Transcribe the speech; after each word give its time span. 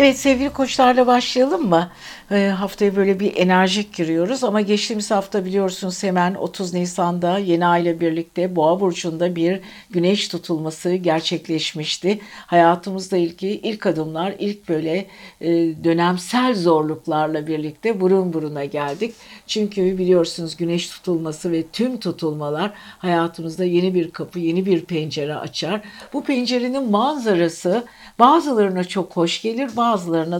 Evet 0.00 0.18
sevgili 0.18 0.50
koçlarla 0.50 1.06
başlayalım 1.06 1.68
mı? 1.68 1.90
E, 2.30 2.46
haftaya 2.46 2.96
böyle 2.96 3.20
bir 3.20 3.36
enerjik 3.36 3.94
giriyoruz 3.94 4.44
ama 4.44 4.60
geçtiğimiz 4.60 5.10
hafta 5.10 5.44
biliyorsunuz 5.44 6.02
hemen 6.02 6.34
30 6.34 6.74
Nisan'da 6.74 7.38
yeni 7.38 7.66
ay 7.66 7.82
ile 7.82 8.00
birlikte 8.00 8.56
Boğa 8.56 8.80
Burcu'nda 8.80 9.36
bir 9.36 9.60
güneş 9.90 10.28
tutulması 10.28 10.94
gerçekleşmişti. 10.94 12.20
Hayatımızda 12.46 13.16
ilki 13.16 13.48
ilk 13.48 13.86
adımlar, 13.86 14.34
ilk 14.38 14.68
böyle 14.68 15.06
e, 15.40 15.48
dönemsel 15.84 16.54
zorluklarla 16.54 17.46
birlikte 17.46 18.00
burun 18.00 18.32
buruna 18.32 18.64
geldik. 18.64 19.14
Çünkü 19.46 19.98
biliyorsunuz 19.98 20.56
güneş 20.56 20.88
tutulması 20.88 21.52
ve 21.52 21.62
tüm 21.72 22.00
tutulmalar 22.00 22.72
hayatımızda 22.98 23.64
yeni 23.64 23.94
bir 23.94 24.10
kapı, 24.10 24.38
yeni 24.38 24.66
bir 24.66 24.84
pencere 24.84 25.34
açar. 25.34 25.80
Bu 26.12 26.24
pencerenin 26.24 26.90
manzarası 26.90 27.84
bazılarına 28.18 28.84
çok 28.84 29.16
hoş 29.16 29.42
gelir, 29.42 29.76
bazılarına 29.76 29.87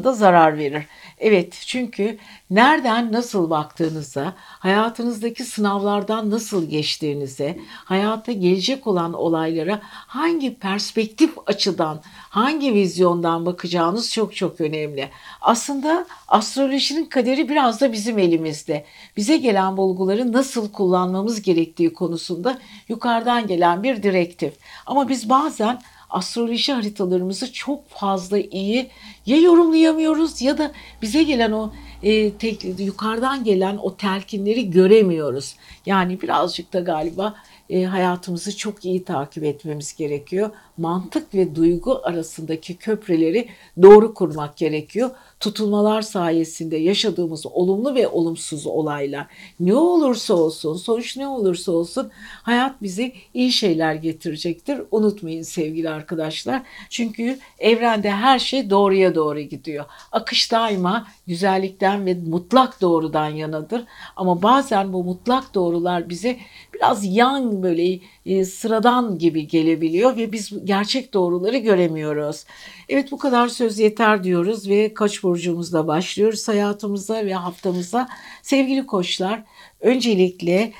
da 0.05 0.13
zarar 0.13 0.59
verir. 0.59 0.83
Evet 1.19 1.63
çünkü 1.67 2.19
nereden 2.51 3.13
nasıl 3.13 3.51
baktığınıza, 3.51 4.35
hayatınızdaki 4.39 5.45
sınavlardan 5.45 6.31
nasıl 6.31 6.69
geçtiğinize, 6.69 7.59
hayata 7.85 8.33
gelecek 8.33 8.87
olan 8.87 9.13
olaylara 9.13 9.81
hangi 9.83 10.55
perspektif 10.55 11.31
açıdan, 11.47 12.01
hangi 12.31 12.75
vizyondan 12.75 13.47
bakacağınız 13.47 14.13
çok 14.13 14.37
çok 14.37 14.61
önemli. 14.61 15.09
Aslında 15.41 16.07
astrolojinin 16.29 17.05
kaderi 17.05 17.49
biraz 17.49 17.81
da 17.81 17.93
bizim 17.93 18.19
elimizde. 18.19 18.85
Bize 19.17 19.37
gelen 19.37 19.77
bulguları 19.77 20.33
nasıl 20.33 20.73
kullanmamız 20.73 21.43
gerektiği 21.43 21.93
konusunda 21.93 22.59
yukarıdan 22.89 23.47
gelen 23.47 23.83
bir 23.83 24.03
direktif. 24.03 24.55
Ama 24.87 25.09
biz 25.09 25.31
bazen 25.31 25.81
astroloji 26.11 26.73
haritalarımızı 26.73 27.53
çok 27.53 27.89
fazla 27.89 28.39
iyi 28.39 28.91
ya 29.27 29.41
yorumlayamıyoruz 29.41 30.43
ya 30.43 30.59
da 30.59 30.73
bize 31.03 31.23
gelen 31.23 31.53
o 31.53 31.73
e, 32.03 32.31
tek, 32.31 32.65
yukarıdan 32.79 33.45
gelen 33.45 33.77
o 33.77 33.97
telkinleri 33.97 34.71
göremiyoruz. 34.71 35.57
Yani 35.87 36.23
birazcık 36.23 36.73
da 36.73 36.81
galiba 36.81 37.35
e, 37.71 37.85
hayatımızı 37.85 38.57
çok 38.57 38.85
iyi 38.85 39.05
takip 39.05 39.45
etmemiz 39.45 39.97
gerekiyor. 39.97 40.51
Mantık 40.77 41.35
ve 41.35 41.55
duygu 41.55 42.01
arasındaki 42.05 42.77
köprüleri 42.77 43.49
doğru 43.83 44.15
kurmak 44.15 44.57
gerekiyor. 44.57 45.11
Tutulmalar 45.41 46.03
sayesinde 46.03 46.77
yaşadığımız 46.77 47.47
olumlu 47.47 47.95
ve 47.95 48.09
olumsuz 48.09 48.67
olaylar 48.67 49.27
ne 49.61 49.75
olursa 49.75 50.35
olsun, 50.35 50.77
sonuç 50.77 51.17
ne 51.17 51.29
olursa 51.29 51.73
olsun 51.73 52.11
hayat 52.43 52.83
bize 52.83 53.13
iyi 53.35 53.53
şeyler 53.53 53.95
getirecektir. 53.95 54.83
Unutmayın 54.91 55.43
sevgili 55.43 55.91
arkadaşlar. 55.91 56.63
Çünkü 56.91 57.39
evrende 57.59 58.11
her 58.11 58.39
şey 58.39 58.71
doğruya 58.71 59.15
doğru 59.15 59.41
gidiyor. 59.41 59.85
Akış 60.13 60.53
daima 60.53 61.07
güzellikten 61.29 62.07
ve 62.07 62.15
mutlak 62.15 62.81
doğrudan 62.81 63.29
yanadır. 63.29 63.85
Ama 64.17 64.43
bazen 64.43 64.93
bu 64.93 65.05
mutlak 65.05 65.55
doğrular 65.55 66.09
bize 66.09 66.37
biraz 66.75 67.05
yan 67.05 67.63
böyle 67.63 68.01
e, 68.27 68.45
sıradan 68.45 69.19
gibi 69.19 69.47
gelebiliyor 69.47 70.17
ve 70.17 70.33
biz 70.33 70.65
gerçek 70.65 71.15
doğruları 71.15 71.57
göremiyoruz. 71.57 72.45
Evet 72.89 73.13
bu 73.13 73.19
kadar 73.19 73.49
söz 73.49 73.79
yeter 73.79 74.25
diyoruz 74.25 74.69
ve 74.69 74.95
Koç 74.95 75.23
burcumuzla 75.23 75.87
başlıyoruz 75.87 76.49
hayatımıza 76.49 77.27
ve 77.27 77.35
haftamıza. 77.35 78.09
Sevgili 78.43 78.87
koçlar 78.87 79.45
öncelikle 79.81 80.73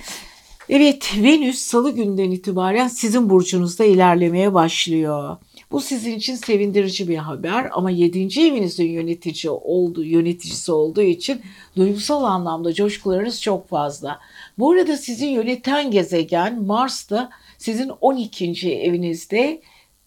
Evet 0.69 1.13
Venüs 1.23 1.59
salı 1.59 1.91
günden 1.91 2.31
itibaren 2.31 2.89
sizin 2.89 3.31
burcunuzda 3.31 3.85
ilerlemeye 3.85 4.55
başlıyor. 4.55 5.37
Bu 5.71 5.81
sizin 5.81 6.17
için 6.17 6.35
sevindirici 6.35 7.09
bir 7.09 7.17
haber 7.17 7.71
ama 7.73 7.91
7. 7.91 8.41
evinizin 8.41 8.91
yönetici 8.91 9.51
olduğu, 9.51 10.05
yöneticisi 10.05 10.73
olduğu 10.73 11.03
için 11.03 11.43
duygusal 11.77 12.25
anlamda 12.25 12.75
coşkularınız 12.75 13.43
çok 13.43 13.69
fazla. 13.69 14.21
Bu 14.59 14.71
arada 14.71 14.97
sizi 14.97 15.27
yöneten 15.27 15.91
gezegen 15.91 16.63
Mars 16.63 17.11
da 17.11 17.31
sizin 17.59 17.89
12. 18.01 18.73
evinizde 18.73 19.61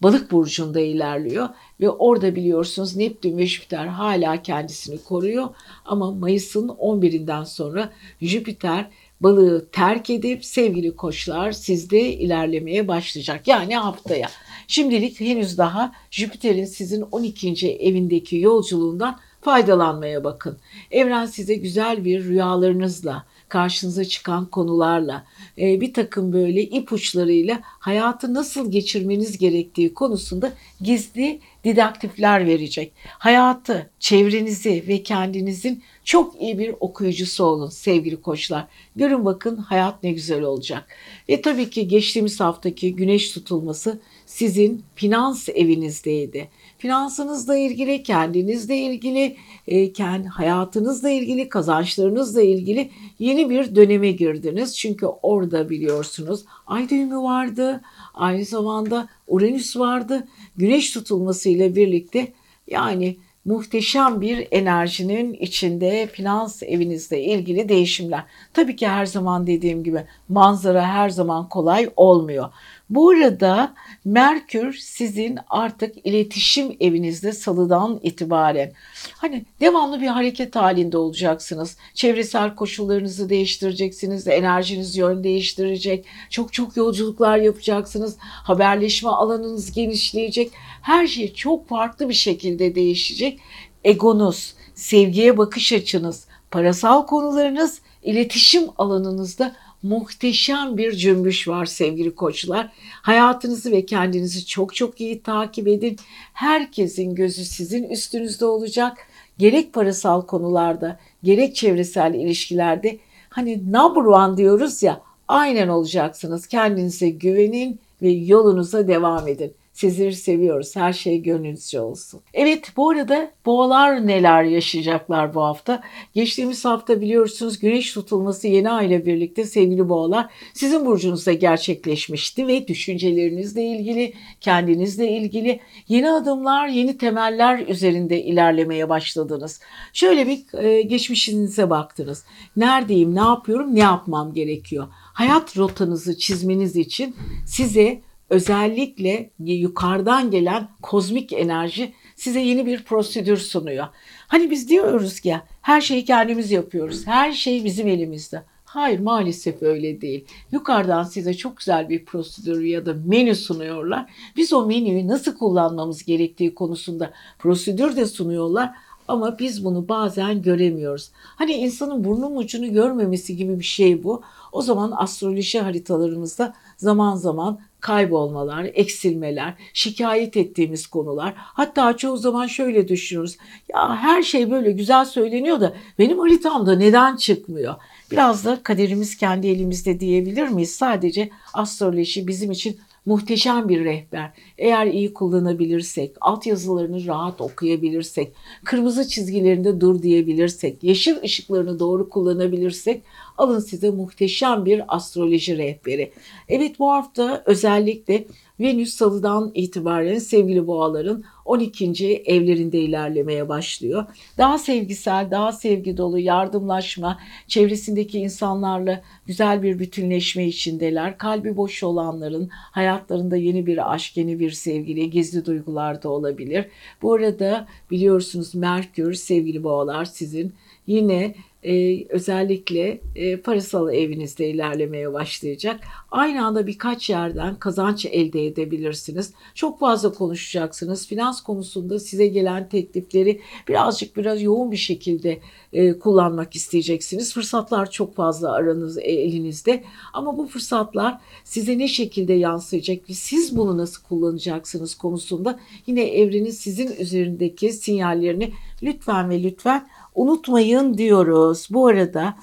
balık 0.04 0.32
burcunda 0.32 0.80
ilerliyor 0.80 1.50
ve 1.80 1.90
orada 1.90 2.36
biliyorsunuz 2.36 2.96
Neptün 2.96 3.38
ve 3.38 3.46
Jüpiter 3.46 3.88
hala 3.88 4.42
kendisini 4.42 5.04
koruyor 5.04 5.50
ama 5.86 6.12
Mayıs'ın 6.12 6.68
11'inden 6.68 7.44
sonra 7.44 7.92
Jüpiter 8.22 8.90
balığı 9.22 9.70
terk 9.72 10.10
edip 10.10 10.46
sevgili 10.46 10.96
koçlar 10.96 11.52
sizde 11.52 12.14
ilerlemeye 12.14 12.88
başlayacak. 12.88 13.48
Yani 13.48 13.76
haftaya. 13.78 14.30
Şimdilik 14.72 15.20
henüz 15.20 15.58
daha 15.58 15.92
Jüpiter'in 16.12 16.66
sizin 16.66 17.02
12. 17.02 17.72
evindeki 17.72 18.38
yolculuğundan 18.38 19.20
faydalanmaya 19.42 20.24
bakın. 20.24 20.58
Evren 20.92 21.26
size 21.26 21.56
güzel 21.56 22.06
bir 22.06 22.24
rüyalarınızla, 22.24 23.26
karşınıza 23.50 24.06
çıkan 24.06 24.46
konularla, 24.46 25.26
e, 25.58 25.82
bir 25.82 25.94
takım 25.94 26.34
böyle 26.34 26.62
ipuçlarıyla 26.62 27.60
hayatı 27.64 28.34
nasıl 28.34 28.72
geçirmeniz 28.72 29.38
gerektiği 29.38 29.94
konusunda 29.94 30.54
gizli 30.82 31.40
didaktifler 31.64 32.48
verecek. 32.48 32.92
Hayatı, 33.06 33.90
çevrenizi 34.00 34.84
ve 34.88 35.04
kendinizin 35.04 35.84
çok 36.04 36.42
iyi 36.42 36.60
bir 36.60 36.76
okuyucusu 36.80 37.44
olun 37.44 37.70
sevgili 37.70 38.22
koçlar. 38.22 38.68
Görün 38.96 39.26
bakın 39.26 39.58
hayat 39.58 40.04
ne 40.04 40.12
güzel 40.12 40.42
olacak. 40.42 40.88
Ve 41.30 41.42
tabii 41.42 41.70
ki 41.70 41.88
geçtiğimiz 41.88 42.40
haftaki 42.40 42.96
güneş 42.96 43.32
tutulması 43.32 44.00
sizin 44.32 44.84
finans 44.96 45.50
evinizdeydi. 45.50 46.50
Finansınızla 46.78 47.58
ilgili, 47.58 48.04
kendinizle 48.04 48.78
ilgili, 48.78 49.36
e, 49.68 49.94
kendi 49.94 50.28
hayatınızla 50.28 51.10
ilgili, 51.10 51.50
kazançlarınızla 51.50 52.42
ilgili 52.42 52.90
yeni 53.20 53.50
bir 53.50 53.76
döneme 53.76 54.12
girdiniz. 54.12 54.78
Çünkü 54.78 55.06
orada 55.06 55.70
biliyorsunuz 55.70 56.46
ay 56.68 56.90
düğümü 56.90 57.18
vardı, 57.18 57.82
aynı 58.14 58.46
zamanda 58.46 59.10
Uranüs 59.28 59.78
vardı. 59.78 60.28
Güneş 60.58 60.92
tutulmasıyla 60.92 61.76
birlikte 61.76 62.34
yani 62.68 63.18
muhteşem 63.46 64.22
bir 64.22 64.48
enerjinin 64.52 65.34
içinde 65.34 66.08
finans 66.08 66.64
evinizle 66.64 67.24
ilgili 67.24 67.70
değişimler. 67.70 68.24
Tabii 68.54 68.76
ki 68.76 68.88
her 68.88 69.06
zaman 69.06 69.48
dediğim 69.48 69.84
gibi 69.84 70.06
manzara 70.30 70.86
her 70.86 71.10
zaman 71.10 71.50
kolay 71.50 71.90
olmuyor. 71.96 72.50
Bu 72.92 73.10
arada 73.10 73.74
Merkür 74.06 74.74
sizin 74.74 75.40
artık 75.50 76.06
iletişim 76.06 76.78
evinizde 76.80 77.32
salıdan 77.32 78.00
itibaren 78.04 78.72
hani 79.18 79.46
devamlı 79.62 80.02
bir 80.02 80.08
hareket 80.08 80.56
halinde 80.56 80.98
olacaksınız. 80.98 81.78
Çevresel 81.94 82.56
koşullarınızı 82.56 83.30
değiştireceksiniz, 83.30 84.28
enerjiniz 84.28 84.98
yön 84.98 85.24
değiştirecek. 85.24 86.06
Çok 86.30 86.54
çok 86.54 86.78
yolculuklar 86.78 87.38
yapacaksınız. 87.38 88.18
Haberleşme 88.20 89.10
alanınız 89.10 89.72
genişleyecek. 89.72 90.52
Her 90.82 91.08
şey 91.08 91.34
çok 91.34 91.68
farklı 91.68 92.10
bir 92.10 92.14
şekilde 92.14 92.76
değişecek. 92.76 93.40
Egonuz, 93.84 94.54
sevgiye 94.76 95.38
bakış 95.38 95.74
açınız, 95.74 96.26
parasal 96.52 97.06
konularınız, 97.06 97.82
iletişim 98.04 98.64
alanınızda 98.78 99.56
muhteşem 99.84 100.78
bir 100.78 100.92
cümbüş 100.92 101.48
var 101.48 101.66
sevgili 101.66 102.16
koçlar. 102.16 102.70
Hayatınızı 103.02 103.72
ve 103.72 103.86
kendinizi 103.86 104.46
çok 104.46 104.76
çok 104.76 105.02
iyi 105.02 105.22
takip 105.22 105.68
edin. 105.68 105.98
Herkesin 106.34 107.16
gözü 107.16 107.46
sizin 107.46 107.84
üstünüzde 107.84 108.46
olacak. 108.46 108.98
Gerek 109.38 109.74
parasal 109.74 110.22
konularda, 110.22 111.00
gerek 111.24 111.56
çevresel 111.56 112.14
ilişkilerde 112.14 112.98
hani 113.30 113.72
number 113.72 114.02
one 114.02 114.38
diyoruz 114.38 114.84
ya 114.84 115.02
aynen 115.28 115.68
olacaksınız. 115.68 116.48
Kendinize 116.48 117.10
güvenin 117.10 117.80
ve 118.02 118.10
yolunuza 118.10 118.88
devam 118.88 119.28
edin. 119.28 119.54
Sizleri 119.74 120.16
seviyoruz. 120.16 120.76
Her 120.76 120.94
şey 120.94 121.22
gönlünüzce 121.22 121.82
olsun. 121.82 122.22
Evet 122.34 122.72
bu 122.78 122.90
arada 122.90 123.32
boğalar 123.46 124.08
neler 124.08 124.44
yaşayacaklar 124.44 125.34
bu 125.34 125.42
hafta? 125.42 125.84
Geçtiğimiz 126.14 126.66
hafta 126.66 127.02
biliyorsunuz 127.02 127.60
güneş 127.60 127.94
tutulması 127.94 128.48
yeni 128.48 128.70
ay 128.70 128.88
ile 128.88 129.06
birlikte 129.06 129.46
sevgili 129.46 129.90
boğalar 129.90 130.30
sizin 130.54 130.86
burcunuzda 130.86 131.34
gerçekleşmişti 131.34 132.48
ve 132.48 132.68
düşüncelerinizle 132.68 133.64
ilgili, 133.64 134.14
kendinizle 134.42 135.10
ilgili 135.12 135.60
yeni 135.88 136.12
adımlar, 136.12 136.68
yeni 136.68 136.98
temeller 136.98 137.68
üzerinde 137.68 138.24
ilerlemeye 138.24 138.90
başladınız. 138.90 139.62
Şöyle 139.94 140.28
bir 140.28 140.64
e, 140.64 140.82
geçmişinize 140.82 141.70
baktınız. 141.70 142.26
Neredeyim, 142.56 143.16
ne 143.16 143.20
yapıyorum, 143.20 143.76
ne 143.76 143.80
yapmam 143.80 144.34
gerekiyor? 144.34 144.88
Hayat 144.92 145.58
rotanızı 145.58 146.18
çizmeniz 146.18 146.76
için 146.76 147.16
size 147.46 148.02
özellikle 148.32 149.30
yukarıdan 149.40 150.32
gelen 150.32 150.68
kozmik 150.82 151.34
enerji 151.34 151.94
size 152.16 152.40
yeni 152.40 152.66
bir 152.66 152.84
prosedür 152.84 153.38
sunuyor. 153.38 153.88
Hani 154.28 154.52
biz 154.52 154.70
diyoruz 154.70 155.20
ki 155.20 155.38
her 155.62 155.82
şeyi 155.82 156.06
kendimiz 156.06 156.52
yapıyoruz. 156.52 157.08
Her 157.08 157.32
şey 157.32 157.66
bizim 157.66 157.88
elimizde. 157.88 158.44
Hayır 158.66 159.00
maalesef 159.00 159.64
öyle 159.64 160.02
değil. 160.02 160.26
Yukarıdan 160.52 161.04
size 161.04 161.34
çok 161.34 161.58
güzel 161.58 161.90
bir 161.90 162.06
prosedür 162.06 162.64
ya 162.64 162.86
da 162.86 162.94
menü 163.06 163.36
sunuyorlar. 163.36 164.12
Biz 164.38 164.54
o 164.54 164.66
menüyü 164.66 165.08
nasıl 165.08 165.38
kullanmamız 165.38 166.04
gerektiği 166.04 166.56
konusunda 166.56 167.14
prosedür 167.40 167.96
de 167.96 168.06
sunuyorlar. 168.06 168.72
Ama 169.08 169.40
biz 169.40 169.66
bunu 169.66 169.90
bazen 169.90 170.42
göremiyoruz. 170.42 171.12
Hani 171.14 171.54
insanın 171.54 172.04
burnun 172.04 172.36
ucunu 172.36 172.74
görmemesi 172.74 173.38
gibi 173.38 173.60
bir 173.60 173.64
şey 173.64 174.04
bu. 174.04 174.22
O 174.52 174.62
zaman 174.62 174.94
astroloji 174.96 175.60
haritalarımızda 175.60 176.54
zaman 176.82 177.16
zaman 177.16 177.60
kaybolmalar, 177.80 178.72
eksilmeler, 178.74 179.54
şikayet 179.74 180.38
ettiğimiz 180.38 180.88
konular. 180.88 181.34
Hatta 181.38 181.98
çoğu 181.98 182.18
zaman 182.18 182.48
şöyle 182.48 182.88
düşünürüz. 182.88 183.38
Ya 183.74 183.96
her 183.96 184.24
şey 184.24 184.52
böyle 184.52 184.72
güzel 184.72 185.06
söyleniyor 185.06 185.62
da 185.62 185.74
benim 186.00 186.20
haritamda 186.20 186.76
neden 186.76 187.16
çıkmıyor? 187.16 187.76
Biraz 188.12 188.46
da 188.46 188.64
kaderimiz 188.64 189.18
kendi 189.18 189.48
elimizde 189.48 190.00
diyebilir 190.00 190.48
miyiz? 190.48 190.72
Sadece 190.72 191.30
astroloji 191.54 192.28
bizim 192.28 192.52
için 192.52 192.80
muhteşem 193.06 193.70
bir 193.70 193.86
rehber. 193.86 194.32
Eğer 194.58 194.88
iyi 194.88 195.14
kullanabilirsek, 195.14 196.16
altyazılarını 196.22 197.08
rahat 197.08 197.42
okuyabilirsek, 197.42 198.34
kırmızı 198.66 199.08
çizgilerinde 199.08 199.82
dur 199.82 200.02
diyebilirsek, 200.02 200.84
yeşil 200.84 201.22
ışıklarını 201.24 201.80
doğru 201.80 202.10
kullanabilirsek 202.10 203.04
alın 203.42 203.60
size 203.60 203.90
muhteşem 203.90 204.66
bir 204.66 204.96
astroloji 204.96 205.58
rehberi. 205.58 206.12
Evet 206.50 206.80
bu 206.80 206.92
hafta 206.92 207.44
özellikle 207.46 208.26
Venüs 208.60 208.94
salıdan 208.94 209.52
itibaren 209.54 210.18
sevgili 210.18 210.68
boğaların 210.68 211.24
12. 211.46 212.24
evlerinde 212.26 212.80
ilerlemeye 212.80 213.50
başlıyor. 213.50 214.06
Daha 214.38 214.58
sevgisel, 214.58 215.32
daha 215.32 215.52
sevgi 215.52 215.98
dolu, 215.98 216.20
yardımlaşma, 216.20 217.20
çevresindeki 217.48 218.20
insanlarla 218.20 219.02
güzel 219.26 219.64
bir 219.64 219.80
bütünleşme 219.80 220.48
içindeler. 220.48 221.18
Kalbi 221.18 221.58
boş 221.58 221.84
olanların 221.84 222.50
hayatlarında 222.52 223.38
yeni 223.38 223.66
bir 223.66 223.94
aşk, 223.94 224.18
yeni 224.18 224.40
bir 224.40 224.52
sevgili, 224.52 225.10
gizli 225.10 225.46
duygular 225.46 226.04
da 226.04 226.10
olabilir. 226.10 226.66
Bu 227.02 227.14
arada 227.14 227.68
biliyorsunuz 227.92 228.56
Merkür 228.56 229.14
sevgili 229.14 229.64
boğalar 229.64 230.06
sizin 230.06 230.54
yine 230.88 231.36
e, 231.64 232.06
özellikle 232.10 233.02
e, 233.16 233.38
parasal 233.38 233.94
evinizde 233.94 234.50
ilerlemeye 234.50 235.14
başlayacak. 235.14 235.80
Aynı 236.12 236.46
anda 236.46 236.68
birkaç 236.68 237.10
yerden 237.10 237.56
kazanç 237.56 238.06
elde 238.06 238.46
edebilirsiniz. 238.46 239.34
Çok 239.56 239.80
fazla 239.80 240.14
konuşacaksınız. 240.14 241.08
Finans 241.08 241.42
konusunda 241.42 242.00
size 242.00 242.28
gelen 242.28 242.70
teklifleri 242.70 243.42
birazcık 243.68 244.18
biraz 244.18 244.42
yoğun 244.42 244.72
bir 244.72 244.78
şekilde 244.78 245.40
e, 245.74 246.00
kullanmak 246.00 246.56
isteyeceksiniz. 246.56 247.34
Fırsatlar 247.34 247.92
çok 247.92 248.16
fazla 248.16 248.52
aranız 248.52 248.98
e, 248.98 249.02
elinizde 249.02 249.84
ama 250.14 250.38
bu 250.38 250.48
fırsatlar 250.48 251.18
size 251.44 251.78
ne 251.78 251.88
şekilde 251.88 252.34
yansıyacak 252.34 253.10
ve 253.10 253.14
siz 253.14 253.58
bunu 253.58 253.78
nasıl 253.78 254.04
kullanacaksınız 254.04 254.96
konusunda 254.96 255.60
yine 255.88 256.04
evrenin 256.04 256.52
sizin 256.52 256.96
üzerindeki 256.96 257.74
sinyallerini 257.74 258.54
lütfen 258.84 259.30
ve 259.30 259.44
lütfen 259.44 259.88
unutmayın 260.16 260.98
diyoruz. 260.98 261.68
Bu 261.72 261.88
arada 261.88 262.36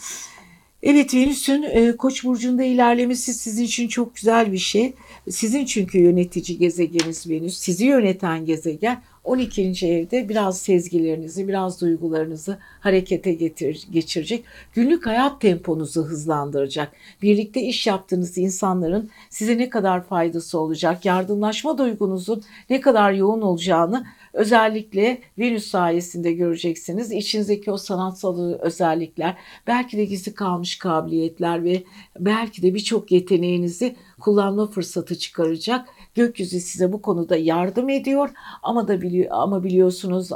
evet 0.83 1.15
Venüs'ün 1.15 1.63
e, 1.63 1.97
Koç 1.97 2.25
burcunda 2.25 2.65
ilerlemesi 2.65 3.35
sizin 3.35 3.65
için 3.65 3.89
çok 3.89 4.15
güzel 4.15 4.53
bir 4.53 4.59
şey. 4.59 4.93
Sizin 5.31 5.65
çünkü 5.65 5.99
yönetici 5.99 6.59
gezegeniniz 6.59 7.31
Venüs, 7.31 7.59
sizi 7.59 7.85
yöneten 7.87 8.45
gezegen 8.45 9.03
12. 9.29 9.87
evde 9.87 10.29
biraz 10.29 10.59
sezgilerinizi, 10.59 11.49
biraz 11.49 11.81
duygularınızı 11.81 12.59
harekete 12.81 13.33
getir, 13.33 13.87
geçirecek. 13.91 14.45
Günlük 14.75 15.07
hayat 15.07 15.41
temponuzu 15.41 16.05
hızlandıracak. 16.05 16.93
Birlikte 17.23 17.61
iş 17.61 17.87
yaptığınız 17.87 18.39
insanların 18.39 19.11
size 19.31 19.59
ne 19.59 19.71
kadar 19.71 20.05
faydası 20.05 20.59
olacak, 20.59 21.05
yardımlaşma 21.05 21.79
duygunuzun 21.79 22.43
ne 22.71 22.81
kadar 22.81 23.13
yoğun 23.13 23.41
olacağını 23.41 24.07
özellikle 24.39 25.19
Venüs 25.39 25.67
sayesinde 25.67 26.33
göreceksiniz. 26.33 27.13
İçinizdeki 27.13 27.71
o 27.73 27.77
sanatsal 27.77 28.53
özellikler, 28.61 29.37
belki 29.67 29.97
de 29.97 30.05
gizli 30.05 30.35
kalmış 30.35 30.79
kabiliyetler 30.79 31.65
ve 31.65 31.83
belki 32.21 32.63
de 32.63 32.75
birçok 32.75 33.13
yeteneğinizi 33.13 33.97
kullanma 34.21 34.67
fırsatı 34.67 35.19
çıkaracak. 35.19 35.89
Gökyüzü 36.15 36.61
size 36.61 36.93
bu 36.93 37.03
konuda 37.03 37.37
yardım 37.37 37.89
ediyor 37.89 38.31
ama 38.63 38.89
da 38.89 39.03
biliyor 39.03 39.29
ama 39.31 39.65
biliyorsunuz 39.65 40.31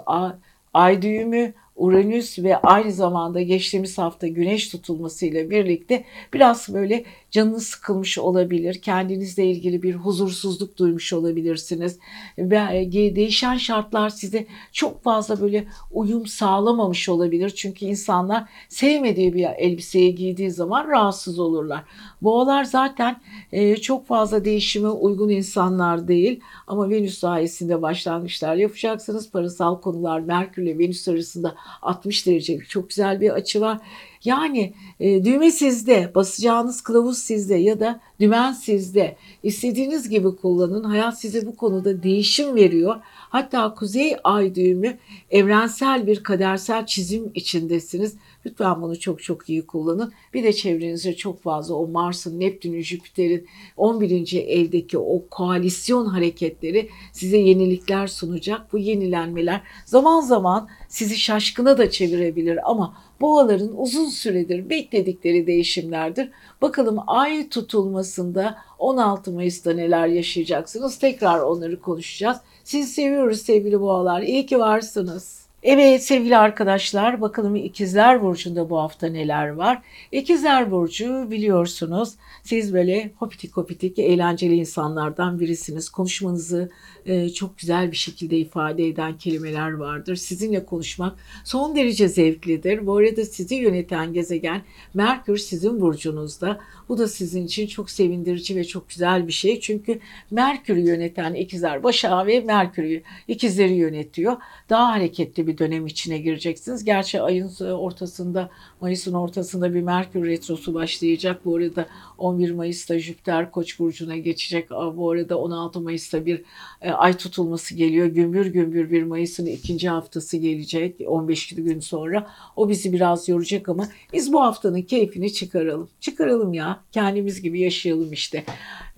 ay 0.75 1.03
düğümü 1.03 1.53
Uranüs 1.77 2.39
ve 2.39 2.57
aynı 2.57 2.93
zamanda 2.93 3.43
geçtiğimiz 3.43 3.99
hafta 3.99 4.27
güneş 4.27 4.69
tutulmasıyla 4.69 5.51
birlikte 5.51 6.05
biraz 6.35 6.75
böyle 6.75 7.05
canınız 7.31 7.67
sıkılmış 7.67 8.19
olabilir. 8.19 8.83
Kendinizle 8.83 9.47
ilgili 9.47 9.83
bir 9.83 9.95
huzursuzluk 9.95 10.79
duymuş 10.79 11.13
olabilirsiniz. 11.13 11.99
Ve 12.39 12.57
e, 12.57 12.93
değişen 12.93 13.57
şartlar 13.57 14.11
size 14.11 14.47
çok 14.73 15.03
fazla 15.03 15.41
böyle 15.41 15.65
uyum 15.91 16.27
sağlamamış 16.27 17.09
olabilir. 17.09 17.51
Çünkü 17.51 17.85
insanlar 17.85 18.49
sevmediği 18.69 19.35
bir 19.35 19.45
elbiseyi 19.45 20.15
giydiği 20.15 20.51
zaman 20.51 20.89
rahatsız 20.89 21.39
olurlar. 21.39 21.85
Boğalar 22.23 22.65
zaten 22.65 23.17
e, 23.53 23.77
çok 23.77 24.07
fazla 24.07 24.45
değişime 24.45 24.89
uygun 24.89 25.29
insanlar 25.29 26.09
değil. 26.09 26.41
Ama 26.67 26.91
Venüs 26.91 27.19
sayesinde 27.19 27.83
başlangıçlar 27.83 28.55
yapacaksınız. 28.57 29.31
Parasal 29.31 29.81
konular 29.81 30.21
Merkür 30.21 30.63
ile 30.63 30.79
Venüs 30.79 31.09
arasında 31.09 31.55
60 31.83 32.27
derecelik 32.27 32.69
çok 32.69 32.89
güzel 32.89 33.21
bir 33.21 33.31
açı 33.31 33.61
var. 33.61 33.79
Yani 34.25 34.75
e, 35.01 35.25
düğme 35.25 35.51
sizde, 35.51 36.13
basacağınız 36.15 36.81
kılavuz 36.81 37.19
sizde 37.19 37.55
ya 37.55 37.81
da 37.81 38.01
dümen 38.21 38.53
sizde. 38.53 39.17
İstediğiniz 39.43 40.09
gibi 40.09 40.37
kullanın. 40.37 40.85
Hayat 40.85 41.21
size 41.21 41.47
bu 41.47 41.57
konuda 41.57 42.03
değişim 42.03 42.55
veriyor. 42.55 42.97
Hatta 43.05 43.75
kuzey 43.75 44.17
ay 44.25 44.55
düğümü 44.55 44.99
evrensel 45.31 46.07
bir 46.07 46.23
kadersel 46.23 46.87
çizim 46.87 47.31
içindesiniz. 47.35 48.17
Lütfen 48.47 48.83
bunu 48.83 49.01
çok 49.01 49.23
çok 49.23 49.49
iyi 49.49 49.67
kullanın. 49.67 50.13
Bir 50.35 50.43
de 50.45 50.53
çevrenizde 50.53 51.17
çok 51.17 51.43
fazla 51.43 51.75
o 51.75 51.87
Mars'ın, 51.87 52.41
Neptün'ün, 52.41 52.83
Jüpiter'in 52.83 53.47
11. 53.77 54.33
evdeki 54.49 54.99
o 54.99 55.23
koalisyon 55.31 56.07
hareketleri 56.07 56.89
size 57.13 57.37
yenilikler 57.37 58.07
sunacak. 58.07 58.73
Bu 58.73 58.79
yenilenmeler 58.79 59.61
zaman 59.85 60.21
zaman 60.21 60.69
sizi 60.89 61.17
şaşkına 61.17 61.79
da 61.79 61.91
çevirebilir 61.91 62.71
ama 62.71 62.97
boğaların 63.21 63.73
uzun 63.77 64.09
süredir 64.09 64.71
bekledikleri 64.71 65.47
değişimlerdir. 65.47 66.31
Bakalım 66.63 66.99
ay 67.07 67.49
tutulmasında 67.49 68.59
16 68.79 69.33
Mayıs'ta 69.33 69.73
neler 69.73 70.07
yaşayacaksınız? 70.07 70.99
Tekrar 70.99 71.41
onları 71.41 71.81
konuşacağız. 71.81 72.37
Sizi 72.65 72.93
seviyoruz 72.93 73.43
sevgili 73.43 73.81
boğalar. 73.81 74.23
İyi 74.23 74.47
ki 74.47 74.59
varsınız. 74.59 75.42
Evet 75.63 76.05
sevgili 76.05 76.37
arkadaşlar 76.37 77.21
bakalım 77.21 77.57
ikizler 77.57 78.23
burcunda 78.23 78.71
bu 78.71 78.79
hafta 78.79 79.07
neler 79.07 79.49
var. 79.49 79.83
İkizler 80.13 80.71
burcu 80.71 81.31
biliyorsunuz 81.31 82.15
siz 82.43 82.75
böyle 82.75 83.11
hopitik 83.17 83.57
hopitik 83.57 83.99
eğlenceli 83.99 84.55
insanlardan 84.55 85.41
birisiniz. 85.41 85.89
Konuşmanızı 85.89 86.71
e, 87.07 87.29
çok 87.29 87.59
güzel 87.59 87.91
bir 87.91 87.97
şekilde 87.97 88.39
ifade 88.39 88.87
eden 88.87 89.19
kelimeler 89.19 89.73
vardır. 89.73 90.17
Sizinle 90.17 90.65
konuşmak 90.65 91.17
son 91.45 91.77
derece 91.77 92.09
zevklidir. 92.09 92.87
Bu 92.87 92.97
arada 92.97 93.25
sizi 93.25 93.55
yöneten 93.55 94.13
gezegen 94.13 94.63
Merkür 94.95 95.37
sizin 95.37 95.81
burcunuzda. 95.81 96.61
Bu 96.89 96.99
da 96.99 97.09
sizin 97.09 97.47
için 97.47 97.67
çok 97.67 97.91
sevindirici 97.91 98.57
ve 98.57 98.65
çok 98.65 98.89
güzel 98.89 99.27
bir 99.27 99.33
şey. 99.33 99.61
Çünkü 99.61 99.99
Merkür'ü 100.31 100.81
yöneten 100.81 101.35
ikizler 101.35 101.83
Başak 101.83 102.27
ve 102.27 102.41
Merkür'ü 102.41 103.03
ikizleri 103.29 103.73
yönetiyor. 103.73 104.37
Daha 104.71 104.89
hareketli 104.89 105.47
bir 105.47 105.52
dönem 105.59 105.87
içine 105.87 106.19
gireceksiniz. 106.19 106.85
Gerçi 106.85 107.23
ayın 107.23 107.51
ortasında, 107.61 108.51
Mayıs'ın 108.83 109.13
ortasında 109.13 109.75
bir 109.75 109.83
Merkür 109.83 110.27
retrosu 110.27 110.75
başlayacak. 110.75 111.45
Bu 111.45 111.57
arada 111.57 111.87
11 112.19 112.51
Mayıs'ta 112.51 112.99
Jüpiter 112.99 113.51
Koç 113.51 113.79
burcuna 113.79 114.17
geçecek. 114.17 114.71
Bu 114.71 115.11
arada 115.11 115.39
16 115.39 115.81
Mayıs'ta 115.81 116.27
bir 116.27 116.43
e, 116.81 116.91
ay 116.91 117.17
tutulması 117.17 117.75
geliyor. 117.75 118.07
Gümbür 118.07 118.47
gümbür 118.47 118.91
bir 118.91 119.03
Mayıs'ın 119.03 119.47
ikinci 119.47 119.89
haftası 119.89 120.37
gelecek 120.37 120.97
15 121.07 121.49
gün 121.49 121.81
sonra. 121.81 122.31
O 122.57 122.69
bizi 122.69 122.93
biraz 122.93 123.29
yoracak 123.29 123.69
ama 123.69 123.89
biz 124.13 124.33
bu 124.33 124.41
haftanın 124.41 124.83
keyfini 124.83 125.33
çıkaralım. 125.33 125.89
Çıkaralım 126.01 126.55
ya. 126.55 126.81
Kendimiz 126.93 127.43
gibi 127.43 127.61
yaşayalım 127.61 128.13
işte. 128.13 128.45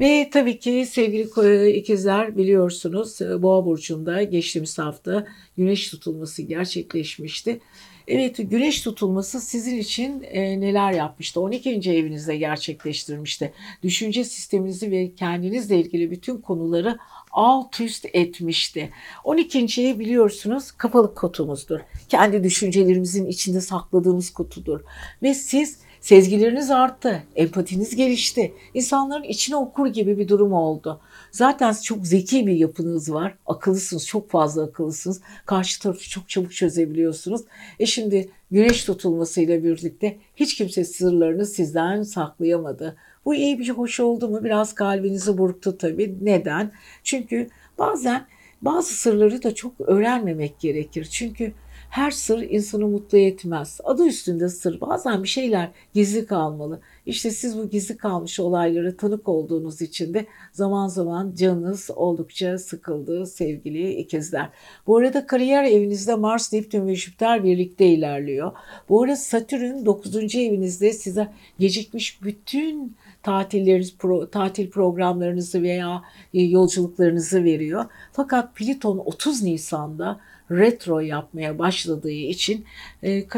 Ve 0.00 0.30
tabii 0.32 0.58
ki 0.58 0.86
sevgili 0.90 1.70
ikizler 1.70 2.36
biliyorsunuz 2.36 3.22
e, 3.22 3.42
Boğa 3.42 3.64
burcunda 3.66 4.22
geçtiğimiz 4.22 4.78
hafta 4.78 5.26
güneş 5.56 5.90
tutulması 5.90 6.42
gerçekleşmişti. 6.42 7.60
Evet 8.08 8.36
güneş 8.50 8.80
tutulması 8.80 9.40
sizin 9.40 9.78
için 9.78 10.22
e, 10.22 10.60
neler 10.60 10.92
yapmıştı? 10.92 11.40
12. 11.40 11.70
evinizde 11.70 12.36
gerçekleştirmişti. 12.36 13.52
Düşünce 13.82 14.24
sisteminizi 14.24 14.90
ve 14.90 15.14
kendinizle 15.14 15.78
ilgili 15.78 16.10
bütün 16.10 16.36
konuları 16.36 16.98
alt 17.30 17.80
üst 17.80 18.06
etmişti. 18.12 18.90
12. 19.24 19.82
ev 19.82 19.98
biliyorsunuz 19.98 20.72
kapalı 20.72 21.14
kutumuzdur. 21.14 21.80
Kendi 22.08 22.44
düşüncelerimizin 22.44 23.26
içinde 23.26 23.60
sakladığımız 23.60 24.30
kutudur. 24.30 24.80
Ve 25.22 25.34
siz 25.34 25.78
Sezgileriniz 26.04 26.70
arttı, 26.70 27.22
empatiniz 27.36 27.96
gelişti. 27.96 28.54
İnsanların 28.74 29.22
içine 29.22 29.56
okur 29.56 29.86
gibi 29.86 30.18
bir 30.18 30.28
durum 30.28 30.52
oldu. 30.52 31.00
Zaten 31.34 31.72
çok 31.72 32.06
zeki 32.06 32.46
bir 32.46 32.52
yapınız 32.52 33.12
var. 33.12 33.34
Akıllısınız, 33.46 34.06
çok 34.06 34.30
fazla 34.30 34.62
akıllısınız. 34.62 35.20
Karşı 35.46 35.82
tarafı 35.82 36.10
çok 36.10 36.28
çabuk 36.28 36.52
çözebiliyorsunuz. 36.52 37.40
E 37.78 37.86
şimdi 37.86 38.30
güneş 38.50 38.84
tutulmasıyla 38.84 39.64
birlikte 39.64 40.18
hiç 40.36 40.54
kimse 40.54 40.84
sırlarını 40.84 41.46
sizden 41.46 42.02
saklayamadı. 42.02 42.96
Bu 43.24 43.34
iyi 43.34 43.58
bir 43.58 43.70
hoş 43.70 44.00
oldu 44.00 44.28
mu? 44.28 44.44
Biraz 44.44 44.74
kalbinizi 44.74 45.38
burktu 45.38 45.78
tabii. 45.78 46.18
Neden? 46.22 46.72
Çünkü 47.02 47.48
bazen 47.78 48.26
bazı 48.62 48.94
sırları 48.94 49.42
da 49.42 49.54
çok 49.54 49.80
öğrenmemek 49.80 50.60
gerekir. 50.60 51.08
Çünkü 51.10 51.52
her 51.90 52.10
sır 52.10 52.42
insanı 52.42 52.86
mutlu 52.86 53.18
etmez. 53.18 53.80
Adı 53.84 54.06
üstünde 54.06 54.48
sır. 54.48 54.80
Bazen 54.80 55.22
bir 55.22 55.28
şeyler 55.28 55.70
gizli 55.94 56.26
kalmalı. 56.26 56.80
İşte 57.06 57.30
siz 57.30 57.58
bu 57.58 57.70
gizli 57.70 57.96
kalmış 57.96 58.40
olaylara 58.40 58.96
tanık 58.96 59.28
olduğunuz 59.28 59.82
için 59.82 60.14
de 60.14 60.26
zaman 60.52 60.88
zaman 60.88 61.34
canınız 61.34 61.90
oldukça 61.96 62.58
sıkıldı 62.58 63.26
sevgili 63.26 63.94
ikizler. 63.94 64.48
Bu 64.86 64.96
arada 64.96 65.26
kariyer 65.26 65.64
evinizde 65.64 66.14
Mars, 66.14 66.52
Neptün 66.52 66.86
ve 66.86 66.94
Jüpiter 66.94 67.44
birlikte 67.44 67.86
ilerliyor. 67.86 68.52
Bu 68.88 69.02
arada 69.02 69.16
Satürn 69.16 69.86
9. 69.86 70.34
evinizde 70.34 70.92
size 70.92 71.28
gecikmiş 71.58 72.22
bütün 72.22 72.96
tatilleriniz, 73.22 73.96
pro, 73.96 74.30
tatil 74.30 74.70
programlarınızı 74.70 75.62
veya 75.62 76.02
e, 76.34 76.42
yolculuklarınızı 76.42 77.44
veriyor. 77.44 77.84
Fakat 78.12 78.56
Plüton 78.56 78.98
30 78.98 79.42
Nisan'da 79.42 80.20
retro 80.50 81.00
yapmaya 81.00 81.58
başladığı 81.58 82.10
için 82.10 82.64
e, 83.02 83.28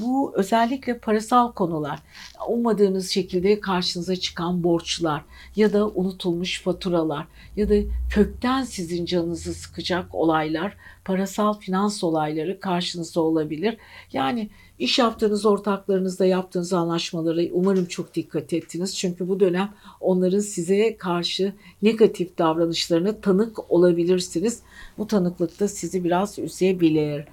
bu 0.00 0.32
özellikle 0.34 0.98
parasal 0.98 1.52
konular, 1.52 1.98
ummadığınız 2.48 3.10
şekilde 3.10 3.60
karşınıza 3.60 4.16
çıkan 4.16 4.64
borçlar 4.64 5.22
ya 5.56 5.72
da 5.72 5.88
unutulmuş 5.88 6.62
faturalar 6.62 7.26
ya 7.56 7.68
da 7.68 7.74
kökten 8.10 8.62
sizin 8.62 9.04
canınızı 9.04 9.54
sıkacak 9.54 10.14
olaylar, 10.14 10.76
parasal 11.04 11.58
finans 11.58 12.04
olayları 12.04 12.60
karşınızda 12.60 13.20
olabilir. 13.20 13.76
Yani 14.12 14.50
İş 14.78 14.98
yaptığınız 14.98 15.46
ortaklarınızla 15.46 16.26
yaptığınız 16.26 16.72
anlaşmaları 16.72 17.48
umarım 17.52 17.86
çok 17.86 18.14
dikkat 18.14 18.52
ettiniz. 18.52 18.96
Çünkü 18.96 19.28
bu 19.28 19.40
dönem 19.40 19.74
onların 20.00 20.38
size 20.38 20.96
karşı 20.96 21.52
negatif 21.82 22.38
davranışlarına 22.38 23.20
tanık 23.20 23.72
olabilirsiniz. 23.72 24.62
Bu 24.98 25.06
tanıklık 25.06 25.60
da 25.60 25.68
sizi 25.68 26.04
biraz 26.04 26.38
üzebilir. 26.38 27.24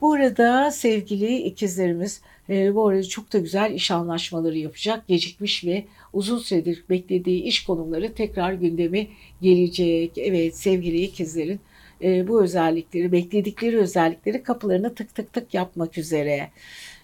Bu 0.00 0.12
arada 0.12 0.70
sevgili 0.70 1.36
ikizlerimiz 1.36 2.20
e, 2.48 2.74
bu 2.74 2.88
arada 2.88 3.02
çok 3.02 3.32
da 3.32 3.38
güzel 3.38 3.74
iş 3.74 3.90
anlaşmaları 3.90 4.58
yapacak. 4.58 5.08
Gecikmiş 5.08 5.64
ve 5.64 5.84
uzun 6.12 6.38
süredir 6.38 6.84
beklediği 6.90 7.42
iş 7.42 7.64
konumları 7.64 8.14
tekrar 8.14 8.52
gündeme 8.52 9.06
gelecek. 9.42 10.18
Evet 10.18 10.56
sevgili 10.56 11.02
ikizlerin 11.02 11.60
e, 12.02 12.28
bu 12.28 12.42
özellikleri, 12.42 13.12
bekledikleri 13.12 13.78
özellikleri 13.78 14.42
kapılarına 14.42 14.94
tık 14.94 15.14
tık 15.14 15.32
tık 15.32 15.54
yapmak 15.54 15.98
üzere. 15.98 16.50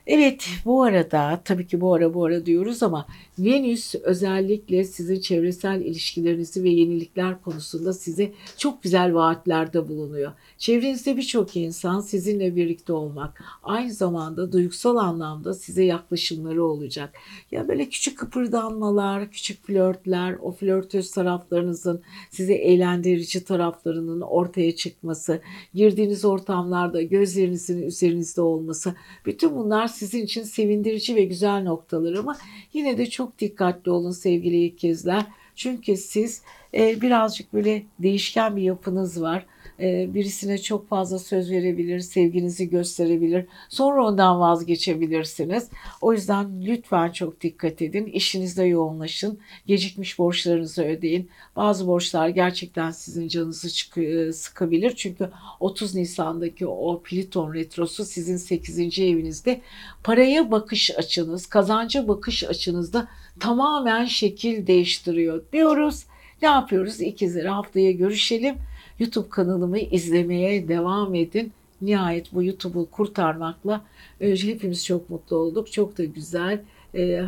Evet 0.07 0.49
bu 0.65 0.83
arada 0.83 1.41
tabii 1.45 1.67
ki 1.67 1.81
bu 1.81 1.95
ara 1.95 2.15
bu 2.15 2.25
ara 2.25 2.47
diyoruz 2.47 2.83
ama 2.83 3.07
Venüs 3.39 3.95
özellikle 3.95 4.85
sizin 4.85 5.21
çevresel 5.21 5.81
ilişkilerinizi 5.81 6.65
ve 6.65 6.69
yenilikler 6.69 7.43
konusunda 7.43 7.93
size 7.93 8.33
çok 8.57 8.83
güzel 8.83 9.15
vaatlerde 9.15 9.89
bulunuyor. 9.89 10.33
Çevrenizde 10.59 11.17
birçok 11.17 11.57
insan 11.57 12.01
sizinle 12.01 12.57
birlikte 12.57 12.93
olmak, 12.93 13.45
aynı 13.63 13.93
zamanda 13.93 14.53
duygusal 14.53 14.97
anlamda 14.97 15.55
size 15.55 15.85
yaklaşımları 15.85 16.65
olacak. 16.65 17.15
Ya 17.51 17.69
böyle 17.69 17.89
küçük 17.89 18.19
kıpırdanmalar, 18.19 19.31
küçük 19.31 19.67
flörtler, 19.67 20.37
o 20.43 20.53
flörtöz 20.53 21.11
taraflarınızın 21.11 22.03
size 22.31 22.55
eğlendirici 22.55 23.45
taraflarının 23.45 24.21
ortaya 24.21 24.77
çıkması, 24.77 25.41
girdiğiniz 25.75 26.25
ortamlarda 26.25 27.03
gözlerinizin 27.03 27.83
üzerinizde 27.83 28.41
olması, 28.41 28.95
bütün 29.27 29.57
bunlar 29.57 29.89
sizin 29.89 30.25
için 30.25 30.43
sevindirici 30.43 31.17
ve 31.17 31.25
güzel 31.25 31.63
noktalar 31.63 32.15
ama 32.15 32.37
yine 32.73 32.99
de 32.99 33.07
çok 33.07 33.26
dikkatli 33.39 33.91
olun 33.91 34.11
sevgili 34.11 34.65
ikizler. 34.65 35.23
Çünkü 35.55 35.97
siz 35.97 36.43
e, 36.75 37.01
birazcık 37.01 37.53
böyle 37.53 37.83
değişken 37.99 38.57
bir 38.57 38.63
yapınız 38.63 39.23
var 39.23 39.47
birisine 39.79 40.59
çok 40.59 40.89
fazla 40.89 41.19
söz 41.19 41.51
verebilir, 41.51 42.01
sevginizi 42.01 42.71
gösterebilir. 42.71 43.47
Sonra 43.69 44.05
ondan 44.07 44.41
vazgeçebilirsiniz. 44.41 45.69
O 46.01 46.13
yüzden 46.13 46.67
lütfen 46.67 47.11
çok 47.11 47.41
dikkat 47.41 47.83
edin. 47.83 48.07
İşinizde 48.07 48.65
yoğunlaşın. 48.65 49.39
Gecikmiş 49.67 50.19
borçlarınızı 50.19 50.85
ödeyin. 50.85 51.31
Bazı 51.57 51.87
borçlar 51.87 52.29
gerçekten 52.29 52.91
sizin 52.91 53.29
canınızı 53.29 54.01
e, 54.01 54.33
sıkabilir. 54.33 54.97
Çünkü 54.97 55.31
30 55.61 55.95
Nisan'daki 55.95 56.67
o 56.67 57.03
Plüton 57.03 57.55
retrosu 57.55 58.05
sizin 58.05 58.37
8. 58.37 58.99
evinizde 58.99 59.61
paraya 60.05 60.51
bakış 60.51 60.91
açınız, 60.99 61.47
kazanca 61.47 62.09
bakış 62.09 62.45
açınızda 62.45 63.09
tamamen 63.41 64.05
şekil 64.05 64.67
değiştiriyor 64.67 65.43
diyoruz. 65.53 66.05
Ne 66.43 66.49
yapıyoruz? 66.49 67.01
İkizleri 67.01 67.49
haftaya 67.49 67.93
görüşelim. 67.93 68.57
YouTube 68.99 69.29
kanalımı 69.29 69.79
izlemeye 69.79 70.69
devam 70.69 71.15
edin. 71.15 71.53
Nihayet 71.81 72.33
bu 72.33 72.43
YouTube'u 72.43 72.91
kurtarmakla 72.91 73.85
e, 74.21 74.37
hepimiz 74.37 74.87
çok 74.87 75.11
mutlu 75.11 75.37
olduk. 75.37 75.73
Çok 75.73 75.99
da 75.99 76.05
güzel 76.05 76.63
e, 76.95 77.25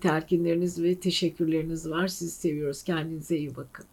telkinleriniz 0.00 0.82
ve 0.82 0.94
teşekkürleriniz 0.94 1.90
var. 1.90 2.08
Sizi 2.08 2.30
seviyoruz. 2.30 2.82
Kendinize 2.82 3.36
iyi 3.38 3.56
bakın. 3.56 3.86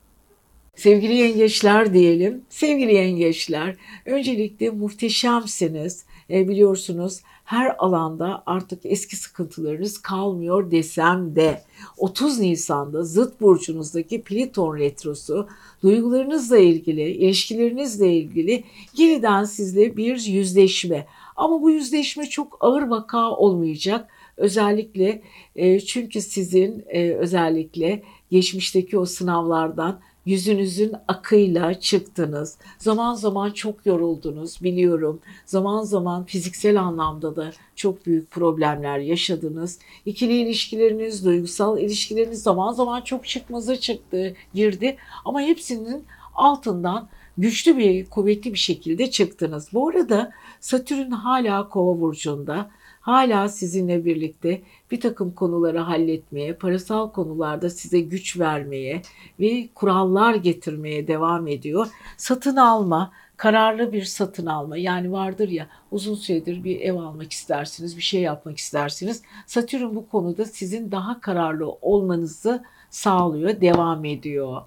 Sevgili 0.75 1.13
yengeçler 1.13 1.93
diyelim. 1.93 2.41
Sevgili 2.49 2.93
yengeçler, 2.93 3.75
öncelikle 4.05 4.69
muhteşemsiniz. 4.69 6.05
E, 6.29 6.47
biliyorsunuz 6.47 7.21
her 7.45 7.75
alanda 7.77 8.43
artık 8.45 8.79
eski 8.83 9.15
sıkıntılarınız 9.15 9.97
kalmıyor 9.97 10.71
desem 10.71 11.35
de 11.35 11.61
30 11.97 12.39
Nisan'da 12.39 13.03
zıt 13.03 13.41
burcunuzdaki 13.41 14.21
Plüton 14.21 14.77
retrosu 14.77 15.47
duygularınızla 15.83 16.57
ilgili, 16.57 17.01
ilişkilerinizle 17.01 18.13
ilgili 18.13 18.63
yeniden 18.97 19.43
sizle 19.43 19.97
bir 19.97 20.25
yüzleşme. 20.25 21.07
Ama 21.35 21.61
bu 21.61 21.71
yüzleşme 21.71 22.25
çok 22.25 22.57
ağır 22.59 22.81
vaka 22.81 23.31
olmayacak. 23.31 24.09
Özellikle 24.37 25.21
e, 25.55 25.79
çünkü 25.79 26.21
sizin 26.21 26.85
e, 26.87 27.13
özellikle 27.13 28.03
geçmişteki 28.31 28.97
o 28.97 29.05
sınavlardan 29.05 29.99
yüzünüzün 30.25 30.93
akıyla 31.07 31.79
çıktınız. 31.79 32.57
Zaman 32.77 33.13
zaman 33.13 33.51
çok 33.51 33.85
yoruldunuz 33.85 34.63
biliyorum. 34.63 35.19
Zaman 35.45 35.83
zaman 35.83 36.25
fiziksel 36.25 36.81
anlamda 36.81 37.35
da 37.35 37.51
çok 37.75 38.05
büyük 38.05 38.31
problemler 38.31 38.99
yaşadınız. 38.99 39.79
İkili 40.05 40.33
ilişkileriniz, 40.33 41.25
duygusal 41.25 41.79
ilişkileriniz 41.79 42.43
zaman 42.43 42.73
zaman 42.73 43.01
çok 43.01 43.27
çıkmaza 43.27 43.75
çıktı, 43.75 44.35
girdi. 44.53 44.97
Ama 45.25 45.41
hepsinin 45.41 46.03
altından 46.35 47.07
güçlü 47.37 47.77
bir, 47.77 48.05
kuvvetli 48.05 48.53
bir 48.53 48.57
şekilde 48.57 49.11
çıktınız. 49.11 49.69
Bu 49.73 49.89
arada 49.89 50.31
Satürn 50.59 51.11
hala 51.11 51.69
kova 51.69 52.01
burcunda 52.01 52.69
hala 53.05 53.49
sizinle 53.49 54.05
birlikte 54.05 54.61
bir 54.91 55.01
takım 55.01 55.31
konuları 55.31 55.79
halletmeye, 55.79 56.53
parasal 56.53 57.11
konularda 57.11 57.69
size 57.69 57.99
güç 57.99 58.39
vermeye 58.39 59.01
ve 59.39 59.69
kurallar 59.75 60.35
getirmeye 60.35 61.07
devam 61.07 61.47
ediyor. 61.47 61.87
Satın 62.17 62.55
alma, 62.55 63.11
kararlı 63.37 63.93
bir 63.93 64.03
satın 64.03 64.45
alma. 64.45 64.77
Yani 64.77 65.11
vardır 65.11 65.49
ya 65.49 65.67
uzun 65.91 66.15
süredir 66.15 66.63
bir 66.63 66.81
ev 66.81 66.95
almak 66.95 67.31
istersiniz, 67.31 67.97
bir 67.97 68.01
şey 68.01 68.21
yapmak 68.21 68.57
istersiniz. 68.57 69.21
Satürn 69.47 69.95
bu 69.95 70.09
konuda 70.09 70.45
sizin 70.45 70.91
daha 70.91 71.21
kararlı 71.21 71.69
olmanızı 71.69 72.63
sağlıyor, 72.95 73.61
devam 73.61 74.05
ediyor. 74.05 74.61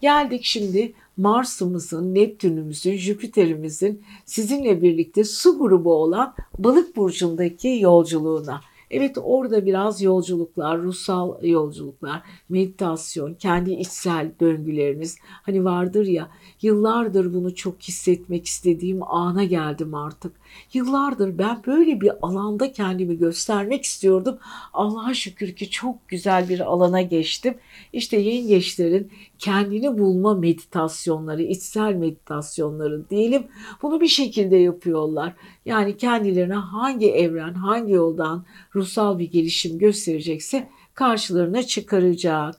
Geldik 0.00 0.40
şimdi 0.44 0.92
Mars'ımızın, 1.16 2.14
Neptün'ümüzün, 2.14 2.96
Jüpiter'imizin 2.96 4.02
sizinle 4.24 4.82
birlikte 4.82 5.24
su 5.24 5.58
grubu 5.58 5.94
olan 5.94 6.34
balık 6.58 6.96
burcundaki 6.96 7.78
yolculuğuna. 7.80 8.60
Evet 8.90 9.18
orada 9.22 9.66
biraz 9.66 10.02
yolculuklar, 10.02 10.82
ruhsal 10.82 11.44
yolculuklar, 11.44 12.22
meditasyon, 12.48 13.34
kendi 13.34 13.72
içsel 13.72 14.32
döngüleriniz. 14.40 15.18
Hani 15.22 15.64
vardır 15.64 16.06
ya 16.06 16.28
yıllardır 16.62 17.34
bunu 17.34 17.54
çok 17.54 17.82
hissetmek 17.82 18.46
istediğim 18.46 19.02
ana 19.02 19.44
geldim 19.44 19.94
artık. 19.94 20.32
Yıllardır 20.72 21.38
ben 21.38 21.62
böyle 21.66 22.00
bir 22.00 22.10
alanda 22.22 22.72
kendimi 22.72 23.18
göstermek 23.18 23.84
istiyordum. 23.84 24.38
Allah'a 24.72 25.14
şükür 25.14 25.52
ki 25.52 25.70
çok 25.70 26.08
güzel 26.08 26.48
bir 26.48 26.60
alana 26.60 27.02
geçtim. 27.02 27.54
İşte 27.92 28.16
yengeçlerin 28.16 29.12
kendini 29.38 29.98
bulma 29.98 30.34
meditasyonları, 30.34 31.42
içsel 31.42 31.94
meditasyonları 31.94 33.10
diyelim. 33.10 33.46
Bunu 33.82 34.00
bir 34.00 34.08
şekilde 34.08 34.56
yapıyorlar. 34.56 35.34
Yani 35.64 35.96
kendilerine 35.96 36.54
hangi 36.54 37.10
evren, 37.10 37.54
hangi 37.54 37.92
yoldan 37.92 38.44
ruh 38.74 38.82
ruhsal 38.82 39.18
bir 39.18 39.30
gelişim 39.30 39.78
gösterecekse 39.78 40.68
karşılarına 40.94 41.62
çıkaracak. 41.62 42.54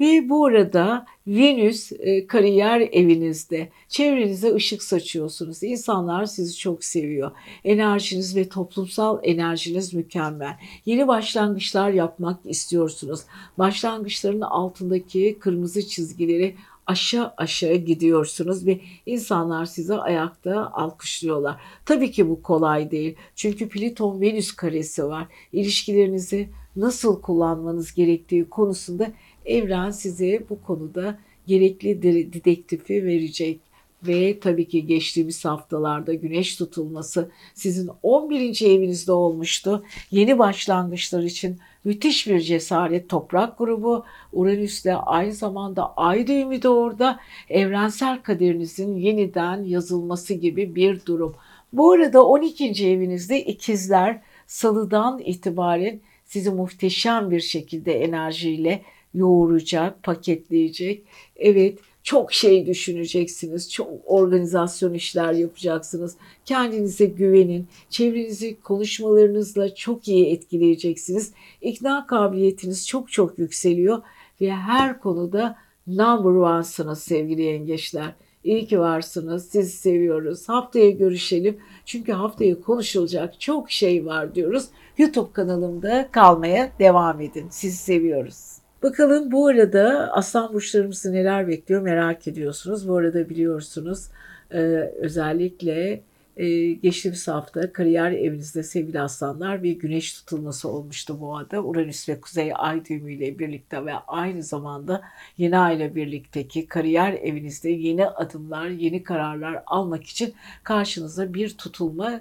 Ve 0.00 0.28
bu 0.28 0.46
arada 0.46 1.06
Venüs 1.26 1.92
e, 1.92 2.26
kariyer 2.26 2.80
evinizde. 2.80 3.68
Çevrenize 3.88 4.54
ışık 4.54 4.82
saçıyorsunuz. 4.82 5.62
İnsanlar 5.62 6.24
sizi 6.24 6.56
çok 6.56 6.84
seviyor. 6.84 7.30
Enerjiniz 7.64 8.36
ve 8.36 8.48
toplumsal 8.48 9.18
enerjiniz 9.22 9.94
mükemmel. 9.94 10.56
Yeni 10.86 11.08
başlangıçlar 11.08 11.90
yapmak 11.90 12.40
istiyorsunuz. 12.44 13.20
Başlangıçların 13.58 14.40
altındaki 14.40 15.36
kırmızı 15.40 15.88
çizgileri 15.88 16.54
aşağı 16.86 17.34
aşağı 17.36 17.74
gidiyorsunuz 17.74 18.66
ve 18.66 18.80
insanlar 19.06 19.64
size 19.64 19.94
ayakta 19.94 20.72
alkışlıyorlar. 20.72 21.60
Tabii 21.86 22.10
ki 22.10 22.28
bu 22.28 22.42
kolay 22.42 22.90
değil. 22.90 23.16
Çünkü 23.34 23.68
Plüton 23.68 24.20
Venüs 24.20 24.52
karesi 24.52 25.04
var. 25.04 25.26
İlişkilerinizi 25.52 26.48
nasıl 26.76 27.20
kullanmanız 27.22 27.94
gerektiği 27.94 28.48
konusunda 28.48 29.12
evren 29.44 29.90
size 29.90 30.44
bu 30.50 30.62
konuda 30.62 31.18
gerekli 31.46 32.02
dedektifi 32.32 33.04
verecek 33.04 33.60
ve 34.06 34.40
tabii 34.40 34.68
ki 34.68 34.86
geçtiğimiz 34.86 35.44
haftalarda 35.44 36.14
güneş 36.14 36.56
tutulması 36.56 37.30
sizin 37.54 37.90
11. 38.02 38.62
evinizde 38.66 39.12
olmuştu. 39.12 39.84
Yeni 40.10 40.38
başlangıçlar 40.38 41.22
için 41.22 41.58
müthiş 41.84 42.26
bir 42.26 42.40
cesaret 42.40 43.08
toprak 43.08 43.58
grubu 43.58 44.04
Uranüs'te 44.32 44.96
aynı 44.96 45.32
zamanda 45.32 45.94
ay 45.96 46.26
düğümü 46.26 46.62
de 46.62 46.68
orada 46.68 47.20
evrensel 47.50 48.22
kaderinizin 48.22 48.96
yeniden 48.96 49.62
yazılması 49.62 50.34
gibi 50.34 50.74
bir 50.74 51.06
durum. 51.06 51.34
Bu 51.72 51.92
arada 51.92 52.24
12. 52.26 52.88
evinizde 52.88 53.44
ikizler 53.44 54.20
salıdan 54.46 55.18
itibaren 55.18 56.00
sizi 56.24 56.50
muhteşem 56.50 57.30
bir 57.30 57.40
şekilde 57.40 58.04
enerjiyle 58.04 58.82
yoğuracak, 59.14 60.02
paketleyecek. 60.02 61.02
Evet 61.36 61.78
çok 62.02 62.32
şey 62.32 62.66
düşüneceksiniz. 62.66 63.72
Çok 63.72 63.88
organizasyon 64.06 64.94
işler 64.94 65.32
yapacaksınız. 65.32 66.16
Kendinize 66.44 67.06
güvenin. 67.06 67.66
Çevrenizi 67.90 68.60
konuşmalarınızla 68.60 69.74
çok 69.74 70.08
iyi 70.08 70.26
etkileyeceksiniz. 70.26 71.32
İkna 71.60 72.06
kabiliyetiniz 72.06 72.86
çok 72.86 73.12
çok 73.12 73.38
yükseliyor 73.38 74.02
ve 74.40 74.50
her 74.50 75.00
konuda 75.00 75.56
number 75.86 76.30
one'sınız 76.30 77.02
sevgili 77.02 77.42
yengeçler. 77.42 78.14
İyi 78.44 78.66
ki 78.66 78.80
varsınız. 78.80 79.48
Sizi 79.48 79.76
seviyoruz. 79.76 80.48
Haftaya 80.48 80.90
görüşelim. 80.90 81.58
Çünkü 81.84 82.12
haftaya 82.12 82.60
konuşulacak 82.60 83.40
çok 83.40 83.70
şey 83.70 84.06
var 84.06 84.34
diyoruz. 84.34 84.64
YouTube 84.98 85.32
kanalımda 85.32 86.08
kalmaya 86.12 86.72
devam 86.78 87.20
edin. 87.20 87.46
Sizi 87.50 87.76
seviyoruz. 87.76 88.53
Bakalım 88.84 89.32
bu 89.32 89.46
arada 89.46 90.12
aslan 90.12 90.54
burçlarımızı 90.54 91.12
neler 91.12 91.48
bekliyor 91.48 91.82
merak 91.82 92.28
ediyorsunuz. 92.28 92.88
Bu 92.88 92.96
arada 92.96 93.28
biliyorsunuz 93.28 94.08
e, 94.50 94.58
özellikle 94.98 96.02
e, 96.36 96.72
geçtiğimiz 96.72 97.28
hafta 97.28 97.72
kariyer 97.72 98.12
evinizde 98.12 98.62
sevgili 98.62 99.00
aslanlar 99.00 99.62
bir 99.62 99.72
güneş 99.78 100.12
tutulması 100.12 100.68
olmuştu 100.68 101.20
bu 101.20 101.36
arada. 101.36 101.64
Uranüs 101.64 102.08
ve 102.08 102.20
Kuzey 102.20 102.52
Ay 102.56 102.84
düğümüyle 102.84 103.38
birlikte 103.38 103.86
ve 103.86 103.94
aynı 103.94 104.42
zamanda 104.42 105.02
yeni 105.38 105.58
ay 105.58 105.76
ile 105.76 105.94
birlikteki 105.94 106.66
kariyer 106.66 107.12
evinizde 107.12 107.70
yeni 107.70 108.06
adımlar, 108.06 108.68
yeni 108.68 109.02
kararlar 109.02 109.62
almak 109.66 110.04
için 110.04 110.34
karşınıza 110.62 111.34
bir 111.34 111.56
tutulma 111.56 112.20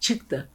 çıktı. 0.00 0.48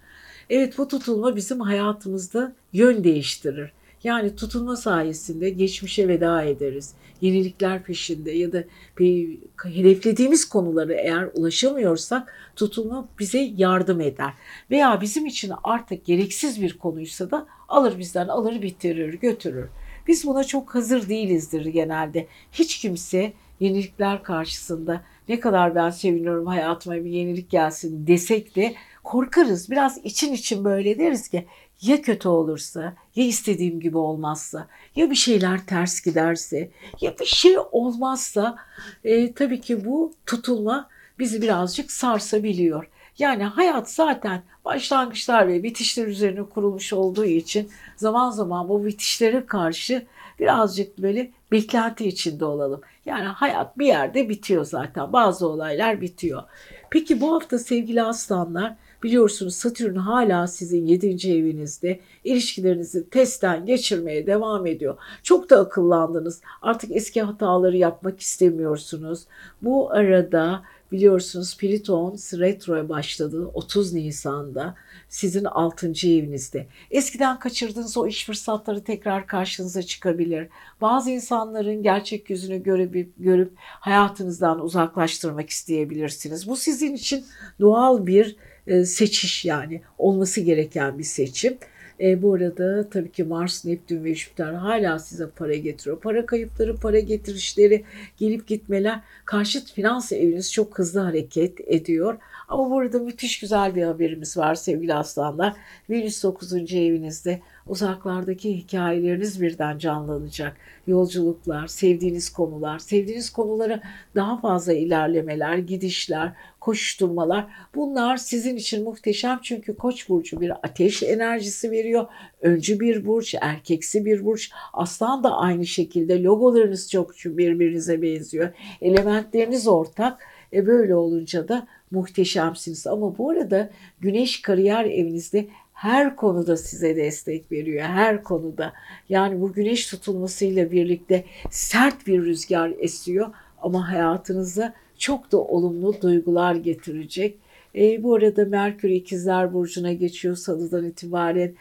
Evet 0.50 0.78
bu 0.78 0.88
tutulma 0.88 1.36
bizim 1.36 1.60
hayatımızda 1.60 2.54
yön 2.74 3.04
değiştirir. 3.04 3.72
Yani 4.04 4.36
tutulma 4.36 4.76
sayesinde 4.76 5.50
geçmişe 5.50 6.08
veda 6.08 6.44
ederiz. 6.44 6.94
Yenilikler 7.22 7.84
peşinde 7.84 8.32
ya 8.32 8.52
da 8.52 8.64
bir 9.00 9.38
hedeflediğimiz 9.64 10.50
konuları 10.50 10.94
eğer 10.94 11.30
ulaşamıyorsak 11.34 12.34
tutulma 12.56 13.08
bize 13.20 13.40
yardım 13.40 14.02
eder. 14.02 14.34
Veya 14.72 15.02
bizim 15.02 15.26
için 15.26 15.52
artık 15.64 16.06
gereksiz 16.06 16.62
bir 16.62 16.78
konuysa 16.78 17.32
da 17.32 17.48
alır 17.70 18.00
bizden 18.00 18.28
alır 18.28 18.62
bitirir 18.62 19.14
götürür. 19.14 19.70
Biz 20.08 20.28
buna 20.28 20.44
çok 20.44 20.76
hazır 20.76 21.10
değilizdir 21.10 21.66
genelde. 21.66 22.28
Hiç 22.52 22.80
kimse 22.80 23.34
yenilikler 23.60 24.24
karşısında 24.24 25.04
ne 25.30 25.40
kadar 25.40 25.76
ben 25.76 25.90
seviniyorum 25.90 26.46
hayatıma 26.46 26.96
bir 26.96 27.10
yenilik 27.10 27.50
gelsin 27.50 28.08
desek 28.08 28.56
de 28.56 28.74
korkarız. 29.04 29.72
Biraz 29.72 29.98
için 29.98 30.34
için 30.34 30.64
böyle 30.66 31.00
deriz 31.00 31.28
ki 31.28 31.46
ya 31.82 32.02
kötü 32.02 32.28
olursa, 32.28 32.94
ya 33.16 33.26
istediğim 33.26 33.80
gibi 33.80 33.98
olmazsa, 33.98 34.68
ya 34.96 35.10
bir 35.10 35.16
şeyler 35.16 35.66
ters 35.66 36.02
giderse, 36.02 36.72
ya 37.02 37.20
bir 37.20 37.26
şey 37.26 37.56
olmazsa 37.72 38.56
e, 39.04 39.34
tabii 39.34 39.62
ki 39.62 39.86
bu 39.86 40.14
tutulma 40.26 40.90
bizi 41.20 41.42
birazcık 41.42 41.92
sarsabiliyor. 41.92 42.88
Yani 43.20 43.44
hayat 43.44 43.90
zaten 43.90 44.44
başlangıçlar 44.66 45.48
ve 45.48 45.64
bitişler 45.64 46.08
üzerine 46.08 46.44
kurulmuş 46.44 46.94
olduğu 46.94 47.26
için 47.26 47.70
zaman 47.96 48.32
zaman 48.32 48.70
bu 48.70 48.86
bitişlere 48.86 49.46
karşı 49.46 50.06
birazcık 50.40 50.98
böyle 50.98 51.32
beklenti 51.52 52.08
içinde 52.08 52.46
olalım. 52.46 52.82
Yani 53.06 53.26
hayat 53.28 53.78
bir 53.78 53.86
yerde 53.86 54.30
bitiyor 54.30 54.66
zaten. 54.66 55.14
Bazı 55.14 55.48
olaylar 55.48 56.02
bitiyor. 56.02 56.44
Peki 56.90 57.22
bu 57.22 57.34
hafta 57.34 57.60
sevgili 57.60 58.04
aslanlar 58.04 58.76
Biliyorsunuz 59.04 59.56
Satürn 59.56 59.96
hala 59.96 60.48
sizin 60.48 60.86
7. 60.86 61.32
evinizde 61.32 62.00
ilişkilerinizi 62.24 63.10
testten 63.10 63.66
geçirmeye 63.66 64.28
devam 64.28 64.66
ediyor. 64.66 64.98
Çok 65.24 65.50
da 65.50 65.60
akıllandınız. 65.60 66.42
Artık 66.62 66.92
eski 66.92 67.22
hataları 67.22 67.78
yapmak 67.78 68.20
istemiyorsunuz. 68.20 69.24
Bu 69.62 69.92
arada 69.92 70.64
biliyorsunuz 70.92 71.58
Plüton 71.58 72.14
retroya 72.14 72.90
başladı 72.90 73.50
30 73.54 73.94
Nisan'da 73.94 74.76
sizin 75.10 75.46
6. 75.46 75.88
evinizde. 75.88 76.68
Eskiden 76.92 77.40
kaçırdığınız 77.40 77.98
o 77.98 78.08
iş 78.08 78.26
fırsatları 78.26 78.84
tekrar 78.84 79.28
karşınıza 79.28 79.84
çıkabilir. 79.84 80.48
Bazı 80.82 81.12
insanların 81.12 81.84
gerçek 81.84 82.30
yüzünü 82.30 82.64
görüp, 82.64 83.14
görüp 83.18 83.52
hayatınızdan 83.58 84.60
uzaklaştırmak 84.60 85.50
isteyebilirsiniz. 85.50 86.48
Bu 86.48 86.56
sizin 86.56 86.96
için 86.96 87.26
doğal 87.60 88.08
bir 88.08 88.36
e, 88.68 88.86
seçiş 88.86 89.46
yani 89.46 89.82
olması 89.98 90.42
gereken 90.42 91.00
bir 91.00 91.04
seçim. 91.04 91.58
E, 92.02 92.22
bu 92.22 92.34
arada 92.34 92.90
tabii 92.90 93.12
ki 93.12 93.24
Mars, 93.24 93.66
Neptün 93.66 94.04
ve 94.04 94.16
Jüpiter 94.16 94.54
hala 94.54 95.00
size 95.00 95.30
para 95.30 95.56
getiriyor. 95.56 96.00
Para 96.00 96.26
kayıpları, 96.26 96.76
para 96.76 97.00
getirişleri, 97.00 97.84
gelip 98.18 98.48
gitmeler. 98.48 99.00
Karşıt 99.26 99.74
finans 99.74 100.12
eviniz 100.12 100.54
çok 100.54 100.80
hızlı 100.80 101.00
hareket 101.00 101.60
ediyor. 101.68 102.18
Ama 102.48 102.72
burada 102.72 103.00
müthiş 103.00 103.40
güzel 103.40 103.76
bir 103.76 103.84
haberimiz 103.84 104.38
var 104.38 104.56
sevgili 104.56 104.94
aslanlar. 104.94 105.54
Venüs 105.90 106.24
9. 106.24 106.54
evinizde 106.54 107.40
uzaklardaki 107.68 108.58
hikayeleriniz 108.58 109.42
birden 109.42 109.78
canlanacak. 109.78 110.58
Yolculuklar, 110.88 111.68
sevdiğiniz 111.68 112.30
konular, 112.30 112.80
sevdiğiniz 112.80 113.30
konulara 113.30 113.82
daha 114.16 114.42
fazla 114.42 114.74
ilerlemeler, 114.74 115.58
gidişler, 115.58 116.34
koşturmalar 116.62 117.48
bunlar 117.76 118.18
sizin 118.18 118.56
için 118.56 118.84
muhteşem 118.84 119.40
çünkü 119.44 119.76
Koç 119.76 120.10
burcu 120.10 120.42
bir 120.42 120.52
ateş 120.64 121.04
enerjisi 121.04 121.72
veriyor. 121.72 122.06
Öncü 122.42 122.80
bir 122.80 123.06
burç, 123.06 123.36
erkeksi 123.42 124.06
bir 124.06 124.26
burç. 124.26 124.52
Aslan 124.74 125.24
da 125.24 125.38
aynı 125.38 125.66
şekilde 125.66 126.24
logolarınız 126.24 126.92
çok 126.92 127.12
birbirinize 127.26 128.02
benziyor. 128.02 128.50
Elementleriniz 128.82 129.68
ortak. 129.68 130.24
E 130.54 130.68
böyle 130.68 130.96
olunca 130.96 131.48
da 131.48 131.68
muhteşemsiniz. 131.92 132.88
Ama 132.88 133.18
bu 133.18 133.30
arada 133.30 133.70
Güneş 134.00 134.42
kariyer 134.42 134.86
evinizde 134.86 135.48
her 135.74 136.16
konuda 136.16 136.58
size 136.58 136.96
destek 136.96 137.52
veriyor. 137.52 137.84
Her 137.84 138.24
konuda. 138.24 138.74
Yani 139.10 139.42
bu 139.42 139.54
güneş 139.54 139.88
tutulmasıyla 139.88 140.72
birlikte 140.72 141.26
sert 141.50 142.08
bir 142.08 142.22
rüzgar 142.22 142.72
esiyor 142.80 143.34
ama 143.62 143.90
hayatınıza 143.90 144.74
çok 145.02 145.32
da 145.32 145.38
olumlu 145.38 146.02
duygular 146.02 146.56
getirecek. 146.56 147.38
E, 147.76 148.04
bu 148.04 148.16
arada 148.16 148.46
Merkür 148.46 148.90
ikizler 148.90 149.54
burcuna 149.54 149.94
geçiyor 149.94 150.36
salıdan 150.36 150.86
itibaren 150.86 151.54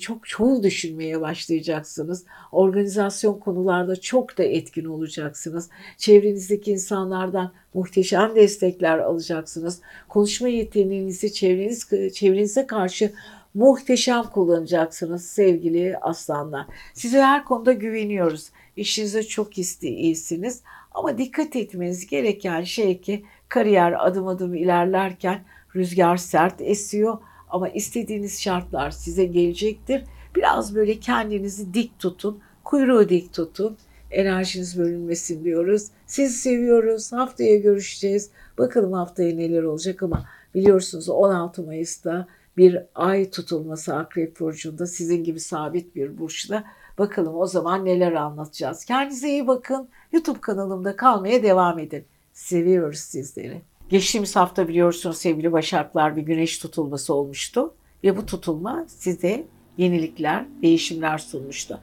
çok 0.00 0.28
çoğul 0.28 0.62
düşünmeye 0.62 1.20
başlayacaksınız. 1.20 2.24
Organizasyon 2.52 3.38
konularda 3.38 4.00
çok 4.00 4.38
da 4.38 4.42
etkin 4.44 4.84
olacaksınız. 4.84 5.68
Çevrenizdeki 5.96 6.72
insanlardan 6.72 7.52
muhteşem 7.74 8.34
destekler 8.34 8.98
alacaksınız. 8.98 9.80
Konuşma 10.08 10.48
yeteneğinizi 10.48 11.32
çevreniz, 11.32 11.88
çevrenize 12.12 12.66
karşı 12.66 13.12
muhteşem 13.54 14.22
kullanacaksınız 14.22 15.24
sevgili 15.24 15.98
aslanlar. 15.98 16.66
Size 16.94 17.22
her 17.22 17.44
konuda 17.44 17.72
güveniyoruz. 17.72 18.50
İşinize 18.76 19.22
çok 19.22 19.58
iyisiniz. 19.82 20.62
Ama 20.92 21.18
dikkat 21.18 21.56
etmeniz 21.56 22.06
gereken 22.06 22.62
şey 22.62 23.00
ki 23.00 23.24
kariyer 23.48 24.06
adım 24.06 24.26
adım 24.26 24.54
ilerlerken 24.54 25.44
rüzgar 25.76 26.16
sert 26.16 26.60
esiyor 26.60 27.18
Ama 27.48 27.68
istediğiniz 27.68 28.42
şartlar 28.42 28.90
size 28.90 29.24
gelecektir. 29.24 30.04
Biraz 30.36 30.74
böyle 30.74 31.00
kendinizi 31.00 31.74
dik 31.74 31.98
tutun, 31.98 32.40
kuyruğu 32.64 33.08
dik 33.08 33.32
tutun. 33.32 33.76
Enerjiniz 34.10 34.78
bölünmesin 34.78 35.44
diyoruz. 35.44 35.86
Sizi 36.06 36.38
seviyoruz. 36.38 37.12
Haftaya 37.12 37.56
görüşeceğiz. 37.56 38.30
Bakalım 38.58 38.92
haftaya 38.92 39.36
neler 39.36 39.62
olacak 39.62 40.02
ama 40.02 40.24
biliyorsunuz 40.54 41.08
16 41.08 41.62
Mayıs'ta 41.62 42.26
bir 42.56 42.78
ay 42.94 43.30
tutulması 43.30 43.96
Akrep 43.96 44.40
Burcu'nda 44.40 44.86
sizin 44.86 45.24
gibi 45.24 45.40
sabit 45.40 45.94
bir 45.94 46.18
burçta. 46.18 46.64
Bakalım 47.00 47.36
o 47.36 47.46
zaman 47.46 47.84
neler 47.84 48.12
anlatacağız. 48.12 48.84
Kendinize 48.84 49.28
iyi 49.28 49.46
bakın. 49.46 49.88
YouTube 50.12 50.40
kanalımda 50.40 50.96
kalmaya 50.96 51.42
devam 51.42 51.78
edin. 51.78 52.04
Seviyoruz 52.32 52.98
sizleri. 52.98 53.62
Geçtiğimiz 53.88 54.36
hafta 54.36 54.68
biliyorsunuz 54.68 55.16
sevgili 55.16 55.52
Başaklar 55.52 56.16
bir 56.16 56.22
güneş 56.22 56.58
tutulması 56.58 57.14
olmuştu. 57.14 57.74
Ve 58.04 58.16
bu 58.16 58.26
tutulma 58.26 58.84
size 58.88 59.44
yenilikler, 59.76 60.44
değişimler 60.62 61.18
sunmuştu. 61.18 61.80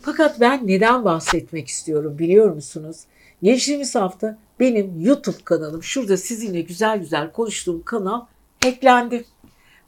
Fakat 0.00 0.40
ben 0.40 0.66
neden 0.66 1.04
bahsetmek 1.04 1.68
istiyorum 1.68 2.18
biliyor 2.18 2.54
musunuz? 2.54 2.96
Geçtiğimiz 3.42 3.94
hafta 3.94 4.38
benim 4.60 5.00
YouTube 5.00 5.44
kanalım, 5.44 5.82
şurada 5.82 6.16
sizinle 6.16 6.60
güzel 6.60 6.98
güzel 6.98 7.32
konuştuğum 7.32 7.82
kanal 7.82 8.20
hacklendi. 8.64 9.24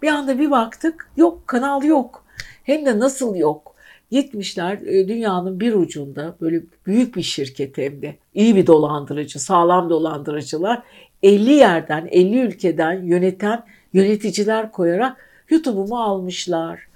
Bir 0.03 0.09
anda 0.09 0.39
bir 0.39 0.51
baktık 0.51 1.11
yok 1.17 1.49
kanal 1.49 1.83
yok. 1.83 2.25
Hem 2.63 2.87
de 2.87 2.99
nasıl 2.99 3.37
yok. 3.37 3.74
Gitmişler 4.11 4.79
e, 4.87 5.09
dünyanın 5.09 5.61
bir 5.61 5.73
ucunda 5.73 6.37
böyle 6.41 6.63
büyük 6.87 7.17
bir 7.17 7.23
şirket 7.23 7.79
hem 7.79 8.03
de 8.03 8.17
iyi 8.35 8.57
bir 8.57 8.67
dolandırıcı, 8.67 9.41
sağlam 9.41 9.91
dolandırıcılar 9.91 10.83
50 11.23 11.53
yerden 11.53 12.09
50 12.11 12.41
ülkeden 12.41 13.03
yöneten 13.03 13.65
yöneticiler 13.93 14.73
koyarak 14.73 15.17
YouTube'umu 15.51 16.03
almışlar. 16.03 16.89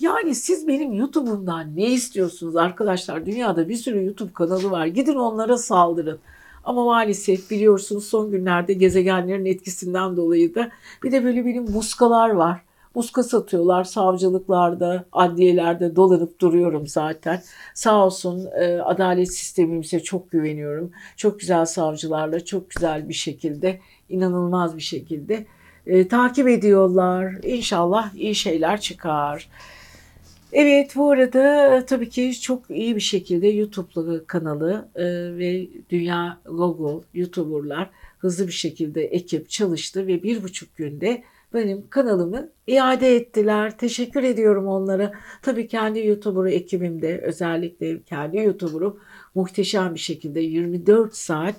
Yani 0.00 0.34
siz 0.34 0.68
benim 0.68 0.92
YouTube'umdan 0.92 1.76
ne 1.76 1.86
istiyorsunuz 1.86 2.56
arkadaşlar? 2.56 3.26
Dünyada 3.26 3.68
bir 3.68 3.76
sürü 3.76 4.04
YouTube 4.04 4.32
kanalı 4.32 4.70
var. 4.70 4.86
Gidin 4.86 5.14
onlara 5.14 5.58
saldırın. 5.58 6.18
Ama 6.64 6.84
maalesef 6.84 7.50
biliyorsunuz 7.50 8.04
son 8.04 8.30
günlerde 8.30 8.72
gezegenlerin 8.72 9.44
etkisinden 9.44 10.16
dolayı 10.16 10.54
da 10.54 10.70
bir 11.02 11.12
de 11.12 11.24
böyle 11.24 11.46
benim 11.46 11.64
muskalar 11.64 12.30
var. 12.30 12.60
Muska 12.94 13.22
satıyorlar 13.22 13.84
savcılıklarda, 13.84 15.04
adliyelerde 15.12 15.96
dolanıp 15.96 16.40
duruyorum 16.40 16.86
zaten. 16.86 17.42
Sağ 17.74 18.06
olsun 18.06 18.48
e, 18.60 18.78
adalet 18.78 19.34
sistemimize 19.34 20.00
çok 20.00 20.30
güveniyorum. 20.30 20.90
Çok 21.16 21.40
güzel 21.40 21.64
savcılarla 21.64 22.44
çok 22.44 22.70
güzel 22.70 23.08
bir 23.08 23.14
şekilde, 23.14 23.80
inanılmaz 24.08 24.76
bir 24.76 24.82
şekilde 24.82 25.46
e, 25.86 26.08
takip 26.08 26.48
ediyorlar. 26.48 27.34
İnşallah 27.42 28.14
iyi 28.14 28.34
şeyler 28.34 28.80
çıkar. 28.80 29.48
Evet 30.52 30.96
bu 30.96 31.10
arada 31.10 31.84
tabii 31.86 32.08
ki 32.08 32.40
çok 32.40 32.70
iyi 32.70 32.96
bir 32.96 33.00
şekilde 33.00 33.48
YouTube 33.48 34.26
kanalı 34.26 34.88
e, 34.94 35.04
ve 35.38 35.66
dünya 35.90 36.38
logo 36.46 37.02
YouTuber'lar 37.14 37.90
hızlı 38.18 38.46
bir 38.46 38.52
şekilde 38.52 39.04
ekip 39.04 39.50
çalıştı 39.50 40.06
ve 40.06 40.22
bir 40.22 40.42
buçuk 40.42 40.76
günde 40.76 41.22
benim 41.54 41.88
kanalımı 41.90 42.48
iade 42.66 43.16
ettiler. 43.16 43.78
Teşekkür 43.78 44.22
ediyorum 44.22 44.66
onlara. 44.66 45.12
Tabii 45.42 45.68
kendi 45.68 46.06
YouTuber 46.06 46.52
ekibimde 46.52 47.18
özellikle 47.18 48.02
kendi 48.02 48.36
YouTuber'ım 48.36 49.00
muhteşem 49.34 49.94
bir 49.94 50.00
şekilde 50.00 50.40
24 50.40 51.16
saat 51.16 51.56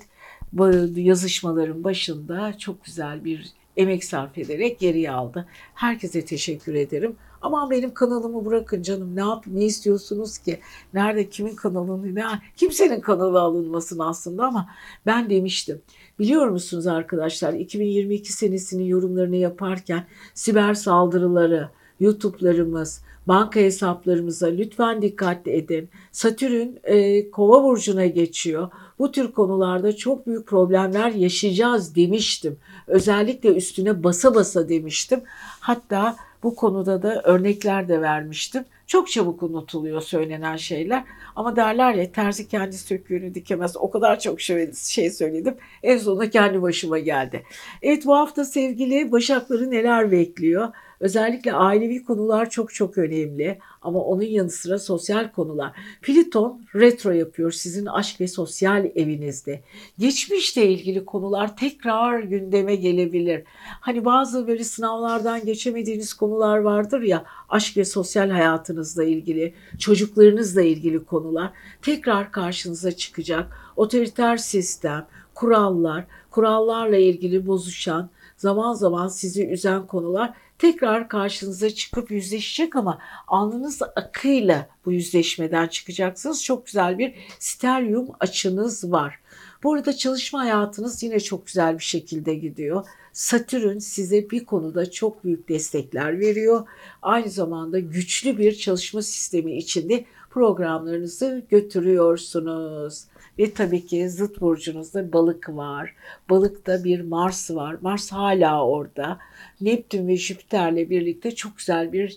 yazışmaların 0.94 1.84
başında 1.84 2.58
çok 2.58 2.84
güzel 2.84 3.24
bir 3.24 3.52
emek 3.76 4.04
sarf 4.04 4.38
ederek 4.38 4.78
geriye 4.78 5.10
aldı. 5.10 5.46
Herkese 5.74 6.24
teşekkür 6.24 6.74
ederim. 6.74 7.16
Ama 7.42 7.70
benim 7.70 7.94
kanalımı 7.94 8.44
bırakın 8.44 8.82
canım 8.82 9.16
ne 9.16 9.20
yap 9.20 9.44
ne 9.46 9.64
istiyorsunuz 9.64 10.38
ki? 10.38 10.60
Nerede 10.94 11.28
kimin 11.28 11.56
kanalını 11.56 12.14
ne 12.14 12.24
kimsenin 12.56 13.00
kanalı 13.00 13.40
alınmasın 13.40 13.98
aslında 13.98 14.44
ama 14.46 14.68
ben 15.06 15.30
demiştim. 15.30 15.82
Biliyor 16.18 16.48
musunuz 16.48 16.86
arkadaşlar 16.86 17.52
2022 17.52 18.32
senesinin 18.32 18.84
yorumlarını 18.84 19.36
yaparken 19.36 20.06
siber 20.34 20.74
saldırıları, 20.74 21.68
YouTube'larımız, 22.00 23.02
banka 23.26 23.60
hesaplarımıza 23.60 24.46
lütfen 24.46 25.02
dikkat 25.02 25.48
edin. 25.48 25.88
Satürn 26.12 26.68
e, 26.84 27.30
kova 27.30 27.64
burcuna 27.64 28.06
geçiyor. 28.06 28.68
Bu 28.98 29.12
tür 29.12 29.32
konularda 29.32 29.96
çok 29.96 30.26
büyük 30.26 30.46
problemler 30.46 31.10
yaşayacağız 31.10 31.94
demiştim. 31.94 32.56
Özellikle 32.86 33.54
üstüne 33.54 34.04
basa 34.04 34.34
basa 34.34 34.68
demiştim. 34.68 35.20
Hatta 35.60 36.16
bu 36.42 36.54
konuda 36.54 37.02
da 37.02 37.22
örnekler 37.22 37.88
de 37.88 38.00
vermiştim. 38.00 38.64
Çok 38.86 39.10
çabuk 39.10 39.42
unutuluyor 39.42 40.00
söylenen 40.00 40.56
şeyler. 40.56 41.04
Ama 41.36 41.56
derler 41.56 41.94
ya 41.94 42.12
terzi 42.12 42.48
kendi 42.48 42.78
söküğünü 42.78 43.34
dikemez. 43.34 43.76
O 43.76 43.90
kadar 43.90 44.20
çok 44.20 44.40
şey, 44.40 44.72
şey 44.72 45.10
söyledim. 45.10 45.54
En 45.82 45.98
sonunda 45.98 46.30
kendi 46.30 46.62
başıma 46.62 46.98
geldi. 46.98 47.42
Evet 47.82 48.06
bu 48.06 48.16
hafta 48.16 48.44
sevgili 48.44 49.12
Başakları 49.12 49.70
neler 49.70 50.10
bekliyor? 50.10 50.68
Özellikle 51.00 51.52
ailevi 51.52 52.04
konular 52.04 52.50
çok 52.50 52.74
çok 52.74 52.98
önemli 52.98 53.58
ama 53.82 54.00
onun 54.00 54.22
yanı 54.22 54.50
sıra 54.50 54.78
sosyal 54.78 55.32
konular. 55.32 55.72
Pliton 56.02 56.60
retro 56.74 57.10
yapıyor 57.10 57.50
sizin 57.50 57.86
aşk 57.86 58.20
ve 58.20 58.28
sosyal 58.28 58.84
evinizde. 58.94 59.62
Geçmişle 59.98 60.66
ilgili 60.66 61.04
konular 61.04 61.56
tekrar 61.56 62.18
gündeme 62.20 62.76
gelebilir. 62.76 63.44
Hani 63.80 64.04
bazı 64.04 64.46
böyle 64.46 64.64
sınavlardan 64.64 65.44
geçemediğiniz 65.44 66.14
konular 66.14 66.58
vardır 66.58 67.00
ya 67.00 67.24
aşk 67.48 67.76
ve 67.76 67.84
sosyal 67.84 68.30
hayatınızla 68.30 69.04
ilgili, 69.04 69.54
çocuklarınızla 69.78 70.62
ilgili 70.62 71.04
konular 71.04 71.52
tekrar 71.82 72.32
karşınıza 72.32 72.92
çıkacak. 72.92 73.56
Otoriter 73.76 74.36
sistem, 74.36 75.06
kurallar, 75.34 76.04
kurallarla 76.30 76.96
ilgili 76.96 77.46
bozuşan, 77.46 78.10
zaman 78.36 78.72
zaman 78.74 79.08
sizi 79.08 79.48
üzen 79.48 79.86
konular 79.86 80.34
tekrar 80.58 81.08
karşınıza 81.08 81.70
çıkıp 81.70 82.10
yüzleşecek 82.10 82.76
ama 82.76 82.98
alnınız 83.26 83.82
akıyla 83.82 84.68
bu 84.84 84.92
yüzleşmeden 84.92 85.66
çıkacaksınız. 85.66 86.44
Çok 86.44 86.66
güzel 86.66 86.98
bir 86.98 87.14
steryum 87.38 88.08
açınız 88.20 88.92
var. 88.92 89.20
Bu 89.62 89.74
arada 89.74 89.96
çalışma 89.96 90.40
hayatınız 90.40 91.02
yine 91.02 91.20
çok 91.20 91.46
güzel 91.46 91.78
bir 91.78 91.84
şekilde 91.84 92.34
gidiyor. 92.34 92.86
Satürn 93.12 93.78
size 93.78 94.30
bir 94.30 94.44
konuda 94.44 94.90
çok 94.90 95.24
büyük 95.24 95.48
destekler 95.48 96.20
veriyor. 96.20 96.66
Aynı 97.02 97.30
zamanda 97.30 97.78
güçlü 97.78 98.38
bir 98.38 98.54
çalışma 98.54 99.02
sistemi 99.02 99.56
içinde 99.56 100.04
programlarınızı 100.30 101.42
götürüyorsunuz. 101.50 103.04
Ve 103.38 103.54
tabii 103.54 103.86
ki 103.86 104.10
zıt 104.10 104.40
burcunuzda 104.40 105.12
balık 105.12 105.48
var. 105.48 105.94
Balıkta 106.30 106.84
bir 106.84 107.00
Mars 107.00 107.50
var. 107.50 107.76
Mars 107.80 108.12
hala 108.12 108.66
orada. 108.66 109.18
Neptün 109.60 110.08
ve 110.08 110.16
Jüpiter'le 110.16 110.90
birlikte 110.90 111.34
çok 111.34 111.58
güzel 111.58 111.92
bir 111.92 112.08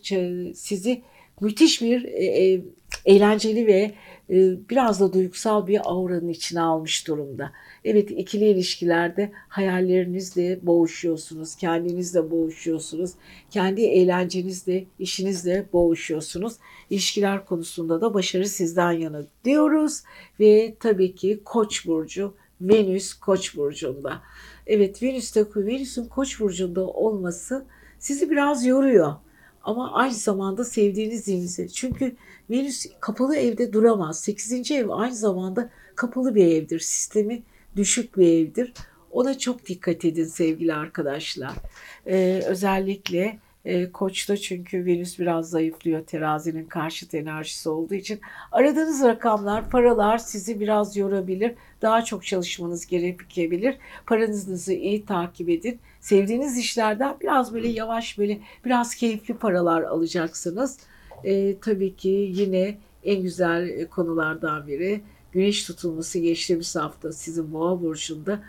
sizi 0.55 1.01
müthiş 1.41 1.81
bir 1.81 2.03
e, 2.03 2.25
e, 2.25 2.61
eğlenceli 3.05 3.67
ve 3.67 3.93
e, 4.29 4.69
biraz 4.69 4.99
da 4.99 5.13
duygusal 5.13 5.67
bir 5.67 5.89
auranın 5.89 6.27
içine 6.27 6.61
almış 6.61 7.07
durumda. 7.07 7.51
Evet 7.83 8.11
ikili 8.11 8.45
ilişkilerde 8.49 9.31
hayallerinizle 9.47 10.59
boğuşuyorsunuz, 10.61 11.55
kendinizle 11.55 12.31
boğuşuyorsunuz, 12.31 13.11
kendi 13.49 13.81
eğlencenizle, 13.81 14.85
işinizle 14.99 15.65
boğuşuyorsunuz. 15.73 16.53
İlişkiler 16.89 17.45
konusunda 17.45 18.01
da 18.01 18.13
başarı 18.13 18.47
sizden 18.47 18.91
yana 18.91 19.23
diyoruz 19.45 20.03
ve 20.39 20.75
tabii 20.79 21.15
ki 21.15 21.41
Koç 21.45 21.87
burcu 21.87 22.33
Venüs 22.61 23.13
Koç 23.13 23.55
burcunda. 23.57 24.21
Evet 24.67 25.03
Venüs'te 25.03 25.45
Venüs'ün 25.55 26.05
Koç 26.05 26.39
burcunda 26.39 26.87
olması 26.87 27.65
sizi 27.99 28.29
biraz 28.29 28.65
yoruyor. 28.65 29.13
Ama 29.69 29.93
aynı 29.93 30.13
zamanda 30.13 30.65
sevdiğiniz 30.65 31.27
yerinize. 31.27 31.67
Çünkü 31.67 32.15
Venüs 32.49 32.85
kapalı 32.99 33.35
evde 33.35 33.73
duramaz. 33.73 34.19
8. 34.19 34.71
ev 34.71 34.89
aynı 34.89 35.15
zamanda 35.15 35.69
kapalı 35.95 36.35
bir 36.35 36.45
evdir. 36.45 36.79
Sistemi 36.79 37.43
düşük 37.75 38.17
bir 38.17 38.27
evdir. 38.27 38.73
Ona 39.11 39.37
çok 39.37 39.65
dikkat 39.65 40.05
edin 40.05 40.25
sevgili 40.25 40.73
arkadaşlar. 40.73 41.51
Ee, 42.07 42.41
özellikle 42.45 43.39
e, 43.65 43.91
Koç'ta 43.91 44.37
çünkü 44.37 44.85
Venüs 44.85 45.19
biraz 45.19 45.49
zayıflıyor 45.49 46.05
terazinin 46.05 46.65
karşıt 46.65 47.13
enerjisi 47.13 47.69
olduğu 47.69 47.93
için. 47.93 48.19
Aradığınız 48.51 49.03
rakamlar, 49.03 49.69
paralar 49.69 50.17
sizi 50.17 50.59
biraz 50.59 50.97
yorabilir. 50.97 51.53
Daha 51.81 52.03
çok 52.03 52.25
çalışmanız 52.25 52.85
gerekebilir. 52.85 53.77
Paranızı 54.05 54.73
iyi 54.73 55.05
takip 55.05 55.49
edin. 55.49 55.79
Sevdiğiniz 55.99 56.57
işlerden 56.57 57.15
biraz 57.21 57.53
böyle 57.53 57.67
yavaş 57.67 58.17
böyle 58.17 58.39
biraz 58.65 58.95
keyifli 58.95 59.33
paralar 59.33 59.81
alacaksınız. 59.81 60.77
E, 61.23 61.59
tabii 61.59 61.95
ki 61.95 62.09
yine 62.09 62.77
en 63.03 63.21
güzel 63.21 63.87
konulardan 63.87 64.67
biri 64.67 65.01
güneş 65.31 65.63
tutulması 65.63 66.19
geçtiğimiz 66.19 66.75
hafta 66.75 67.11
sizin 67.11 67.53
boğa 67.53 67.81
burcunda. 67.81 68.39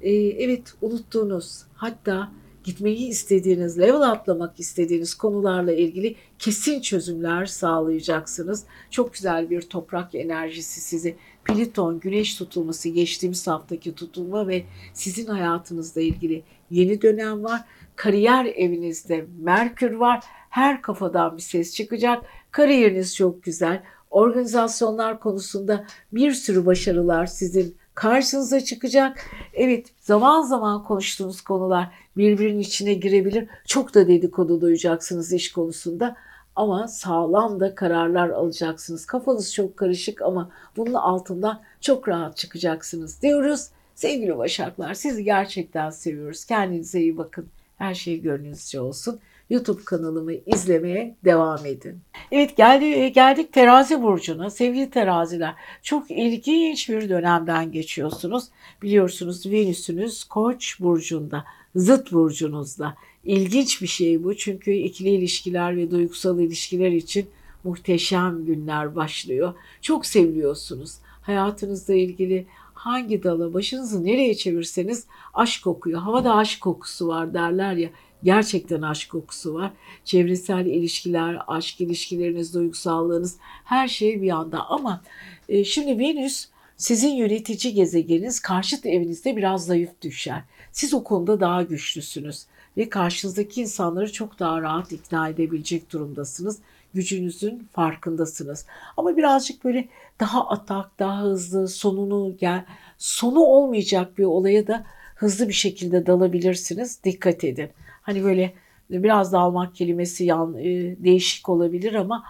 E, 0.00 0.12
evet 0.14 0.74
unuttuğunuz 0.82 1.62
hatta 1.74 2.32
gitmeyi 2.64 3.08
istediğiniz, 3.08 3.78
level 3.78 4.00
atlamak 4.00 4.60
istediğiniz 4.60 5.14
konularla 5.14 5.72
ilgili 5.72 6.16
kesin 6.38 6.80
çözümler 6.80 7.46
sağlayacaksınız. 7.46 8.64
Çok 8.90 9.14
güzel 9.14 9.50
bir 9.50 9.62
toprak 9.62 10.14
enerjisi 10.14 10.80
sizi 10.80 11.16
Pliton, 11.44 12.00
güneş 12.00 12.34
tutulması, 12.34 12.88
geçtiğimiz 12.88 13.46
haftaki 13.46 13.94
tutulma 13.94 14.48
ve 14.48 14.64
sizin 14.94 15.26
hayatınızla 15.26 16.00
ilgili 16.00 16.42
yeni 16.70 17.02
dönem 17.02 17.44
var. 17.44 17.60
Kariyer 17.96 18.44
evinizde 18.44 19.26
Merkür 19.38 19.92
var. 19.94 20.24
Her 20.50 20.82
kafadan 20.82 21.36
bir 21.36 21.42
ses 21.42 21.74
çıkacak. 21.74 22.22
Kariyeriniz 22.50 23.16
çok 23.16 23.42
güzel. 23.42 23.82
Organizasyonlar 24.10 25.20
konusunda 25.20 25.86
bir 26.12 26.32
sürü 26.32 26.66
başarılar 26.66 27.26
sizin 27.26 27.76
karşınıza 28.00 28.60
çıkacak. 28.60 29.18
Evet 29.54 29.86
zaman 30.00 30.42
zaman 30.42 30.84
konuştuğunuz 30.84 31.40
konular 31.40 31.88
birbirinin 32.16 32.60
içine 32.60 32.94
girebilir. 32.94 33.48
Çok 33.66 33.94
da 33.94 34.08
dedikodu 34.08 34.60
duyacaksınız 34.60 35.32
iş 35.32 35.52
konusunda 35.52 36.16
ama 36.56 36.88
sağlam 36.88 37.60
da 37.60 37.74
kararlar 37.74 38.28
alacaksınız. 38.28 39.06
Kafanız 39.06 39.54
çok 39.54 39.76
karışık 39.76 40.22
ama 40.22 40.50
bunun 40.76 40.94
altından 40.94 41.60
çok 41.80 42.08
rahat 42.08 42.36
çıkacaksınız 42.36 43.22
diyoruz. 43.22 43.68
Sevgili 43.94 44.38
Başaklar 44.38 44.94
sizi 44.94 45.24
gerçekten 45.24 45.90
seviyoruz. 45.90 46.44
Kendinize 46.44 47.00
iyi 47.00 47.18
bakın. 47.18 47.46
Her 47.78 47.94
şey 47.94 48.20
gönlünüzce 48.20 48.80
olsun. 48.80 49.20
YouTube 49.50 49.84
kanalımı 49.84 50.32
izlemeye 50.32 51.16
devam 51.24 51.66
edin. 51.66 52.00
Evet 52.32 52.56
geldi, 52.56 53.12
geldik 53.12 53.52
terazi 53.52 54.02
burcuna. 54.02 54.50
Sevgili 54.50 54.90
teraziler 54.90 55.54
çok 55.82 56.10
ilginç 56.10 56.88
bir 56.88 57.08
dönemden 57.08 57.72
geçiyorsunuz. 57.72 58.44
Biliyorsunuz 58.82 59.46
Venüs'ünüz 59.46 60.24
koç 60.24 60.80
burcunda, 60.80 61.44
zıt 61.74 62.12
burcunuzda. 62.12 62.94
İlginç 63.24 63.82
bir 63.82 63.86
şey 63.86 64.24
bu 64.24 64.36
çünkü 64.36 64.72
ikili 64.72 65.08
ilişkiler 65.08 65.76
ve 65.76 65.90
duygusal 65.90 66.40
ilişkiler 66.40 66.92
için 66.92 67.26
muhteşem 67.64 68.44
günler 68.44 68.96
başlıyor. 68.96 69.54
Çok 69.82 70.06
seviliyorsunuz. 70.06 70.94
Hayatınızla 71.22 71.94
ilgili 71.94 72.46
hangi 72.74 73.22
dala 73.22 73.54
başınızı 73.54 74.04
nereye 74.04 74.34
çevirseniz 74.34 75.06
aşk 75.34 75.64
kokuyor. 75.64 76.00
Havada 76.00 76.34
aşk 76.34 76.60
kokusu 76.60 77.08
var 77.08 77.34
derler 77.34 77.74
ya. 77.74 77.90
Gerçekten 78.22 78.82
aşk 78.82 79.10
kokusu 79.10 79.54
var. 79.54 79.72
Çevresel 80.04 80.66
ilişkiler, 80.66 81.38
aşk 81.48 81.80
ilişkileriniz, 81.80 82.54
duygusallığınız 82.54 83.36
her 83.64 83.88
şey 83.88 84.22
bir 84.22 84.30
anda. 84.30 84.66
Ama 84.66 85.02
e, 85.48 85.64
şimdi 85.64 85.98
Venüs 85.98 86.48
sizin 86.76 87.10
yönetici 87.10 87.74
gezegeniniz 87.74 88.40
karşıt 88.40 88.86
evinizde 88.86 89.36
biraz 89.36 89.66
zayıf 89.66 89.90
düşer. 90.02 90.42
Siz 90.72 90.94
o 90.94 91.04
konuda 91.04 91.40
daha 91.40 91.62
güçlüsünüz 91.62 92.46
ve 92.76 92.88
karşınızdaki 92.88 93.60
insanları 93.60 94.12
çok 94.12 94.38
daha 94.38 94.62
rahat 94.62 94.92
ikna 94.92 95.28
edebilecek 95.28 95.92
durumdasınız. 95.92 96.58
Gücünüzün 96.94 97.68
farkındasınız. 97.72 98.66
Ama 98.96 99.16
birazcık 99.16 99.64
böyle 99.64 99.88
daha 100.20 100.48
atak, 100.48 100.98
daha 100.98 101.22
hızlı, 101.22 101.68
sonunu 101.68 102.36
gel, 102.40 102.64
sonu 102.98 103.40
olmayacak 103.40 104.18
bir 104.18 104.24
olaya 104.24 104.66
da 104.66 104.86
hızlı 105.14 105.48
bir 105.48 105.52
şekilde 105.52 106.06
dalabilirsiniz. 106.06 107.04
Dikkat 107.04 107.44
edin. 107.44 107.70
Hani 108.10 108.24
böyle 108.24 108.54
biraz 108.90 109.32
dalmak 109.32 109.74
kelimesi 109.74 110.24
yan, 110.24 110.58
e, 110.58 110.96
değişik 111.04 111.48
olabilir 111.48 111.94
ama 111.94 112.24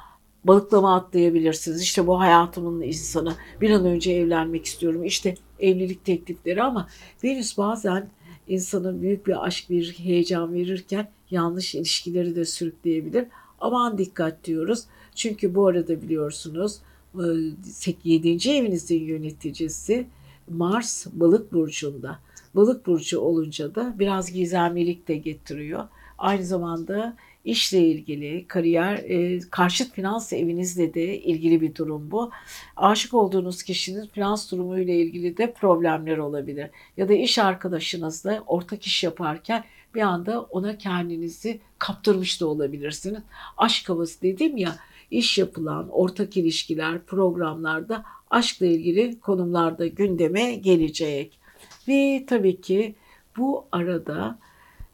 balıklama 0.45 0.97
atlayabilirsiniz. 0.97 1.83
İşte 1.83 2.07
bu 2.07 2.21
hayatımın 2.21 2.83
insanı. 2.83 3.35
Bir 3.61 3.71
an 3.71 3.85
önce 3.85 4.13
evlenmek 4.13 4.65
istiyorum. 4.65 5.05
İşte 5.05 5.35
evlilik 5.61 6.05
teklifleri 6.05 6.63
ama 6.63 6.89
Venüs 7.25 7.59
bazen 7.59 8.09
insana 8.49 9.03
büyük 9.03 9.27
bir 9.27 9.47
aşk, 9.47 9.71
bir 9.71 9.93
heyecan 9.93 10.55
verirken 10.55 11.09
yanlış 11.31 11.75
ilişkileri 11.75 12.37
de 12.37 12.45
sürükleyebilir. 12.45 13.27
Aman 13.61 13.99
dikkat 13.99 14.45
diyoruz. 14.45 14.85
Çünkü 15.15 15.55
bu 15.55 15.67
arada 15.67 16.03
biliyorsunuz 16.03 16.79
7. 18.05 18.29
E, 18.29 18.57
evinizin 18.57 19.05
yöneticisi 19.05 20.07
Mars 20.49 21.07
balık 21.13 21.53
burcunda. 21.53 22.19
Balık 22.55 22.87
burcu 22.87 23.21
olunca 23.21 23.75
da 23.75 23.95
biraz 23.99 24.33
gizemlilik 24.33 25.09
de 25.09 25.17
getiriyor. 25.17 25.89
Aynı 26.19 26.45
zamanda 26.45 27.17
işle 27.45 27.79
ilgili, 27.79 28.47
kariyer, 28.49 28.97
e, 28.97 29.41
karşıt 29.51 29.93
finans 29.93 30.33
evinizle 30.33 30.95
de 30.95 31.21
ilgili 31.21 31.61
bir 31.61 31.75
durum 31.75 32.11
bu. 32.11 32.31
Aşık 32.77 33.15
olduğunuz 33.15 33.63
kişinin 33.63 34.07
finans 34.07 34.53
durumu 34.53 34.79
ile 34.79 34.97
ilgili 34.97 35.37
de 35.37 35.53
problemler 35.53 36.19
olabilir. 36.19 36.71
Ya 36.97 37.09
da 37.09 37.13
iş 37.13 37.39
arkadaşınızla 37.39 38.43
ortak 38.47 38.87
iş 38.87 39.05
yaparken 39.05 39.65
bir 39.95 40.01
anda 40.01 40.43
ona 40.43 40.79
kendinizi 40.79 41.61
kaptırmış 41.79 42.41
da 42.41 42.47
olabilirsiniz. 42.47 43.23
Aşk 43.57 43.89
havası 43.89 44.23
dedim 44.23 44.57
ya, 44.57 44.77
iş 45.11 45.39
yapılan 45.39 45.89
ortak 45.89 46.37
ilişkiler, 46.37 47.05
programlarda 47.05 48.05
aşkla 48.31 48.67
ilgili 48.67 49.21
konularda 49.21 49.87
gündeme 49.87 50.55
gelecek. 50.55 51.40
Ve 51.89 52.25
tabii 52.27 52.61
ki 52.61 52.95
bu 53.37 53.65
arada 53.73 54.39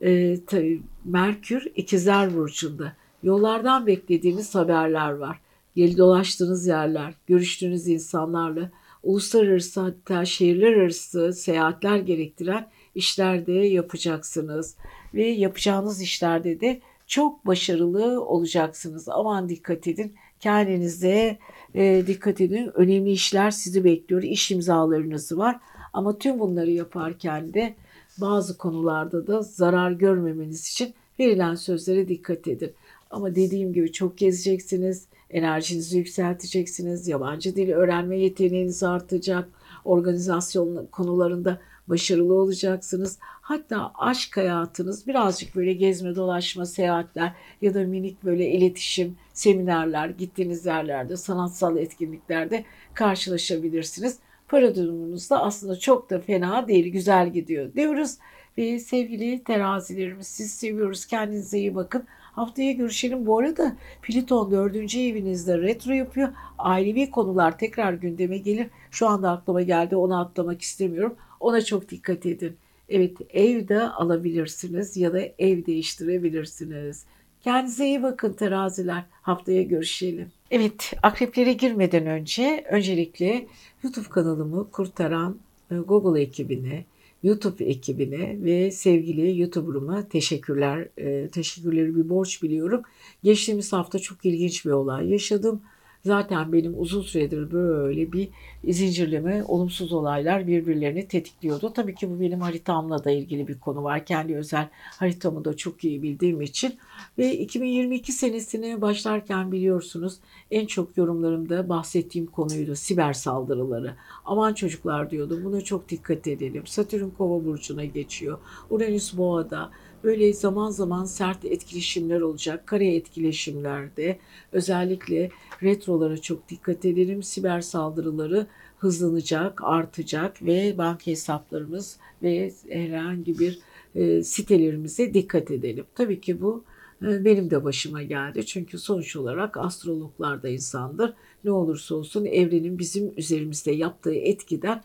e, 0.00 0.38
tabii 0.44 0.82
Merkür 1.04 1.66
ikizler 1.76 2.34
burcunda. 2.34 2.92
Yollardan 3.22 3.86
beklediğiniz 3.86 4.54
haberler 4.54 5.10
var. 5.10 5.40
Geri 5.76 5.98
dolaştığınız 5.98 6.66
yerler, 6.66 7.14
görüştüğünüz 7.26 7.88
insanlarla 7.88 8.70
uluslararası 9.02 9.80
hatta 9.80 10.24
şehirler 10.24 10.72
arası 10.72 11.32
seyahatler 11.32 11.96
gerektiren 11.96 12.68
işlerde 12.94 13.52
yapacaksınız. 13.52 14.76
Ve 15.14 15.26
yapacağınız 15.26 16.02
işlerde 16.02 16.60
de 16.60 16.80
çok 17.06 17.46
başarılı 17.46 18.24
olacaksınız. 18.24 19.08
Aman 19.08 19.48
dikkat 19.48 19.86
edin. 19.86 20.14
Kendinize 20.40 21.38
e, 21.74 22.04
dikkat 22.06 22.40
edin. 22.40 22.70
Önemli 22.74 23.10
işler 23.10 23.50
sizi 23.50 23.84
bekliyor. 23.84 24.22
İş 24.22 24.50
imzalarınız 24.50 25.38
var. 25.38 25.60
Ama 25.96 26.18
tüm 26.18 26.38
bunları 26.38 26.70
yaparken 26.70 27.54
de 27.54 27.74
bazı 28.18 28.58
konularda 28.58 29.26
da 29.26 29.42
zarar 29.42 29.90
görmemeniz 29.90 30.68
için 30.68 30.94
verilen 31.18 31.54
sözlere 31.54 32.08
dikkat 32.08 32.48
edin. 32.48 32.72
Ama 33.10 33.34
dediğim 33.34 33.72
gibi 33.72 33.92
çok 33.92 34.18
gezeceksiniz, 34.18 35.06
enerjinizi 35.30 35.98
yükselteceksiniz, 35.98 37.08
yabancı 37.08 37.56
dil 37.56 37.70
öğrenme 37.70 38.18
yeteneğiniz 38.18 38.82
artacak, 38.82 39.48
organizasyon 39.84 40.86
konularında 40.86 41.60
başarılı 41.88 42.34
olacaksınız. 42.34 43.18
Hatta 43.20 43.92
aşk 43.94 44.36
hayatınız 44.36 45.06
birazcık 45.06 45.56
böyle 45.56 45.72
gezme, 45.72 46.16
dolaşma, 46.16 46.66
seyahatler 46.66 47.32
ya 47.62 47.74
da 47.74 47.80
minik 47.80 48.24
böyle 48.24 48.50
iletişim, 48.50 49.16
seminerler, 49.32 50.08
gittiğiniz 50.08 50.66
yerlerde, 50.66 51.16
sanatsal 51.16 51.76
etkinliklerde 51.76 52.64
karşılaşabilirsiniz 52.94 54.18
para 54.48 54.74
durumunuz 54.74 55.30
da 55.30 55.42
aslında 55.42 55.78
çok 55.78 56.10
da 56.10 56.20
fena 56.20 56.68
değil, 56.68 56.92
güzel 56.92 57.32
gidiyor 57.32 57.74
diyoruz. 57.74 58.18
Ve 58.58 58.78
sevgili 58.78 59.44
terazilerimiz 59.44 60.26
siz 60.26 60.50
seviyoruz. 60.50 61.06
Kendinize 61.06 61.58
iyi 61.58 61.74
bakın. 61.74 62.04
Haftaya 62.08 62.72
görüşelim. 62.72 63.26
Bu 63.26 63.38
arada 63.38 63.76
Plüton 64.02 64.50
4. 64.50 64.94
evinizde 64.94 65.58
retro 65.58 65.92
yapıyor. 65.92 66.28
Ailevi 66.58 67.10
konular 67.10 67.58
tekrar 67.58 67.92
gündeme 67.92 68.38
gelir. 68.38 68.66
Şu 68.90 69.08
anda 69.08 69.30
aklıma 69.30 69.62
geldi 69.62 69.96
onu 69.96 70.20
atlamak 70.20 70.62
istemiyorum. 70.62 71.16
Ona 71.40 71.62
çok 71.62 71.88
dikkat 71.88 72.26
edin. 72.26 72.56
Evet 72.88 73.16
evde 73.30 73.80
alabilirsiniz 73.80 74.96
ya 74.96 75.12
da 75.12 75.20
ev 75.38 75.66
değiştirebilirsiniz. 75.66 77.04
Kendinize 77.40 77.86
iyi 77.86 78.02
bakın 78.02 78.32
teraziler. 78.32 79.04
Haftaya 79.22 79.62
görüşelim. 79.62 80.35
Evet, 80.50 80.92
akreplere 81.02 81.52
girmeden 81.52 82.06
önce 82.06 82.64
öncelikle 82.70 83.46
YouTube 83.82 84.08
kanalımı 84.08 84.70
kurtaran 84.70 85.38
e, 85.70 85.74
Google 85.76 86.22
ekibine, 86.22 86.84
YouTube 87.22 87.64
ekibine 87.64 88.44
ve 88.44 88.70
sevgili 88.70 89.40
YouTuber'ıma 89.40 90.08
teşekkürler. 90.08 90.88
E, 90.98 91.28
teşekkürleri 91.28 91.96
bir 91.96 92.08
borç 92.08 92.42
biliyorum. 92.42 92.82
Geçtiğimiz 93.24 93.72
hafta 93.72 93.98
çok 93.98 94.24
ilginç 94.24 94.66
bir 94.66 94.70
olay 94.70 95.10
yaşadım. 95.10 95.62
Zaten 96.06 96.52
benim 96.52 96.80
uzun 96.80 97.02
süredir 97.02 97.52
böyle 97.52 98.12
bir 98.12 98.28
zincirleme 98.68 99.44
olumsuz 99.48 99.92
olaylar 99.92 100.46
birbirlerini 100.46 101.08
tetikliyordu. 101.08 101.72
Tabii 101.72 101.94
ki 101.94 102.10
bu 102.10 102.20
benim 102.20 102.40
haritamla 102.40 103.04
da 103.04 103.10
ilgili 103.10 103.48
bir 103.48 103.58
konu 103.58 103.84
var. 103.84 104.06
Kendi 104.06 104.36
özel 104.36 104.68
haritamı 104.72 105.44
da 105.44 105.56
çok 105.56 105.84
iyi 105.84 106.02
bildiğim 106.02 106.42
için. 106.42 106.74
Ve 107.18 107.36
2022 107.36 108.12
senesine 108.12 108.80
başlarken 108.80 109.52
biliyorsunuz 109.52 110.18
en 110.50 110.66
çok 110.66 110.96
yorumlarımda 110.96 111.68
bahsettiğim 111.68 112.26
konuydu 112.26 112.74
siber 112.74 113.12
saldırıları. 113.12 113.94
Aman 114.24 114.54
çocuklar 114.54 115.10
diyordum 115.10 115.44
buna 115.44 115.60
çok 115.60 115.88
dikkat 115.88 116.26
edelim. 116.26 116.66
Satürn 116.66 117.10
kova 117.18 117.44
burcuna 117.44 117.84
geçiyor. 117.84 118.38
Uranüs 118.70 119.16
boğada 119.16 119.70
böyle 120.06 120.32
zaman 120.32 120.70
zaman 120.70 121.04
sert 121.04 121.44
etkileşimler 121.44 122.20
olacak. 122.20 122.66
Kare 122.66 122.94
etkileşimlerde 122.94 124.18
özellikle 124.52 125.30
retrolara 125.62 126.18
çok 126.18 126.48
dikkat 126.48 126.84
edelim. 126.84 127.22
Siber 127.22 127.60
saldırıları 127.60 128.46
hızlanacak, 128.78 129.60
artacak 129.64 130.42
ve 130.42 130.78
banka 130.78 131.06
hesaplarımız 131.06 131.98
ve 132.22 132.52
herhangi 132.68 133.38
bir 133.38 133.58
e, 133.94 134.22
sitelerimize 134.22 135.14
dikkat 135.14 135.50
edelim. 135.50 135.84
Tabii 135.94 136.20
ki 136.20 136.42
bu 136.42 136.64
e, 137.02 137.24
benim 137.24 137.50
de 137.50 137.64
başıma 137.64 138.02
geldi. 138.02 138.46
Çünkü 138.46 138.78
sonuç 138.78 139.16
olarak 139.16 139.56
astrologlar 139.56 140.42
da 140.42 140.48
insandır. 140.48 141.14
Ne 141.44 141.50
olursa 141.50 141.94
olsun 141.94 142.24
evrenin 142.24 142.78
bizim 142.78 143.12
üzerimizde 143.16 143.72
yaptığı 143.72 144.14
etkiden 144.14 144.82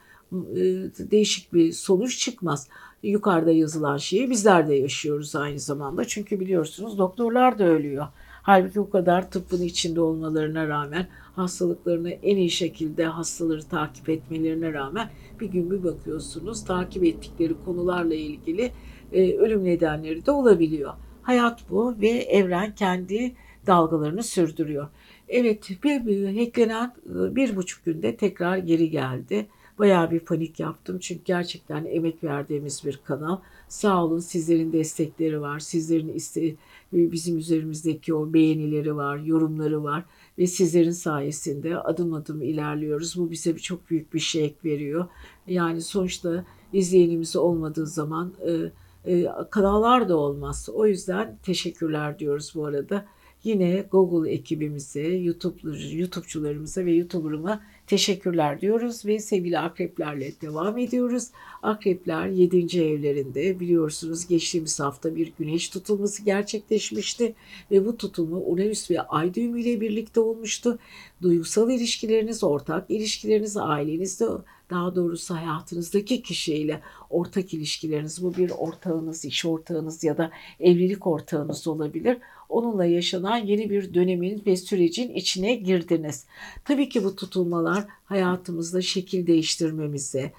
değişik 1.12 1.54
bir 1.54 1.72
sonuç 1.72 2.20
çıkmaz. 2.20 2.68
Yukarıda 3.04 3.52
yazılan 3.52 3.98
şeyi 3.98 4.30
bizler 4.30 4.68
de 4.68 4.76
yaşıyoruz 4.76 5.36
aynı 5.36 5.60
zamanda. 5.60 6.06
Çünkü 6.06 6.40
biliyorsunuz 6.40 6.98
doktorlar 6.98 7.60
da 7.60 7.64
ölüyor. 7.64 8.08
Halbuki 8.44 8.80
o 8.80 8.90
kadar 8.90 9.32
tıbbın 9.32 9.62
içinde 9.62 10.02
olmalarına 10.02 10.68
rağmen 10.68 11.08
hastalıklarını 11.36 12.10
en 12.10 12.38
iyi 12.38 12.50
şekilde 12.50 13.06
hastaları 13.06 13.64
takip 13.64 14.10
etmelerine 14.10 14.74
rağmen 14.74 15.10
bir 15.40 15.46
gün 15.46 15.72
bir 15.72 15.84
bakıyorsunuz 15.84 16.66
takip 16.66 17.04
ettikleri 17.04 17.54
konularla 17.66 18.16
ilgili 18.16 18.72
e, 19.14 19.38
ölüm 19.38 19.64
nedenleri 19.64 20.26
de 20.26 20.32
olabiliyor. 20.32 20.94
Hayat 21.22 21.70
bu 21.70 21.96
ve 22.02 22.10
evren 22.10 22.76
kendi 22.76 23.36
dalgalarını 23.68 24.24
sürdürüyor. 24.24 24.88
Evet 25.28 25.70
bir, 25.84 26.06
bir 26.06 26.40
hacklenen 26.40 26.94
e, 27.06 27.36
bir 27.36 27.56
buçuk 27.56 27.86
günde 27.86 28.16
tekrar 28.16 28.58
geri 28.58 28.90
geldi. 28.90 29.48
Bayağı 29.80 30.12
bir 30.12 30.20
panik 30.20 30.60
yaptım 30.60 31.00
çünkü 31.00 31.22
gerçekten 31.26 31.86
emek 31.86 32.24
verdiğimiz 32.24 32.86
bir 32.86 33.00
kanal. 33.04 33.38
Sağ 33.68 34.04
olun 34.04 34.20
sizlerin 34.20 34.74
destekleri 34.74 35.42
var. 35.42 35.60
Sizlerin 35.60 36.14
iste, 36.14 36.56
bizim 36.94 37.38
üzerimizdeki 37.38 38.14
o 38.14 38.34
beğenileri 38.34 38.96
var, 38.96 39.18
yorumları 39.18 39.84
var 39.84 40.06
ve 40.38 40.48
sizlerin 40.48 40.92
sayesinde 40.92 41.78
adım 41.78 42.14
adım 42.14 42.42
ilerliyoruz. 42.42 43.18
Bu 43.18 43.32
bize 43.32 43.58
çok 43.58 43.90
büyük 43.90 44.14
bir 44.14 44.20
şey 44.20 44.56
veriyor. 44.66 45.08
Yani 45.48 45.82
sonuçta 45.82 46.46
izleyenimiz 46.74 47.36
olmadığı 47.36 47.88
zaman 47.88 48.34
e, 48.48 48.72
e, 49.06 49.28
kanallar 49.52 50.10
da 50.10 50.18
olmaz. 50.18 50.70
O 50.74 50.88
yüzden 50.88 51.38
teşekkürler 51.44 52.20
diyoruz 52.20 52.52
bu 52.56 52.66
arada. 52.66 53.06
Yine 53.44 53.86
Google 53.92 54.32
ekibimize, 54.32 55.08
YouTube, 55.08 55.60
YouTube'cularımıza 55.92 56.86
ve 56.86 56.92
YouTuber'ıma 56.92 57.64
teşekkürler 57.88 58.62
diyoruz 58.62 59.06
ve 59.06 59.20
sevgili 59.20 59.60
akreplerle 59.60 60.32
devam 60.42 60.78
ediyoruz. 60.78 61.28
Akrepler 61.62 62.28
7. 62.28 62.82
evlerinde 62.82 63.60
biliyorsunuz 63.60 64.28
geçtiğimiz 64.28 64.80
hafta 64.80 65.16
bir 65.16 65.34
güneş 65.40 65.70
tutulması 65.70 66.26
gerçekleşmişti 66.26 67.34
ve 67.72 67.86
bu 67.86 67.98
tutulma 67.98 68.38
Uranüs 68.38 68.92
ve 68.92 69.02
Ay 69.02 69.34
düğümü 69.34 69.62
ile 69.62 69.82
birlikte 69.82 70.20
olmuştu. 70.20 70.80
Duygusal 71.22 71.70
ilişkileriniz, 71.70 72.44
ortak 72.44 72.86
ilişkileriniz, 72.90 73.58
ailenizde 73.58 74.26
daha 74.72 74.96
doğrusu 74.96 75.36
hayatınızdaki 75.36 76.22
kişiyle 76.22 76.82
ortak 77.10 77.54
ilişkileriniz 77.54 78.24
bu 78.24 78.36
bir 78.36 78.50
ortağınız, 78.50 79.26
iş 79.26 79.46
ortağınız 79.46 80.04
ya 80.04 80.18
da 80.18 80.32
evlilik 80.60 81.08
ortağınız 81.08 81.68
olabilir. 81.68 82.18
Onunla 82.50 82.86
yaşanan 82.86 83.38
yeni 83.38 83.70
bir 83.70 83.94
dönemin 83.94 84.44
ve 84.46 84.58
sürecin 84.58 85.14
içine 85.14 85.56
girdiniz. 85.56 86.26
Tabii 86.66 86.90
ki 86.90 87.04
bu 87.04 87.16
tutulmalar 87.16 87.86
hayatımızda 88.06 88.82
şekil 88.82 89.28
değiştirmemize, 89.28 90.34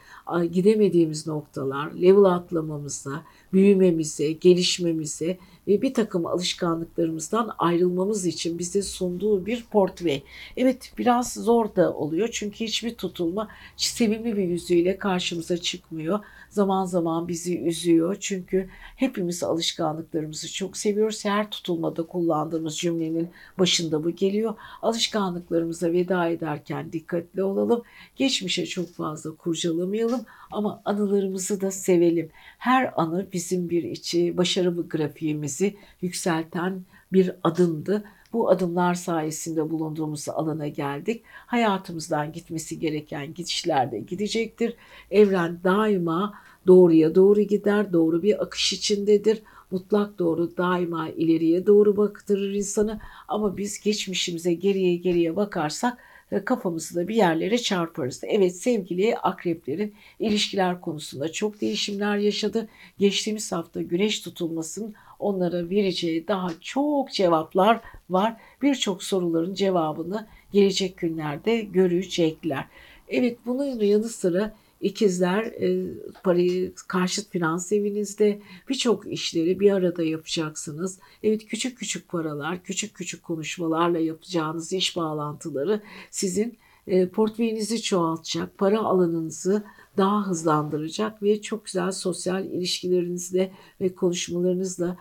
gidemediğimiz 0.52 1.26
noktalar, 1.26 1.92
level 1.92 2.24
atlamamıza, 2.24 3.22
büyümemize, 3.52 4.32
gelişmemize 4.32 5.38
bir 5.66 5.94
takım 5.94 6.26
alışkanlıklarımızdan 6.26 7.50
ayrılmamız 7.58 8.26
için 8.26 8.58
bize 8.58 8.82
sunduğu 8.82 9.46
bir 9.46 9.64
portre. 9.70 10.22
Evet 10.56 10.92
biraz 10.98 11.32
zor 11.32 11.76
da 11.76 11.94
oluyor 11.94 12.28
çünkü 12.32 12.64
hiçbir 12.64 12.94
tutulma 12.94 13.48
sevimli 13.76 14.36
bir 14.36 14.42
yüzüyle 14.42 14.98
karşımıza 14.98 15.56
çıkmıyor. 15.56 16.20
Zaman 16.52 16.84
zaman 16.84 17.28
bizi 17.28 17.60
üzüyor 17.60 18.16
çünkü 18.20 18.68
hepimiz 18.96 19.42
alışkanlıklarımızı 19.42 20.52
çok 20.52 20.76
seviyoruz. 20.76 21.24
Her 21.24 21.50
tutulmada 21.50 22.06
kullandığımız 22.06 22.78
cümlenin 22.78 23.30
başında 23.58 24.04
bu 24.04 24.10
geliyor. 24.10 24.54
Alışkanlıklarımıza 24.82 25.92
veda 25.92 26.28
ederken 26.28 26.92
dikkatli 26.92 27.42
olalım. 27.42 27.82
Geçmişe 28.16 28.66
çok 28.66 28.88
fazla 28.88 29.36
kurcalamayalım 29.36 30.20
ama 30.50 30.82
anılarımızı 30.84 31.60
da 31.60 31.70
sevelim. 31.70 32.30
Her 32.58 32.92
anı 32.96 33.26
bizim 33.32 33.70
bir 33.70 33.82
içi 33.82 34.36
başarı 34.36 34.88
grafiğimizi 34.88 35.76
yükselten 36.00 36.84
bir 37.12 37.32
adımdı. 37.44 38.04
Bu 38.32 38.50
adımlar 38.50 38.94
sayesinde 38.94 39.70
bulunduğumuz 39.70 40.28
alana 40.28 40.68
geldik. 40.68 41.22
Hayatımızdan 41.26 42.32
gitmesi 42.32 42.78
gereken 42.78 43.34
gidişler 43.34 43.92
de 43.92 43.98
gidecektir. 43.98 44.76
Evren 45.10 45.60
daima 45.64 46.34
doğruya 46.66 47.14
doğru 47.14 47.40
gider, 47.40 47.92
doğru 47.92 48.22
bir 48.22 48.42
akış 48.42 48.72
içindedir. 48.72 49.42
Mutlak 49.70 50.18
doğru 50.18 50.56
daima 50.56 51.08
ileriye 51.08 51.66
doğru 51.66 51.96
baktırır 51.96 52.54
insanı 52.54 53.00
ama 53.28 53.56
biz 53.56 53.80
geçmişimize 53.80 54.54
geriye 54.54 54.96
geriye 54.96 55.36
bakarsak 55.36 55.98
kafamızı 56.40 56.94
da 56.96 57.08
bir 57.08 57.14
yerlere 57.14 57.58
çarparız. 57.58 58.20
Evet 58.24 58.56
sevgili 58.56 59.16
akreplerin 59.16 59.94
ilişkiler 60.18 60.80
konusunda 60.80 61.32
çok 61.32 61.60
değişimler 61.60 62.16
yaşadı. 62.16 62.68
Geçtiğimiz 62.98 63.52
hafta 63.52 63.82
güneş 63.82 64.20
tutulmasının 64.20 64.94
onlara 65.22 65.70
vereceği 65.70 66.28
daha 66.28 66.48
çok 66.60 67.12
cevaplar 67.12 67.80
var. 68.10 68.36
Birçok 68.62 69.02
soruların 69.02 69.54
cevabını 69.54 70.26
gelecek 70.52 70.96
günlerde 70.96 71.60
görecekler. 71.60 72.64
Evet 73.08 73.38
bunun 73.46 73.80
yanı 73.80 74.08
sıra 74.08 74.54
İkizler 74.82 75.44
e, 75.44 75.94
parayı 76.22 76.74
karşıt 76.88 77.30
finans 77.30 77.72
evinizde 77.72 78.40
birçok 78.68 79.12
işleri 79.12 79.60
bir 79.60 79.70
arada 79.70 80.02
yapacaksınız. 80.02 80.98
Evet 81.22 81.46
küçük 81.46 81.78
küçük 81.78 82.08
paralar, 82.08 82.62
küçük 82.62 82.94
küçük 82.94 83.22
konuşmalarla 83.22 83.98
yapacağınız 83.98 84.72
iş 84.72 84.96
bağlantıları 84.96 85.82
sizin 86.10 86.58
e, 86.86 87.08
portföyünüzü 87.08 87.82
çoğaltacak, 87.82 88.58
para 88.58 88.78
alanınızı 88.78 89.64
daha 89.96 90.26
hızlandıracak 90.26 91.22
ve 91.22 91.42
çok 91.42 91.64
güzel 91.64 91.92
sosyal 91.92 92.44
ilişkilerinizle 92.44 93.52
ve 93.80 93.94
konuşmalarınızla 93.94 94.96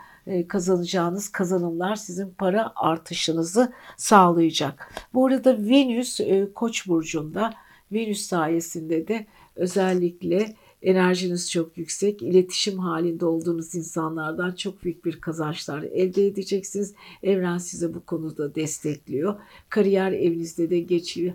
kazanacağınız 0.48 1.30
kazanımlar 1.30 1.96
sizin 1.96 2.30
para 2.30 2.72
artışınızı 2.76 3.74
sağlayacak. 3.98 4.94
Bu 5.14 5.28
arada 5.28 5.58
Venüs 5.58 6.20
e, 6.20 6.54
Koç 6.54 6.88
burcunda 6.88 7.54
Venüs 7.92 8.22
sayesinde 8.22 9.08
de 9.08 9.26
özellikle 9.56 10.56
enerjiniz 10.82 11.52
çok 11.52 11.78
yüksek, 11.78 12.22
iletişim 12.22 12.80
halinde 12.80 13.26
olduğunuz 13.26 13.76
insanlardan 13.76 14.52
çok 14.52 14.84
büyük 14.84 15.06
bir 15.06 15.22
kazançlar 15.22 15.84
elde 15.84 16.28
edeceksiniz. 16.28 16.94
Evren 17.24 17.58
size 17.58 17.94
bu 17.94 18.06
konuda 18.06 18.56
destekliyor. 18.56 19.36
Kariyer 19.70 20.12
evinizde 20.12 20.70
de 20.70 20.80
geçiyor, 20.80 21.34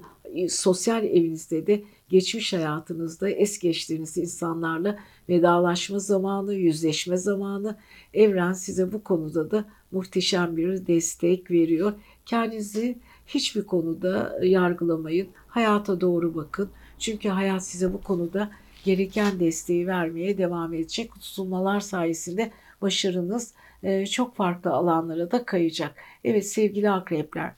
sosyal 0.48 1.04
evinizde 1.04 1.66
de 1.66 1.82
geçmiş 2.08 2.52
hayatınızda 2.52 3.30
es 3.30 3.58
geçtiğiniz 3.58 4.16
insanlarla 4.16 4.98
vedalaşma 5.28 5.98
zamanı, 5.98 6.54
yüzleşme 6.54 7.16
zamanı. 7.16 7.76
Evren 8.14 8.52
size 8.52 8.92
bu 8.92 9.04
konuda 9.04 9.50
da 9.50 9.64
muhteşem 9.92 10.56
bir 10.56 10.86
destek 10.86 11.50
veriyor. 11.50 11.92
Kendinizi 12.26 12.98
hiçbir 13.26 13.62
konuda 13.62 14.38
yargılamayın. 14.42 15.28
Hayata 15.48 16.00
doğru 16.00 16.34
bakın. 16.34 16.70
Çünkü 16.98 17.28
hayat 17.28 17.66
size 17.66 17.92
bu 17.92 18.00
konuda 18.00 18.50
gereken 18.84 19.40
desteği 19.40 19.86
vermeye 19.86 20.38
devam 20.38 20.74
edecek. 20.74 21.14
Tutulmalar 21.14 21.80
sayesinde 21.80 22.50
başarınız 22.82 23.54
e, 23.82 24.06
çok 24.06 24.36
farklı 24.36 24.72
alanlara 24.72 25.30
da 25.30 25.44
kayacak. 25.44 25.94
Evet 26.24 26.46
sevgili 26.46 26.90
akrepler 26.90 27.52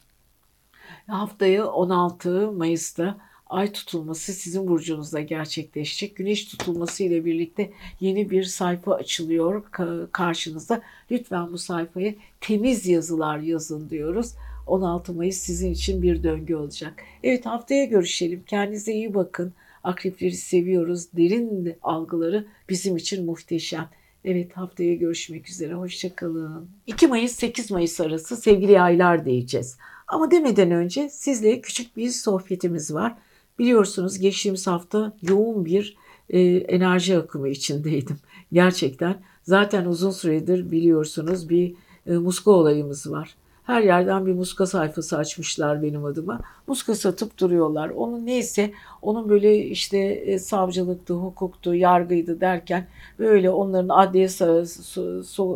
haftayı 1.06 1.66
16 1.66 2.52
Mayıs'ta 2.52 3.18
ay 3.46 3.72
tutulması 3.72 4.32
sizin 4.32 4.68
burcunuzda 4.68 5.20
gerçekleşecek. 5.20 6.16
Güneş 6.16 6.44
tutulması 6.44 7.02
ile 7.02 7.24
birlikte 7.24 7.70
yeni 8.00 8.30
bir 8.30 8.44
sayfa 8.44 8.94
açılıyor 8.94 9.64
karşınızda. 10.12 10.82
Lütfen 11.10 11.52
bu 11.52 11.58
sayfaya 11.58 12.14
temiz 12.40 12.86
yazılar 12.86 13.38
yazın 13.38 13.90
diyoruz. 13.90 14.34
16 14.66 15.12
Mayıs 15.12 15.36
sizin 15.36 15.72
için 15.72 16.02
bir 16.02 16.22
döngü 16.22 16.54
olacak. 16.54 17.02
Evet 17.22 17.46
haftaya 17.46 17.84
görüşelim. 17.84 18.44
Kendinize 18.46 18.92
iyi 18.92 19.14
bakın. 19.14 19.52
Akrepleri 19.88 20.32
seviyoruz. 20.32 21.12
Derin 21.12 21.76
algıları 21.82 22.46
bizim 22.68 22.96
için 22.96 23.24
muhteşem. 23.24 23.88
Evet 24.24 24.56
haftaya 24.56 24.94
görüşmek 24.94 25.48
üzere. 25.48 25.74
Hoşçakalın. 25.74 26.68
2 26.86 27.06
Mayıs 27.06 27.32
8 27.32 27.70
Mayıs 27.70 28.00
arası 28.00 28.36
sevgili 28.36 28.80
aylar 28.80 29.24
diyeceğiz. 29.24 29.78
Ama 30.08 30.30
demeden 30.30 30.70
önce 30.70 31.08
sizle 31.08 31.60
küçük 31.60 31.96
bir 31.96 32.10
sohbetimiz 32.10 32.94
var. 32.94 33.14
Biliyorsunuz 33.58 34.18
geçtiğimiz 34.18 34.66
hafta 34.66 35.16
yoğun 35.22 35.64
bir 35.64 35.96
e, 36.30 36.40
enerji 36.56 37.18
akımı 37.18 37.48
içindeydim. 37.48 38.16
Gerçekten 38.52 39.22
zaten 39.42 39.84
uzun 39.84 40.10
süredir 40.10 40.70
biliyorsunuz 40.70 41.48
bir 41.48 41.74
e, 42.06 42.12
muska 42.12 42.50
olayımız 42.50 43.10
var 43.10 43.36
Her 43.68 43.82
yerden 43.82 44.26
bir 44.26 44.32
muska 44.32 44.66
sayfası 44.66 45.18
açmışlar 45.18 45.82
benim 45.82 46.04
adıma. 46.04 46.40
Muska 46.66 46.94
satıp 46.94 47.38
duruyorlar. 47.38 47.88
Onun 47.88 48.26
neyse 48.26 48.72
onun 49.02 49.28
böyle 49.28 49.58
işte 49.58 49.98
e, 49.98 50.38
savcılıktı, 50.38 51.14
hukuktu, 51.14 51.74
yargıydı 51.74 52.40
derken 52.40 52.88
böyle 53.18 53.50
onların 53.50 53.88
adliye 53.88 54.28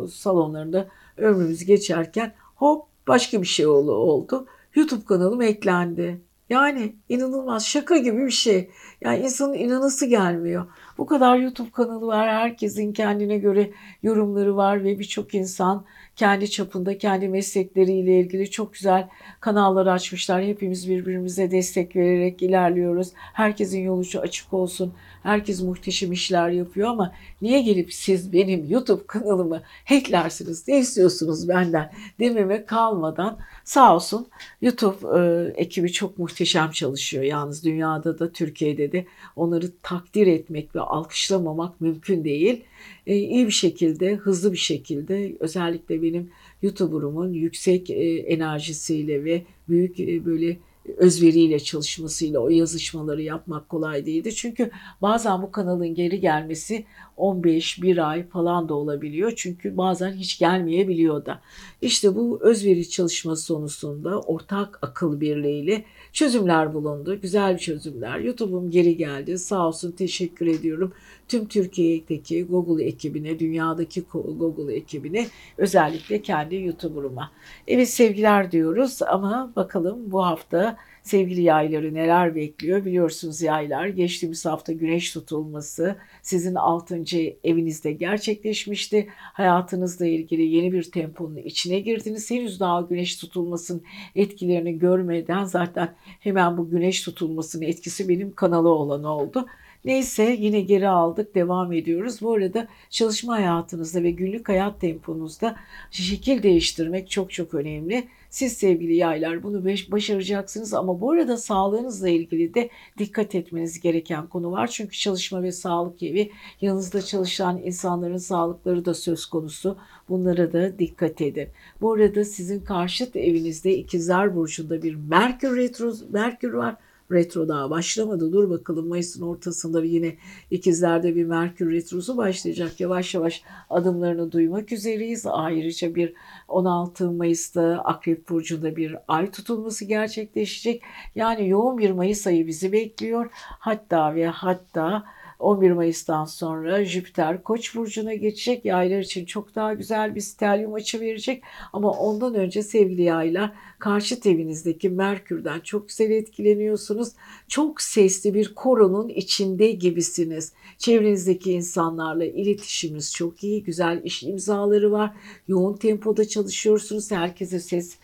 salonlarında 0.07 0.87
ömrümüz 1.17 1.65
geçerken 1.65 2.33
hop 2.55 2.85
başka 3.07 3.41
bir 3.41 3.47
şey 3.47 3.67
oldu. 3.67 4.45
YouTube 4.75 5.05
kanalım 5.05 5.41
eklendi. 5.41 6.21
Yani 6.49 6.95
inanılmaz 7.09 7.65
şaka 7.65 7.97
gibi 7.97 8.25
bir 8.25 8.31
şey. 8.31 8.69
Yani 9.01 9.19
insanın 9.19 9.53
inanası 9.53 10.05
gelmiyor. 10.05 10.65
Bu 10.97 11.05
kadar 11.05 11.37
YouTube 11.37 11.71
kanalı 11.71 12.07
var. 12.07 12.29
Herkesin 12.29 12.93
kendine 12.93 13.37
göre 13.37 13.71
yorumları 14.03 14.55
var 14.55 14.83
ve 14.83 14.99
birçok 14.99 15.33
insan 15.33 15.85
kendi 16.15 16.51
çapında 16.51 16.97
kendi 16.97 17.27
meslekleriyle 17.27 18.19
ilgili 18.19 18.51
çok 18.51 18.73
güzel 18.73 19.09
kanallar 19.39 19.87
açmışlar. 19.87 20.43
Hepimiz 20.43 20.89
birbirimize 20.89 21.51
destek 21.51 21.95
vererek 21.95 22.41
ilerliyoruz. 22.41 23.07
Herkesin 23.15 23.81
yolu 23.81 24.03
açık 24.21 24.53
olsun. 24.53 24.93
Herkes 25.23 25.61
muhteşem 25.61 26.11
işler 26.11 26.49
yapıyor 26.49 26.89
ama 26.89 27.13
niye 27.41 27.61
gelip 27.61 27.93
siz 27.93 28.33
benim 28.33 28.69
YouTube 28.69 29.07
kanalımı 29.07 29.61
hacklersiniz? 29.85 30.67
Ne 30.67 30.79
istiyorsunuz 30.79 31.49
benden 31.49 31.91
dememe 32.19 32.65
kalmadan 32.65 33.37
sağ 33.63 33.95
olsun 33.95 34.27
YouTube 34.61 35.19
e, 35.19 35.53
ekibi 35.61 35.91
çok 35.91 36.17
muhteşem 36.17 36.71
çalışıyor. 36.71 37.23
Yalnız 37.23 37.63
dünyada 37.63 38.19
da 38.19 38.31
Türkiye'de 38.31 38.91
de 38.91 39.05
onları 39.35 39.71
takdir 39.83 40.27
etmek 40.27 40.75
ve 40.75 40.81
alkışlamamak 40.83 41.81
mümkün 41.81 42.23
değil. 42.23 42.63
E, 43.07 43.15
iyi 43.15 43.45
bir 43.45 43.51
şekilde, 43.51 44.15
hızlı 44.15 44.51
bir 44.53 44.57
şekilde 44.57 45.35
özellikle 45.39 46.01
benim 46.01 46.29
YouTuber'umun 46.61 47.33
yüksek 47.33 47.89
e, 47.89 48.17
enerjisiyle 48.17 49.25
ve 49.25 49.43
büyük 49.69 49.99
e, 49.99 50.25
böyle 50.25 50.57
özveriyle 50.97 51.59
çalışmasıyla 51.59 52.39
o 52.39 52.49
yazışmaları 52.49 53.21
yapmak 53.21 53.69
kolay 53.69 54.05
değildi. 54.05 54.35
Çünkü 54.35 54.71
bazen 55.01 55.41
bu 55.41 55.51
kanalın 55.51 55.95
geri 55.95 56.19
gelmesi 56.19 56.85
15, 57.17 57.81
bir 57.81 58.09
ay 58.09 58.27
falan 58.27 58.69
da 58.69 58.73
olabiliyor. 58.73 59.33
Çünkü 59.35 59.77
bazen 59.77 60.13
hiç 60.13 60.39
gelmeyebiliyor 60.39 61.25
da. 61.25 61.41
İşte 61.81 62.15
bu 62.15 62.39
özveri 62.41 62.89
çalışması 62.89 63.43
sonucunda 63.43 64.21
ortak 64.21 64.79
akıl 64.81 65.19
birliğiyle 65.21 65.85
çözümler 66.13 66.73
bulundu. 66.73 67.21
Güzel 67.21 67.57
çözümler. 67.57 68.19
YouTube'um 68.19 68.71
geri 68.71 68.97
geldi. 68.97 69.39
Sağ 69.39 69.67
olsun 69.67 69.91
teşekkür 69.91 70.47
ediyorum. 70.47 70.93
Tüm 71.27 71.47
Türkiye'deki 71.47 72.43
Google 72.43 72.85
ekibine, 72.85 73.39
dünyadaki 73.39 74.03
Google 74.13 74.75
ekibine, 74.75 75.27
özellikle 75.57 76.21
kendi 76.21 76.55
YouTuber'ıma. 76.55 77.31
Evet 77.67 77.89
sevgiler 77.89 78.51
diyoruz 78.51 79.01
ama 79.01 79.53
bakalım 79.55 80.11
bu 80.11 80.25
hafta 80.25 80.77
sevgili 81.03 81.41
yayları 81.41 81.93
neler 81.93 82.35
bekliyor 82.35 82.85
biliyorsunuz 82.85 83.41
yaylar. 83.41 83.87
Geçtiğimiz 83.87 84.45
hafta 84.45 84.73
güneş 84.73 85.13
tutulması 85.13 85.95
sizin 86.21 86.55
6. 86.55 87.03
evinizde 87.43 87.91
gerçekleşmişti. 87.91 89.07
Hayatınızla 89.17 90.05
ilgili 90.05 90.41
yeni 90.41 90.73
bir 90.73 90.83
temponun 90.83 91.37
içine 91.37 91.79
girdiniz. 91.79 92.31
Henüz 92.31 92.59
daha 92.59 92.81
güneş 92.81 93.17
tutulmasının 93.17 93.83
etkilerini 94.15 94.79
görmeden 94.79 95.43
zaten 95.43 95.95
hemen 96.19 96.57
bu 96.57 96.69
güneş 96.69 97.01
tutulmasının 97.01 97.63
etkisi 97.63 98.09
benim 98.09 98.33
kanalı 98.35 98.69
olan 98.69 99.03
oldu. 99.03 99.45
Neyse 99.85 100.37
yine 100.39 100.61
geri 100.61 100.87
aldık 100.87 101.35
devam 101.35 101.73
ediyoruz. 101.73 102.21
Bu 102.21 102.33
arada 102.33 102.67
çalışma 102.89 103.33
hayatınızda 103.33 104.03
ve 104.03 104.11
günlük 104.11 104.49
hayat 104.49 104.81
temponuzda 104.81 105.55
şekil 105.91 106.43
değiştirmek 106.43 107.09
çok 107.09 107.31
çok 107.31 107.53
önemli. 107.53 108.07
Siz 108.29 108.53
sevgili 108.53 108.95
yaylar 108.95 109.43
bunu 109.43 109.65
başaracaksınız 109.65 110.73
ama 110.73 111.01
bu 111.01 111.11
arada 111.11 111.37
sağlığınızla 111.37 112.09
ilgili 112.09 112.53
de 112.53 112.69
dikkat 112.97 113.35
etmeniz 113.35 113.79
gereken 113.79 114.27
konu 114.27 114.51
var. 114.51 114.67
Çünkü 114.67 114.97
çalışma 114.97 115.43
ve 115.43 115.51
sağlık 115.51 116.03
evi 116.03 116.31
yanınızda 116.61 117.01
çalışan 117.01 117.61
insanların 117.63 118.17
sağlıkları 118.17 118.85
da 118.85 118.93
söz 118.93 119.25
konusu. 119.25 119.77
Bunlara 120.09 120.53
da 120.53 120.79
dikkat 120.79 121.21
edin. 121.21 121.47
Bu 121.81 121.93
arada 121.93 122.25
sizin 122.25 122.59
karşıt 122.59 123.15
evinizde 123.15 123.75
ikizler 123.77 124.35
burcunda 124.35 124.83
bir 124.83 124.95
Merkür 124.95 125.57
retro 125.57 125.93
Merkür 126.11 126.53
var 126.53 126.75
retro 127.11 127.47
daha 127.47 127.69
başlamadı. 127.69 128.31
Dur 128.31 128.49
bakalım 128.49 128.87
Mayıs'ın 128.87 129.21
ortasında 129.21 129.83
yine 129.83 130.15
ikizlerde 130.51 131.15
bir 131.15 131.25
Merkür 131.25 131.71
retrosu 131.71 132.17
başlayacak. 132.17 132.79
Yavaş 132.79 133.13
yavaş 133.13 133.43
adımlarını 133.69 134.31
duymak 134.31 134.71
üzereyiz. 134.71 135.25
Ayrıca 135.25 135.95
bir 135.95 136.13
16 136.47 137.11
Mayıs'ta 137.11 137.81
Akrep 137.83 138.29
Burcu'nda 138.29 138.75
bir 138.75 138.95
ay 139.07 139.31
tutulması 139.31 139.85
gerçekleşecek. 139.85 140.81
Yani 141.15 141.49
yoğun 141.49 141.77
bir 141.77 141.91
Mayıs 141.91 142.27
ayı 142.27 142.47
bizi 142.47 142.71
bekliyor. 142.71 143.29
Hatta 143.33 144.15
ve 144.15 144.27
hatta 144.27 145.03
11 145.39 145.71
Mayıs'tan 145.71 146.25
sonra 146.25 146.85
Jüpiter 146.85 147.43
Koç 147.43 147.75
burcuna 147.75 148.13
geçecek. 148.13 148.65
Yaylar 148.65 148.99
için 148.99 149.25
çok 149.25 149.55
daha 149.55 149.73
güzel 149.73 150.15
bir 150.15 150.21
stelyum 150.21 150.73
açı 150.73 150.99
verecek. 150.99 151.43
Ama 151.73 151.91
ondan 151.91 152.35
önce 152.35 152.63
sevgili 152.63 153.01
yaylar 153.01 153.51
karşı 153.79 154.17
evinizdeki 154.25 154.89
Merkür'den 154.89 155.59
çok 155.59 155.89
güzel 155.89 156.11
etkileniyorsunuz. 156.11 157.09
Çok 157.47 157.81
sesli 157.81 158.33
bir 158.33 158.55
koronun 158.55 159.09
içinde 159.09 159.71
gibisiniz. 159.71 160.53
Çevrenizdeki 160.77 161.51
insanlarla 161.51 162.25
iletişiminiz 162.25 163.13
çok 163.13 163.43
iyi. 163.43 163.63
Güzel 163.63 164.01
iş 164.03 164.23
imzaları 164.23 164.91
var. 164.91 165.13
Yoğun 165.47 165.77
tempoda 165.77 166.27
çalışıyorsunuz. 166.27 167.11
Herkese 167.11 167.59
ses 167.59 167.97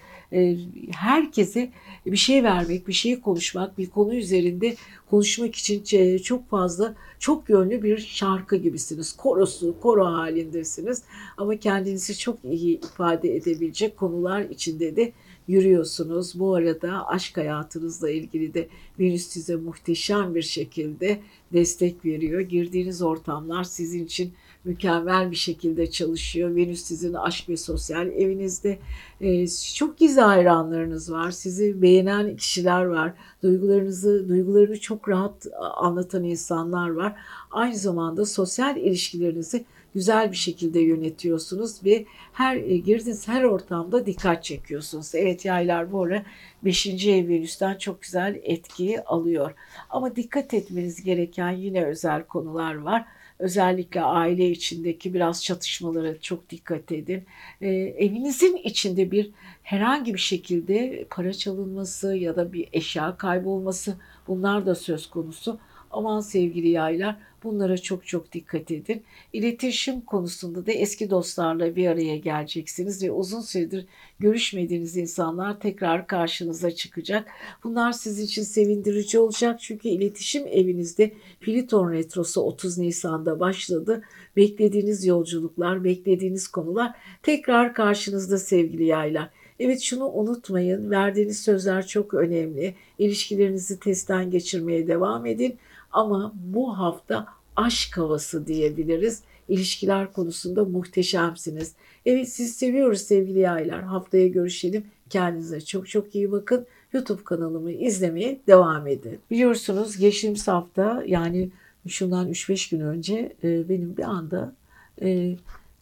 herkese 0.91 1.71
bir 2.05 2.17
şey 2.17 2.43
vermek, 2.43 2.87
bir 2.87 2.93
şey 2.93 3.19
konuşmak, 3.19 3.77
bir 3.77 3.89
konu 3.89 4.15
üzerinde 4.15 4.75
konuşmak 5.09 5.55
için 5.55 6.17
çok 6.17 6.49
fazla, 6.49 6.95
çok 7.19 7.49
yönlü 7.49 7.83
bir 7.83 7.97
şarkı 7.97 8.55
gibisiniz. 8.55 9.13
Korosu, 9.13 9.75
koro 9.79 10.05
halindesiniz. 10.05 11.03
Ama 11.37 11.55
kendinizi 11.55 12.17
çok 12.17 12.37
iyi 12.43 12.79
ifade 12.79 13.35
edebilecek 13.35 13.97
konular 13.97 14.41
içinde 14.41 14.95
de 14.95 15.11
yürüyorsunuz. 15.47 16.39
Bu 16.39 16.55
arada 16.55 17.07
aşk 17.07 17.37
hayatınızla 17.37 18.09
ilgili 18.09 18.53
de 18.53 18.67
Venüs 18.99 19.27
size 19.27 19.55
muhteşem 19.55 20.35
bir 20.35 20.41
şekilde 20.41 21.19
destek 21.53 22.05
veriyor. 22.05 22.41
Girdiğiniz 22.41 23.01
ortamlar 23.01 23.63
sizin 23.63 24.05
için 24.05 24.33
mükemmel 24.63 25.31
bir 25.31 25.35
şekilde 25.35 25.91
çalışıyor. 25.91 26.55
Venüs 26.55 26.81
sizin 26.81 27.13
aşk 27.13 27.49
ve 27.49 27.57
sosyal 27.57 28.07
evinizde. 28.07 28.79
Ee, 29.21 29.47
çok 29.75 29.97
gizli 29.97 30.21
hayranlarınız 30.21 31.11
var. 31.11 31.31
Sizi 31.31 31.81
beğenen 31.81 32.35
kişiler 32.35 32.85
var. 32.85 33.13
Duygularınızı, 33.43 34.29
duygularını 34.29 34.79
çok 34.79 35.09
rahat 35.09 35.47
anlatan 35.75 36.23
insanlar 36.23 36.89
var. 36.89 37.15
Aynı 37.51 37.75
zamanda 37.75 38.25
sosyal 38.25 38.77
ilişkilerinizi 38.77 39.65
güzel 39.93 40.31
bir 40.31 40.37
şekilde 40.37 40.79
yönetiyorsunuz 40.79 41.85
ve 41.85 42.05
her 42.33 42.55
e, 42.55 42.77
girdiğiniz 42.77 43.27
her 43.27 43.43
ortamda 43.43 44.05
dikkat 44.05 44.43
çekiyorsunuz. 44.43 45.15
Evet 45.15 45.45
yaylar 45.45 45.91
bu 45.91 46.03
ara 46.03 46.23
5. 46.65 46.87
ev 46.87 47.27
Venüs'ten 47.27 47.77
çok 47.77 48.01
güzel 48.01 48.39
etkiyi 48.43 49.01
alıyor. 49.01 49.53
Ama 49.89 50.15
dikkat 50.15 50.53
etmeniz 50.53 51.03
gereken 51.03 51.51
yine 51.51 51.85
özel 51.85 52.23
konular 52.23 52.75
var. 52.75 53.05
Özellikle 53.39 54.01
aile 54.01 54.49
içindeki 54.49 55.13
biraz 55.13 55.43
çatışmalara 55.43 56.21
çok 56.21 56.49
dikkat 56.49 56.91
edin. 56.91 57.23
Ee, 57.61 57.67
evinizin 57.97 58.55
içinde 58.57 59.11
bir 59.11 59.31
herhangi 59.63 60.13
bir 60.13 60.19
şekilde 60.19 61.05
para 61.09 61.33
çalınması 61.33 62.15
ya 62.15 62.35
da 62.35 62.53
bir 62.53 62.69
eşya 62.73 63.17
kaybolması 63.17 63.95
bunlar 64.27 64.65
da 64.65 64.75
söz 64.75 65.09
konusu. 65.09 65.59
Aman 65.91 66.19
sevgili 66.19 66.69
yaylar 66.69 67.15
bunlara 67.43 67.77
çok 67.77 68.07
çok 68.07 68.31
dikkat 68.31 68.71
edin. 68.71 69.03
İletişim 69.33 70.01
konusunda 70.01 70.65
da 70.65 70.71
eski 70.71 71.09
dostlarla 71.09 71.75
bir 71.75 71.87
araya 71.87 72.17
geleceksiniz 72.17 73.03
ve 73.03 73.11
uzun 73.11 73.41
süredir 73.41 73.85
görüşmediğiniz 74.19 74.97
insanlar 74.97 75.59
tekrar 75.59 76.07
karşınıza 76.07 76.71
çıkacak. 76.71 77.27
Bunlar 77.63 77.91
sizin 77.91 78.25
için 78.25 78.43
sevindirici 78.43 79.19
olacak 79.19 79.59
çünkü 79.59 79.87
iletişim 79.87 80.47
evinizde 80.47 81.11
Pliton 81.39 81.91
Retrosu 81.91 82.41
30 82.41 82.77
Nisan'da 82.77 83.39
başladı. 83.39 84.01
Beklediğiniz 84.35 85.05
yolculuklar, 85.05 85.83
beklediğiniz 85.83 86.47
konular 86.47 86.95
tekrar 87.23 87.73
karşınızda 87.73 88.37
sevgili 88.37 88.85
yaylar. 88.85 89.29
Evet 89.59 89.81
şunu 89.81 90.05
unutmayın. 90.11 90.91
Verdiğiniz 90.91 91.41
sözler 91.41 91.87
çok 91.87 92.13
önemli. 92.13 92.75
İlişkilerinizi 92.99 93.79
testten 93.79 94.31
geçirmeye 94.31 94.87
devam 94.87 95.25
edin. 95.25 95.57
Ama 95.91 96.33
bu 96.35 96.77
hafta 96.77 97.27
aşk 97.55 97.97
havası 97.97 98.47
diyebiliriz. 98.47 99.23
İlişkiler 99.49 100.13
konusunda 100.13 100.65
muhteşemsiniz. 100.65 101.73
Evet 102.05 102.29
siz 102.29 102.55
seviyoruz 102.55 103.01
sevgili 103.01 103.39
yaylar. 103.39 103.83
Haftaya 103.83 104.27
görüşelim. 104.27 104.83
Kendinize 105.09 105.61
çok 105.61 105.89
çok 105.89 106.15
iyi 106.15 106.31
bakın. 106.31 106.65
YouTube 106.93 107.23
kanalımı 107.23 107.71
izlemeye 107.71 108.39
devam 108.47 108.87
edin. 108.87 109.19
Biliyorsunuz 109.31 109.97
geçtiğimiz 109.97 110.47
hafta 110.47 111.03
yani 111.07 111.49
şundan 111.87 112.29
3-5 112.29 112.71
gün 112.71 112.79
önce 112.79 113.35
e, 113.43 113.69
benim 113.69 113.97
bir 113.97 114.03
anda 114.03 114.53
e, 115.01 115.35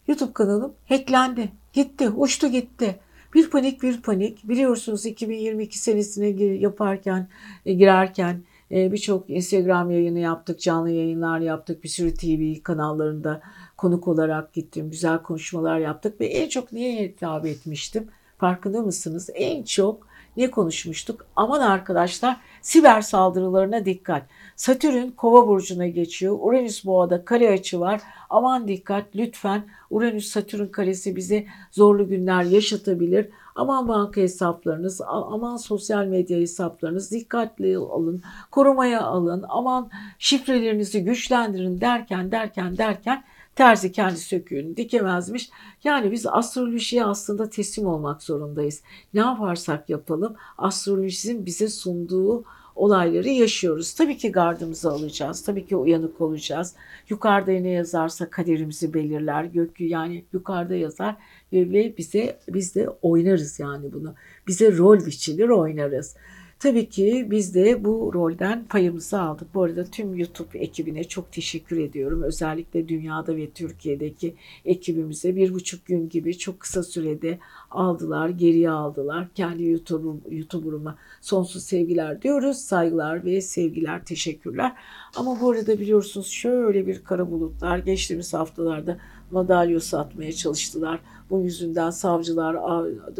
YouTube 0.07 0.33
kanalım 0.33 0.73
hacklendi. 0.89 1.51
Gitti, 1.73 2.09
uçtu 2.09 2.47
gitti. 2.47 2.99
Bir 3.33 3.49
panik 3.49 3.83
bir 3.83 4.01
panik. 4.01 4.49
Biliyorsunuz 4.49 5.05
2022 5.05 5.77
senesine 5.77 6.43
yaparken, 6.43 7.27
e, 7.65 7.73
girerken 7.73 8.41
e, 8.71 8.91
birçok 8.91 9.29
Instagram 9.29 9.91
yayını 9.91 10.19
yaptık, 10.19 10.59
canlı 10.59 10.89
yayınlar 10.89 11.39
yaptık. 11.39 11.83
Bir 11.83 11.89
sürü 11.89 12.13
TV 12.13 12.63
kanallarında 12.63 13.41
konuk 13.77 14.07
olarak 14.07 14.53
gittim. 14.53 14.89
Güzel 14.89 15.17
konuşmalar 15.23 15.79
yaptık 15.79 16.21
ve 16.21 16.25
en 16.25 16.49
çok 16.49 16.71
niye 16.71 17.03
hitap 17.03 17.45
etmiştim? 17.45 18.07
Farkında 18.37 18.81
mısınız? 18.81 19.29
En 19.33 19.63
çok 19.63 20.07
ne 20.37 20.51
konuşmuştuk? 20.51 21.25
Aman 21.35 21.61
arkadaşlar 21.61 22.37
siber 22.61 23.01
saldırılarına 23.01 23.85
dikkat. 23.85 24.23
Satürn 24.55 25.09
kova 25.09 25.47
burcuna 25.47 25.87
geçiyor. 25.87 26.37
Uranüs 26.41 26.85
boğada 26.85 27.25
kare 27.25 27.49
açı 27.49 27.79
var. 27.79 28.01
Aman 28.29 28.67
dikkat 28.67 29.05
lütfen 29.15 29.65
Uranüs 29.89 30.27
Satürn 30.27 30.67
karesi 30.67 31.15
bize 31.15 31.45
zorlu 31.71 32.07
günler 32.07 32.43
yaşatabilir. 32.43 33.29
Aman 33.57 33.87
banka 33.87 34.21
hesaplarınız, 34.21 35.01
aman 35.07 35.57
sosyal 35.57 36.05
medya 36.05 36.37
hesaplarınız 36.37 37.11
dikkatli 37.11 37.77
olun, 37.77 38.21
korumaya 38.51 39.01
alın, 39.01 39.45
aman 39.49 39.89
şifrelerinizi 40.19 41.03
güçlendirin 41.03 41.81
derken 41.81 42.31
derken 42.31 42.77
derken 42.77 43.23
terzi 43.55 43.91
kendi 43.91 44.17
söküğünü 44.17 44.77
dikemezmiş. 44.77 45.49
Yani 45.83 46.11
biz 46.11 46.25
astrolojiye 46.27 47.05
aslında 47.05 47.49
teslim 47.49 47.87
olmak 47.87 48.23
zorundayız. 48.23 48.81
Ne 49.13 49.19
yaparsak 49.19 49.89
yapalım 49.89 50.35
astrolojinin 50.57 51.45
bize 51.45 51.69
sunduğu 51.69 52.43
olayları 52.77 53.29
yaşıyoruz. 53.29 53.93
Tabii 53.93 54.17
ki 54.17 54.31
gardımızı 54.31 54.91
alacağız. 54.91 55.43
Tabii 55.43 55.65
ki 55.65 55.75
uyanık 55.75 56.21
olacağız. 56.21 56.75
Yukarıda 57.09 57.51
ne 57.51 57.69
yazarsa 57.69 58.29
kaderimizi 58.29 58.93
belirler. 58.93 59.43
Gökyü 59.43 59.87
yani 59.87 60.25
yukarıda 60.33 60.75
yazar 60.75 61.15
ve 61.53 61.97
bize 61.97 62.39
biz 62.47 62.75
de 62.75 62.89
oynarız 63.01 63.59
yani 63.59 63.93
bunu. 63.93 64.15
Bize 64.47 64.77
rol 64.77 65.05
biçilir 65.05 65.49
oynarız. 65.49 66.15
Tabii 66.59 66.89
ki 66.89 67.27
biz 67.29 67.55
de 67.55 67.83
bu 67.85 68.11
rolden 68.13 68.65
payımızı 68.65 69.21
aldık. 69.21 69.47
Bu 69.53 69.63
arada 69.63 69.83
tüm 69.83 70.15
YouTube 70.15 70.59
ekibine 70.59 71.03
çok 71.03 71.31
teşekkür 71.31 71.77
ediyorum. 71.77 72.21
Özellikle 72.23 72.87
dünyada 72.87 73.35
ve 73.37 73.49
Türkiye'deki 73.49 74.35
ekibimize 74.65 75.35
bir 75.35 75.53
buçuk 75.53 75.85
gün 75.85 76.09
gibi 76.09 76.37
çok 76.37 76.59
kısa 76.59 76.83
sürede 76.83 77.39
aldılar, 77.71 78.29
geriye 78.29 78.69
aldılar. 78.69 79.27
Kendi 79.35 79.63
YouTube, 79.63 80.35
YouTuber'ıma 80.35 80.97
sonsuz 81.21 81.63
sevgiler 81.63 82.21
diyoruz. 82.21 82.57
Saygılar 82.57 83.25
ve 83.25 83.41
sevgiler, 83.41 84.05
teşekkürler. 84.05 84.73
Ama 85.15 85.41
bu 85.41 85.51
arada 85.51 85.79
biliyorsunuz 85.79 86.27
şöyle 86.27 86.87
bir 86.87 87.03
kara 87.03 87.31
bulutlar 87.31 87.77
geçtiğimiz 87.77 88.33
haftalarda 88.33 88.97
madalyo 89.31 89.79
satmaya 89.79 90.31
çalıştılar. 90.31 90.99
Bu 91.29 91.41
yüzünden 91.41 91.89
savcılar, 91.89 92.55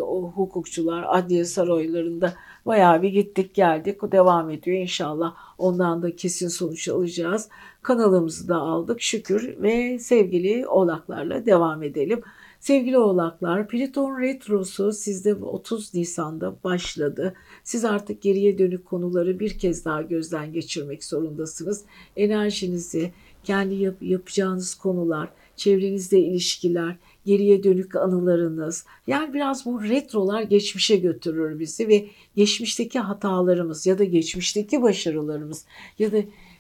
o 0.02 0.32
hukukçular 0.36 1.06
adliye 1.08 1.46
saraylarında 1.46 2.34
bayağı 2.66 3.02
bir 3.02 3.10
gittik 3.10 3.54
geldik. 3.54 4.04
O 4.04 4.12
devam 4.12 4.50
ediyor 4.50 4.78
inşallah. 4.78 5.36
Ondan 5.58 6.02
da 6.02 6.16
kesin 6.16 6.48
sonuç 6.48 6.90
alacağız. 6.90 7.50
Kanalımızı 7.82 8.48
da 8.48 8.56
aldık 8.56 9.02
şükür 9.02 9.62
ve 9.62 10.00
sevgili 10.00 10.68
oğlaklarla 10.68 11.46
devam 11.46 11.84
edelim. 11.84 12.22
Sevgili 12.60 12.98
oğlaklar, 12.98 13.68
Plüton 13.68 14.22
Retrosu 14.22 14.92
sizde 14.92 15.36
30 15.36 15.94
Nisan'da 15.94 16.56
başladı. 16.64 17.34
Siz 17.64 17.86
artık 17.86 18.22
geriye 18.22 18.58
dönük 18.58 18.86
konuları 18.86 19.40
bir 19.40 19.60
kez 19.60 19.86
daha 19.86 20.02
gözden 20.02 20.54
geçirmek 20.54 21.04
zorundasınız. 21.04 21.86
Enerjinizi, 22.16 23.12
kendi 23.44 23.76
yap- 23.76 24.02
yapacağınız 24.02 24.76
konular, 24.76 25.30
çevrenizde 25.56 26.20
ilişkiler, 26.20 26.96
geriye 27.28 27.64
dönük 27.64 27.96
anılarınız. 27.96 28.86
Yani 29.08 29.34
biraz 29.34 29.66
bu 29.66 29.84
retrolar 29.84 30.42
geçmişe 30.42 30.96
götürür 30.96 31.60
bizi 31.60 31.88
ve 31.88 32.06
geçmişteki 32.36 33.00
hatalarımız 33.00 33.86
ya 33.86 34.00
da 34.00 34.04
geçmişteki 34.04 34.82
başarılarımız 34.82 35.66
ya 36.00 36.12
da 36.12 36.18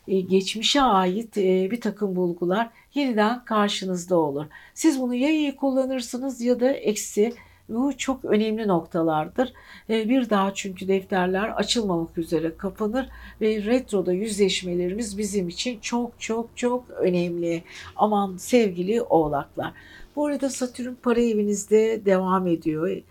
e, 0.07 0.19
geçmişe 0.21 0.81
ait 0.81 1.37
e, 1.37 1.71
bir 1.71 1.81
takım 1.81 2.15
bulgular 2.15 2.69
yeniden 2.93 3.45
karşınızda 3.45 4.15
olur. 4.17 4.45
Siz 4.73 4.99
bunu 4.99 5.15
ya 5.15 5.29
iyi 5.29 5.55
kullanırsınız 5.55 6.41
ya 6.41 6.59
da 6.59 6.69
eksi. 6.71 7.33
Bu 7.69 7.97
çok 7.97 8.25
önemli 8.25 8.67
noktalardır. 8.67 9.53
E, 9.89 10.09
bir 10.09 10.29
daha 10.29 10.53
çünkü 10.53 10.87
defterler 10.87 11.49
açılmamak 11.49 12.17
üzere 12.17 12.57
kapanır 12.57 13.09
ve 13.41 13.63
retroda 13.65 14.13
yüzleşmelerimiz 14.13 15.17
bizim 15.17 15.47
için 15.47 15.79
çok 15.79 16.19
çok 16.19 16.49
çok 16.55 16.89
önemli. 16.89 17.63
Aman 17.95 18.37
sevgili 18.37 19.01
oğlaklar. 19.01 19.73
Bu 20.17 20.25
arada 20.25 20.49
Satürn 20.49 20.93
para 21.01 21.21
evinizde 21.21 22.01
devam 22.05 22.47
ediyor 22.47 23.01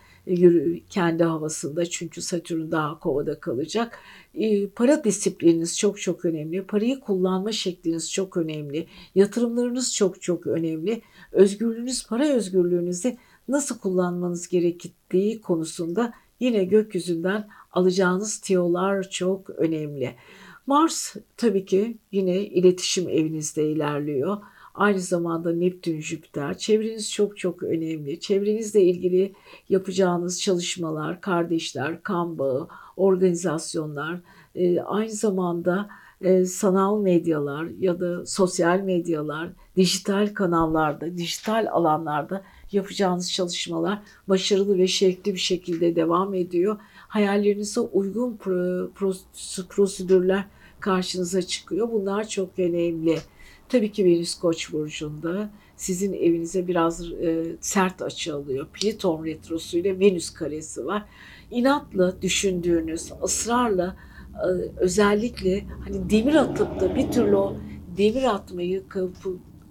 kendi 0.91 1.25
havasında 1.25 1.87
çünkü 1.87 2.23
Satürn 2.23 2.71
daha 2.71 2.99
kovada 2.99 3.41
kalacak. 3.41 3.99
Para 4.75 5.05
disiplininiz 5.05 5.79
çok 5.79 6.01
çok 6.01 6.25
önemli. 6.25 6.63
Parayı 6.67 7.01
kullanma 7.01 7.53
şekliniz 7.53 8.13
çok 8.13 8.37
önemli. 8.37 8.87
Yatırımlarınız 9.15 9.95
çok 9.95 10.23
çok 10.23 10.47
önemli. 10.47 11.03
Özgürlüğünüz, 11.33 12.07
para 12.07 12.29
özgürlüğünüzü 12.29 13.17
nasıl 13.49 13.79
kullanmanız 13.79 14.49
gerektiği 14.49 15.41
konusunda 15.41 16.13
yine 16.41 16.65
gökyüzünden 16.65 17.49
alacağınız 17.73 18.39
tiyolar 18.39 19.11
çok 19.11 19.51
önemli. 19.51 20.15
Mars 20.67 21.17
tabii 21.37 21.65
ki 21.65 21.99
yine 22.13 22.37
iletişim 22.37 23.09
evinizde 23.09 23.71
ilerliyor. 23.71 24.39
Aynı 24.77 25.01
zamanda 25.01 25.53
Neptün, 25.53 26.01
Jüpiter. 26.01 26.59
Çevreniz 26.59 27.13
çok 27.13 27.39
çok 27.39 27.63
önemli. 27.63 28.21
Çevrenizle 28.21 28.83
ilgili 28.83 29.33
yapacağınız 29.69 30.41
çalışmalar, 30.41 31.21
kardeşler, 31.21 32.03
kan 32.03 32.39
bağı, 32.39 32.69
organizasyonlar, 32.97 34.21
e, 34.55 34.81
aynı 34.81 35.11
zamanda 35.11 35.89
e, 36.21 36.45
sanal 36.45 37.01
medyalar 37.01 37.67
ya 37.81 38.01
da 38.01 38.27
sosyal 38.27 38.81
medyalar, 38.81 39.49
dijital 39.77 40.35
kanallarda, 40.35 41.17
dijital 41.17 41.67
alanlarda 41.71 42.43
yapacağınız 42.73 43.33
çalışmalar 43.33 44.03
başarılı 44.29 44.79
ve 44.79 44.87
şevkli 44.87 45.35
bir 45.35 45.39
şekilde 45.39 45.97
devam 45.97 46.35
ediyor. 46.35 46.77
Hayallerinize 47.09 47.81
uygun 47.81 48.37
prosedürler 49.69 50.45
karşınıza 50.81 51.43
çıkıyor. 51.43 51.93
Bunlar 51.93 52.29
çok 52.29 52.59
önemli. 52.59 53.19
Tabii 53.69 53.93
ki 53.93 54.05
Venüs 54.05 54.35
Koç 54.35 54.73
burcunda 54.73 55.51
sizin 55.77 56.13
evinize 56.13 56.69
biraz 56.69 57.13
e, 57.13 57.45
sert 57.61 58.03
açı 58.03 58.35
alıyor. 58.35 58.67
Plüton 58.73 59.25
retrosu 59.25 59.79
ile 59.79 60.01
Venüs 60.01 60.31
karesi 60.31 60.87
var. 60.87 61.05
İnatla 61.51 62.23
düşündüğünüz, 62.23 63.13
ısrarla 63.25 63.97
e, 64.35 64.49
özellikle 64.77 65.65
hani 65.85 66.11
demir 66.11 66.35
atıp 66.35 66.81
da 66.81 66.95
bir 66.95 67.11
türlü 67.11 67.37
o 67.37 67.57
demir 67.97 68.35
atmayı 68.35 68.83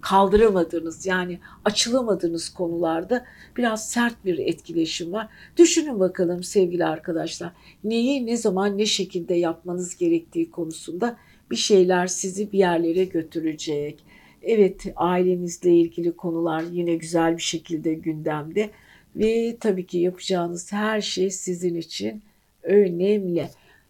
kaldıramadığınız 0.00 1.06
yani 1.06 1.40
açılamadığınız 1.64 2.48
konularda 2.48 3.24
biraz 3.56 3.88
sert 3.88 4.24
bir 4.24 4.38
etkileşim 4.38 5.12
var. 5.12 5.28
Düşünün 5.56 6.00
bakalım 6.00 6.42
sevgili 6.42 6.84
arkadaşlar 6.84 7.52
neyi 7.84 8.26
ne 8.26 8.36
zaman 8.36 8.78
ne 8.78 8.86
şekilde 8.86 9.34
yapmanız 9.34 9.96
gerektiği 9.96 10.50
konusunda 10.50 11.16
bir 11.50 11.56
şeyler 11.56 12.06
sizi 12.06 12.52
bir 12.52 12.58
yerlere 12.58 13.04
götürecek. 13.04 14.04
Evet 14.42 14.86
ailenizle 14.96 15.74
ilgili 15.76 16.12
konular 16.12 16.62
yine 16.72 16.94
güzel 16.94 17.36
bir 17.36 17.42
şekilde 17.42 17.94
gündemde 17.94 18.70
ve 19.16 19.56
tabii 19.60 19.86
ki 19.86 19.98
yapacağınız 19.98 20.72
her 20.72 21.00
şey 21.00 21.30
sizin 21.30 21.74
için 21.74 22.22
önemli. 22.62 23.48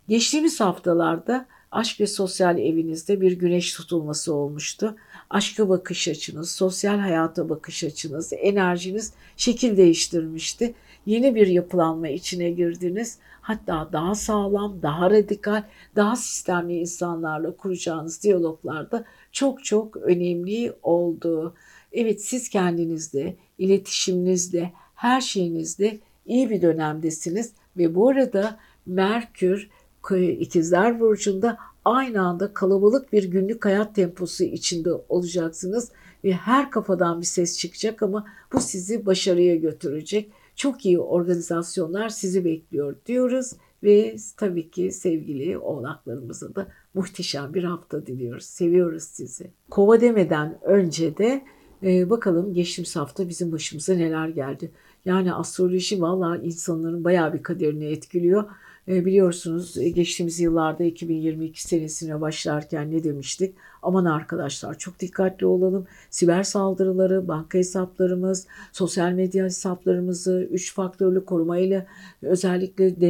Geçtiğimiz 0.08 0.60
haftalarda 0.60 1.46
aşk 1.70 2.00
ve 2.00 2.06
sosyal 2.06 2.58
evinizde 2.58 3.20
bir 3.20 3.32
güneş 3.32 3.72
tutulması 3.72 4.34
olmuştu. 4.34 4.96
Aşka 5.30 5.68
bakış 5.68 6.08
açınız, 6.08 6.50
sosyal 6.50 6.98
hayata 6.98 7.48
bakış 7.48 7.84
açınız, 7.84 8.32
enerjiniz 8.32 9.12
şekil 9.36 9.76
değiştirmişti. 9.76 10.74
Yeni 11.06 11.34
bir 11.34 11.46
yapılanma 11.46 12.08
içine 12.08 12.50
girdiniz. 12.50 13.18
Hatta 13.40 13.88
daha 13.92 14.14
sağlam, 14.14 14.82
daha 14.82 15.10
radikal, 15.10 15.62
daha 15.96 16.16
sistemli 16.16 16.78
insanlarla 16.78 17.56
kuracağınız 17.56 18.22
diyaloglarda 18.22 19.04
çok 19.32 19.64
çok 19.64 19.96
önemli 19.96 20.72
oldu. 20.82 21.54
Evet 21.92 22.22
siz 22.22 22.48
kendinizde, 22.48 23.36
iletişiminizde, 23.58 24.72
her 24.94 25.20
şeyinizde 25.20 25.98
iyi 26.26 26.50
bir 26.50 26.62
dönemdesiniz. 26.62 27.52
Ve 27.76 27.94
bu 27.94 28.08
arada 28.08 28.58
Merkür 28.86 29.68
İkizler 30.14 31.00
Burcu'nda 31.00 31.58
aynı 31.84 32.22
anda 32.22 32.54
kalabalık 32.54 33.12
bir 33.12 33.24
günlük 33.24 33.64
hayat 33.64 33.94
temposu 33.94 34.44
içinde 34.44 34.90
olacaksınız. 35.08 35.92
Ve 36.24 36.32
her 36.32 36.70
kafadan 36.70 37.20
bir 37.20 37.26
ses 37.26 37.58
çıkacak 37.58 38.02
ama 38.02 38.26
bu 38.52 38.60
sizi 38.60 39.06
başarıya 39.06 39.56
götürecek 39.56 40.30
çok 40.56 40.86
iyi 40.86 40.98
organizasyonlar 40.98 42.08
sizi 42.08 42.44
bekliyor 42.44 42.96
diyoruz 43.06 43.52
ve 43.82 44.16
tabii 44.36 44.70
ki 44.70 44.92
sevgili 44.92 45.58
oğlaklarımıza 45.58 46.54
da 46.54 46.68
muhteşem 46.94 47.54
bir 47.54 47.64
hafta 47.64 48.06
diliyoruz. 48.06 48.44
Seviyoruz 48.44 49.02
sizi. 49.02 49.50
Kova 49.70 50.00
demeden 50.00 50.58
önce 50.64 51.16
de 51.16 51.42
Ee, 51.82 52.10
bakalım 52.10 52.54
geçtiğimiz 52.54 52.96
hafta 52.96 53.28
bizim 53.28 53.52
başımıza 53.52 53.94
neler 53.94 54.28
geldi. 54.28 54.70
Yani 55.04 55.32
astroloji 55.34 56.00
valla 56.02 56.36
insanların 56.36 57.04
bayağı 57.04 57.34
bir 57.34 57.42
kaderini 57.42 57.84
etkiliyor. 57.84 58.44
Ee, 58.88 59.04
biliyorsunuz 59.04 59.78
e, 59.78 59.88
geçtiğimiz 59.88 60.40
yıllarda 60.40 60.84
2022 60.84 61.62
senesine 61.62 62.20
başlarken 62.20 62.92
ne 62.92 63.04
demiştik? 63.04 63.54
Aman 63.82 64.04
arkadaşlar 64.04 64.78
çok 64.78 65.00
dikkatli 65.00 65.46
olalım. 65.46 65.86
Siber 66.10 66.42
saldırıları, 66.42 67.28
banka 67.28 67.58
hesaplarımız, 67.58 68.46
sosyal 68.72 69.12
medya 69.12 69.44
hesaplarımızı 69.44 70.48
üç 70.50 70.74
faktörlü 70.74 71.24
korumayla 71.24 71.86
özellikle 72.22 73.00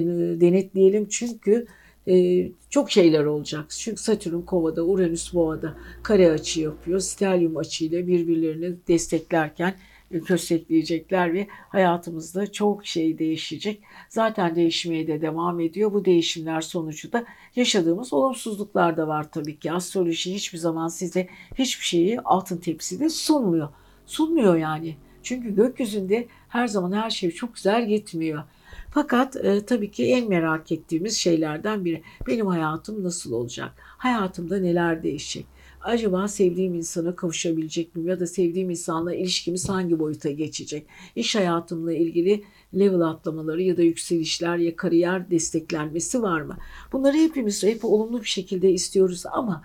denetleyelim. 0.40 1.08
Çünkü 1.08 1.66
e, 2.08 2.46
çok 2.70 2.90
şeyler 2.90 3.24
olacak. 3.24 3.64
Çünkü 3.68 4.02
Satürn 4.02 4.40
kovada, 4.40 4.82
Uranüs 4.82 5.34
boğada 5.34 5.74
kare 6.02 6.30
açı 6.30 6.60
yapıyor. 6.60 7.00
Stelyum 7.00 7.56
açıyla 7.56 8.06
birbirlerini 8.06 8.76
desteklerken 8.88 9.74
köstekleyecekler 10.10 11.34
ve 11.34 11.46
hayatımızda 11.68 12.52
çok 12.52 12.86
şey 12.86 13.18
değişecek. 13.18 13.82
Zaten 14.08 14.56
değişmeye 14.56 15.06
de 15.06 15.20
devam 15.20 15.60
ediyor. 15.60 15.92
Bu 15.92 16.04
değişimler 16.04 16.60
sonucu 16.60 17.12
da 17.12 17.24
yaşadığımız 17.56 18.12
olumsuzluklar 18.12 18.96
da 18.96 19.08
var 19.08 19.30
tabii 19.32 19.58
ki. 19.58 19.72
Astroloji 19.72 20.34
hiçbir 20.34 20.58
zaman 20.58 20.88
size 20.88 21.28
hiçbir 21.54 21.84
şeyi 21.84 22.20
altın 22.20 22.56
tepside 22.56 23.08
sunmuyor. 23.08 23.68
Sunmuyor 24.06 24.56
yani. 24.56 24.96
Çünkü 25.22 25.54
gökyüzünde 25.54 26.26
her 26.48 26.66
zaman 26.66 26.92
her 26.92 27.10
şey 27.10 27.30
çok 27.30 27.54
güzel 27.54 27.86
gitmiyor. 27.86 28.42
Fakat 28.90 29.36
e, 29.36 29.66
tabii 29.66 29.90
ki 29.90 30.04
en 30.04 30.28
merak 30.28 30.72
ettiğimiz 30.72 31.16
şeylerden 31.16 31.84
biri 31.84 32.02
benim 32.26 32.46
hayatım 32.46 33.04
nasıl 33.04 33.32
olacak? 33.32 33.72
Hayatımda 33.78 34.58
neler 34.58 35.02
değişecek? 35.02 35.46
Acaba 35.86 36.28
sevdiğim 36.28 36.74
insana 36.74 37.16
kavuşabilecek 37.16 37.96
miyim 37.96 38.08
ya 38.08 38.20
da 38.20 38.26
sevdiğim 38.26 38.70
insanla 38.70 39.14
ilişkimiz 39.14 39.68
hangi 39.68 39.98
boyuta 39.98 40.30
geçecek? 40.30 40.86
İş 41.16 41.36
hayatımla 41.36 41.92
ilgili 41.92 42.44
level 42.74 43.00
atlamaları 43.00 43.62
ya 43.62 43.76
da 43.76 43.82
yükselişler 43.82 44.56
ya 44.56 44.76
kariyer 44.76 45.30
desteklenmesi 45.30 46.22
var 46.22 46.40
mı? 46.40 46.56
Bunları 46.92 47.16
hepimiz 47.16 47.62
hep 47.62 47.84
olumlu 47.84 48.20
bir 48.20 48.26
şekilde 48.26 48.72
istiyoruz 48.72 49.22
ama 49.32 49.62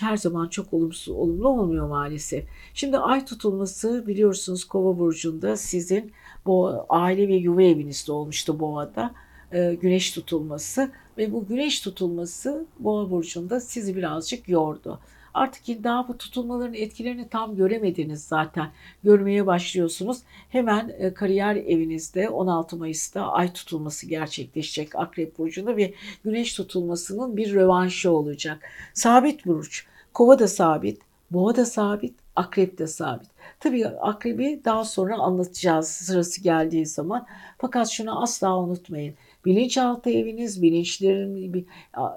her 0.00 0.16
zaman 0.16 0.48
çok 0.48 0.72
olumsuz, 0.74 1.08
olumlu 1.14 1.48
olmuyor 1.48 1.88
maalesef. 1.88 2.44
Şimdi 2.74 2.98
ay 2.98 3.24
tutulması 3.24 4.04
biliyorsunuz 4.06 4.64
kova 4.64 4.98
burcunda 4.98 5.56
sizin 5.56 6.12
bu 6.46 6.84
aile 6.88 7.28
ve 7.28 7.34
yuva 7.34 7.62
evinizde 7.62 8.12
olmuştu 8.12 8.60
boğada. 8.60 9.14
E, 9.52 9.74
güneş 9.74 10.10
tutulması 10.10 10.90
ve 11.18 11.32
bu 11.32 11.46
güneş 11.46 11.80
tutulması 11.80 12.66
boğa 12.78 13.10
burcunda 13.10 13.60
sizi 13.60 13.96
birazcık 13.96 14.48
yordu. 14.48 15.00
Artık 15.38 15.84
daha 15.84 16.08
bu 16.08 16.18
tutulmaların 16.18 16.74
etkilerini 16.74 17.28
tam 17.28 17.56
göremediniz 17.56 18.24
zaten. 18.24 18.70
Görmeye 19.04 19.46
başlıyorsunuz. 19.46 20.18
Hemen 20.48 20.94
e, 20.98 21.14
kariyer 21.14 21.56
evinizde 21.56 22.28
16 22.28 22.76
Mayıs'ta 22.76 23.22
ay 23.32 23.52
tutulması 23.52 24.06
gerçekleşecek 24.06 24.94
Akrep 24.94 25.38
Burcu'nda 25.38 25.76
ve 25.76 25.94
güneş 26.24 26.54
tutulmasının 26.54 27.36
bir 27.36 27.54
rövanşı 27.54 28.10
olacak. 28.10 28.62
Sabit 28.94 29.46
burç. 29.46 29.86
Kova 30.14 30.38
da 30.38 30.48
sabit, 30.48 31.00
boğa 31.30 31.56
da 31.56 31.64
sabit, 31.66 32.14
akrep 32.38 32.78
de 32.78 32.86
sabit. 32.86 33.28
Tabii 33.60 33.88
akrebi 33.88 34.60
daha 34.64 34.84
sonra 34.84 35.16
anlatacağız 35.16 35.88
sırası 35.88 36.42
geldiği 36.42 36.86
zaman. 36.86 37.26
Fakat 37.58 37.88
şunu 37.88 38.22
asla 38.22 38.58
unutmayın. 38.58 39.14
Bilinçaltı 39.44 40.10
eviniz, 40.10 40.62
bilinçlerin 40.62 41.66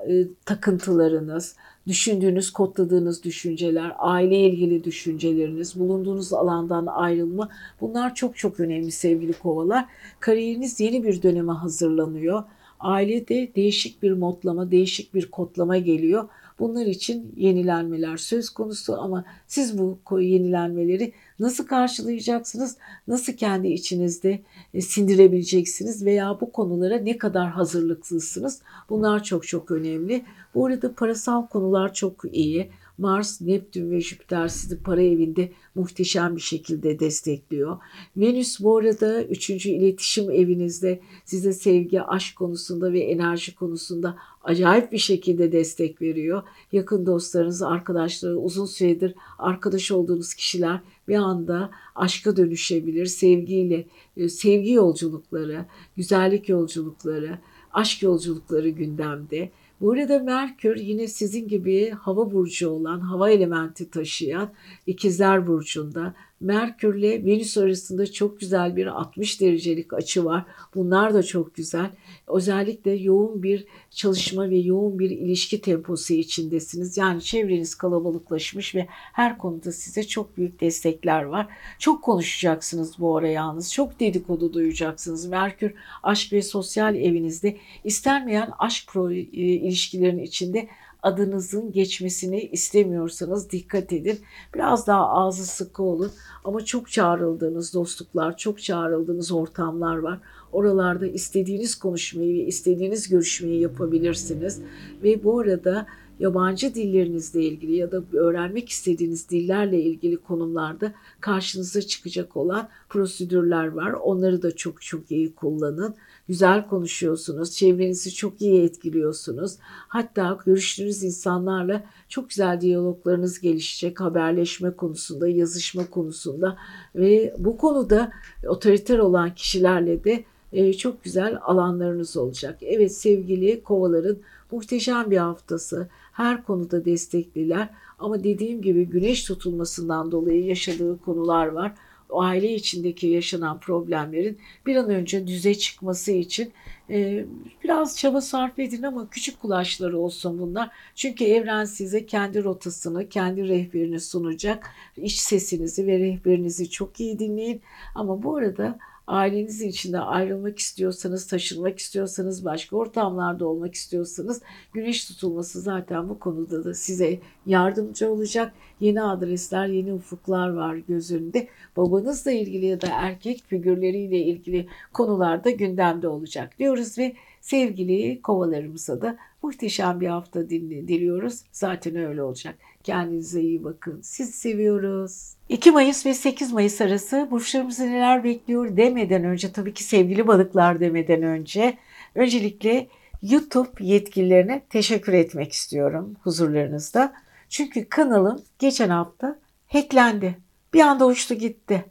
e, 0.09 0.28
takıntılarınız, 0.45 1.55
düşündüğünüz, 1.88 2.53
kodladığınız 2.53 3.24
düşünceler, 3.24 3.91
aile 3.97 4.39
ilgili 4.39 4.84
düşünceleriniz, 4.84 5.80
bulunduğunuz 5.80 6.34
alandan 6.34 6.86
ayrılma 6.86 7.49
bunlar 7.82 8.15
çok 8.15 8.38
çok 8.38 8.59
önemli 8.59 8.91
sevgili 8.91 9.34
kovalar. 9.34 9.86
Kariyeriniz 10.19 10.80
yeni 10.80 11.03
bir 11.03 11.22
döneme 11.22 11.53
hazırlanıyor. 11.53 12.43
Ailede 12.80 13.55
değişik 13.55 14.03
bir 14.03 14.11
modlama, 14.11 14.72
değişik 14.72 15.13
bir 15.13 15.32
kodlama 15.32 15.78
geliyor. 15.78 16.30
Bunlar 16.62 16.86
için 16.86 17.34
yenilenmeler 17.38 18.18
söz 18.18 18.49
konusu 18.49 19.01
ama 19.01 19.26
siz 19.47 19.78
bu 19.78 19.99
yenilenmeleri 20.22 21.14
nasıl 21.39 21.68
karşılayacaksınız? 21.68 22.78
Nasıl 23.07 23.34
kendi 23.34 23.68
içinizde 23.68 24.39
e, 24.74 24.82
sindirebileceksiniz 24.82 26.05
veya 26.05 26.38
bu 26.41 26.51
konulara 26.51 26.97
ne 26.97 27.18
kadar 27.18 27.49
hazırlıklısınız? 27.49 28.62
Bunlar 28.89 29.24
çok 29.24 29.47
çok 29.47 29.72
önemli. 29.72 30.26
Bu 30.55 30.66
arada 30.66 30.93
parasal 30.95 31.47
konular 31.47 31.93
çok 31.93 32.22
iyi. 32.32 32.72
Mars, 33.02 33.41
Neptün 33.41 33.91
ve 33.91 34.02
Jüpiter 34.02 34.47
sizi 34.47 34.84
para 34.84 35.02
evinde 35.02 35.52
muhteşem 35.76 36.36
bir 36.36 36.41
şekilde 36.41 36.99
destekliyor. 36.99 37.78
Venüs 38.18 38.60
bu 38.60 38.78
arada 38.78 39.24
3. 39.24 39.49
iletişim 39.49 40.32
evinizde 40.32 40.99
size 41.26 41.54
sevgi, 41.54 42.02
aşk 42.02 42.36
konusunda 42.36 42.93
ve 42.93 42.99
enerji 42.99 43.56
konusunda 43.56 44.18
acayip 44.43 44.91
bir 44.91 44.97
şekilde 44.97 45.52
destek 45.52 46.02
veriyor. 46.02 46.43
Yakın 46.72 47.06
dostlarınız, 47.06 47.62
arkadaşları, 47.62 48.39
uzun 48.39 48.66
süredir 48.66 49.16
arkadaş 49.39 49.91
olduğunuz 49.91 50.34
kişiler 50.34 50.80
bir 51.08 51.16
anda 51.16 51.72
aşka 51.95 52.38
dönüşebilir. 52.38 53.06
Sevgiyle, 53.06 53.86
e, 54.18 54.30
sevgi 54.30 54.72
yolculukları, 54.72 55.66
güzellik 55.95 56.49
yolculukları, 56.49 57.39
aşk 57.74 58.04
yolculukları 58.04 58.70
gündemde. 58.70 59.52
Burada 59.82 60.19
Merkür 60.19 60.75
yine 60.75 61.07
sizin 61.07 61.47
gibi 61.47 61.89
hava 61.89 62.32
burcu 62.32 62.69
olan, 62.69 62.99
hava 62.99 63.29
elementi 63.29 63.89
taşıyan 63.89 64.53
ikizler 64.88 65.47
burcunda 65.47 66.15
Merkür 66.42 66.96
ile 66.96 67.26
Venüs 67.26 67.58
arasında 67.58 68.12
çok 68.12 68.39
güzel 68.39 68.76
bir 68.76 68.86
60 68.86 69.42
derecelik 69.42 69.94
açı 69.94 70.26
var. 70.26 70.46
Bunlar 70.76 71.14
da 71.14 71.24
çok 71.24 71.56
güzel. 71.56 71.89
Özellikle 72.28 72.92
yoğun 72.92 73.44
bir 73.44 73.66
çalışma 73.92 74.50
ve 74.50 74.58
yoğun 74.58 75.00
bir 75.00 75.10
ilişki 75.10 75.62
temposu 75.62 76.14
içindesiniz. 76.14 76.98
Yani 76.98 77.22
çevreniz 77.22 77.76
kalabalıklaşmış 77.76 78.76
ve 78.76 78.88
her 78.89 79.38
konuda 79.38 79.72
size 79.72 80.04
çok 80.04 80.38
büyük 80.38 80.62
destekler 80.62 81.24
var. 81.24 81.48
Çok 81.80 82.04
konuşacaksınız 82.04 83.00
bu 83.00 83.18
ara 83.18 83.28
yalnız. 83.28 83.74
Çok 83.74 84.00
dedikodu 84.00 84.54
duyacaksınız. 84.54 85.26
Merkür 85.26 85.74
aşk 86.04 86.34
ve 86.34 86.42
sosyal 86.42 86.96
evinizde 86.96 87.58
istenmeyen 87.84 88.50
aşk 88.60 88.88
pro, 88.88 89.12
e, 89.12 89.18
ilişkilerin 89.18 90.20
içinde 90.20 90.68
adınızın 91.02 91.72
geçmesini 91.72 92.41
istemiyorsanız 92.41 93.52
dikkat 93.52 93.93
edin. 93.93 94.20
Biraz 94.56 94.88
daha 94.88 95.10
ağzı 95.10 95.45
sıkı 95.45 95.84
olun 95.84 96.12
ama 96.43 96.66
çok 96.66 96.91
çağrıldığınız 96.91 97.74
dostluklar, 97.74 98.38
çok 98.38 98.62
çağrıldığınız 98.62 99.32
ortamlar 99.32 99.97
var. 99.97 100.20
Oralarda 100.52 101.08
istediğiniz 101.08 101.76
konuşmayı 101.76 102.34
ve 102.34 102.47
istediğiniz 102.47 103.10
görüşmeyi 103.10 103.62
yapabilirsiniz. 103.62 104.62
Ve 105.04 105.24
bu 105.24 105.39
arada 105.39 105.88
yabancı 106.20 106.76
dillerinizle 106.76 107.43
ilgili 107.43 107.76
ya 107.76 107.91
da 107.91 108.04
öğrenmek 108.14 108.70
istediğiniz 108.70 109.30
dillerle 109.30 109.82
ilgili 109.82 110.18
konumlarda 110.18 110.93
karşınıza 111.20 111.82
çıkacak 111.82 112.38
olan 112.38 112.70
prosedürler 112.89 113.68
var. 113.68 113.91
Onları 113.91 114.41
da 114.41 114.56
çok 114.56 114.82
çok 114.82 115.12
iyi 115.12 115.36
kullanın 115.36 115.95
güzel 116.32 116.67
konuşuyorsunuz, 116.67 117.51
çevrenizi 117.51 118.13
çok 118.13 118.41
iyi 118.41 118.63
etkiliyorsunuz. 118.63 119.55
Hatta 119.88 120.38
görüştüğünüz 120.45 121.03
insanlarla 121.03 121.84
çok 122.09 122.29
güzel 122.29 122.61
diyaloglarınız 122.61 123.39
gelişecek 123.39 124.01
haberleşme 124.01 124.75
konusunda, 124.75 125.27
yazışma 125.27 125.89
konusunda 125.89 126.57
ve 126.95 127.36
bu 127.38 127.57
konuda 127.57 128.11
otoriter 128.47 128.99
olan 128.99 129.36
kişilerle 129.36 130.03
de 130.03 130.23
e, 130.53 130.73
çok 130.73 131.03
güzel 131.03 131.38
alanlarınız 131.41 132.17
olacak. 132.17 132.57
Evet 132.61 132.91
sevgili 132.91 133.63
kovaların 133.63 134.17
muhteşem 134.51 135.11
bir 135.11 135.17
haftası. 135.17 135.88
Her 136.11 136.43
konuda 136.43 136.86
destekliler 136.86 137.69
ama 137.99 138.23
dediğim 138.23 138.61
gibi 138.61 138.86
güneş 138.86 139.23
tutulmasından 139.23 140.11
dolayı 140.11 140.45
yaşadığı 140.45 141.01
konular 141.01 141.47
var 141.47 141.73
aile 142.12 142.53
içindeki 142.55 143.07
yaşanan 143.07 143.59
problemlerin 143.59 144.38
bir 144.66 144.76
an 144.76 144.89
önce 144.89 145.28
düze 145.28 145.55
çıkması 145.55 146.12
için 146.12 146.53
e, 146.89 147.26
biraz 147.64 147.97
çaba 147.97 148.22
sarf 148.22 148.59
edin 148.59 148.84
ama 148.84 149.09
küçük 149.09 149.39
kulaçları 149.39 149.99
olsun 149.99 150.39
bunlar. 150.39 150.70
Çünkü 150.95 151.26
evren 151.26 151.66
size 151.66 152.05
kendi 152.05 152.43
rotasını, 152.43 153.09
kendi 153.09 153.47
rehberini 153.47 153.99
sunacak. 153.99 154.70
İç 154.97 155.18
sesinizi 155.18 155.88
ve 155.88 155.99
rehberinizi 155.99 156.70
çok 156.70 156.99
iyi 156.99 157.20
dinleyin. 157.20 157.62
Ama 157.95 158.24
bu 158.24 158.36
arada 158.38 158.80
ailenizin 159.08 159.70
içinde 159.70 159.99
ayrılmak 159.99 160.60
istiyorsanız, 160.60 161.28
taşınmak 161.28 161.80
istiyorsanız, 161.80 162.45
başka 162.45 162.78
ortamlarda 162.78 163.47
olmak 163.47 163.74
istiyorsanız 163.74 164.41
güneş 164.74 165.06
tutulması 165.06 165.62
zaten 165.62 166.10
bu 166.10 166.20
konuda 166.20 166.64
da 166.64 166.74
size 166.74 167.20
yardımcı 167.45 168.12
olacak. 168.12 168.54
Yeni 168.80 169.02
adresler, 169.02 169.68
yeni 169.68 169.93
ufuklar 169.93 170.49
var 170.49 170.76
göz 170.76 171.12
önünde. 171.12 171.47
Babanızla 171.78 172.32
ilgili 172.32 172.66
ya 172.66 172.82
da 172.82 172.88
erkek 172.91 173.43
figürleriyle 173.47 174.18
ilgili 174.18 174.68
konularda 174.93 175.49
gündemde 175.49 176.08
olacak 176.08 176.60
diyoruz 176.60 176.97
ve 176.97 177.16
sevgili 177.41 178.22
kovalarımıza 178.22 179.02
da 179.02 179.18
muhteşem 179.43 180.02
bir 180.02 180.08
hafta 180.08 180.49
diliyoruz. 180.49 181.43
Zaten 181.52 181.95
öyle 181.95 182.24
olacak. 182.24 182.56
Kendinize 182.84 183.41
iyi 183.41 183.63
bakın. 183.63 184.01
Sizi 184.01 184.32
seviyoruz. 184.32 185.34
2 185.49 185.71
Mayıs 185.71 186.05
ve 186.05 186.13
8 186.13 186.53
Mayıs 186.53 186.82
arası 186.82 187.27
burçlarımızı 187.32 187.88
neler 187.88 188.23
bekliyor 188.23 188.77
demeden 188.77 189.23
önce 189.23 189.51
tabii 189.51 189.73
ki 189.73 189.84
sevgili 189.84 190.27
balıklar 190.27 190.79
demeden 190.79 191.23
önce 191.23 191.77
öncelikle 192.15 192.88
YouTube 193.21 193.69
yetkililerine 193.79 194.61
teşekkür 194.69 195.13
etmek 195.13 195.51
istiyorum 195.51 196.15
huzurlarınızda. 196.23 197.13
Çünkü 197.49 197.89
kanalım 197.89 198.41
geçen 198.59 198.89
hafta 198.89 199.39
hacklendi. 199.67 200.38
Bir 200.73 200.82
anda 200.82 201.05
uçtu 201.05 201.34
gitti. 201.34 201.86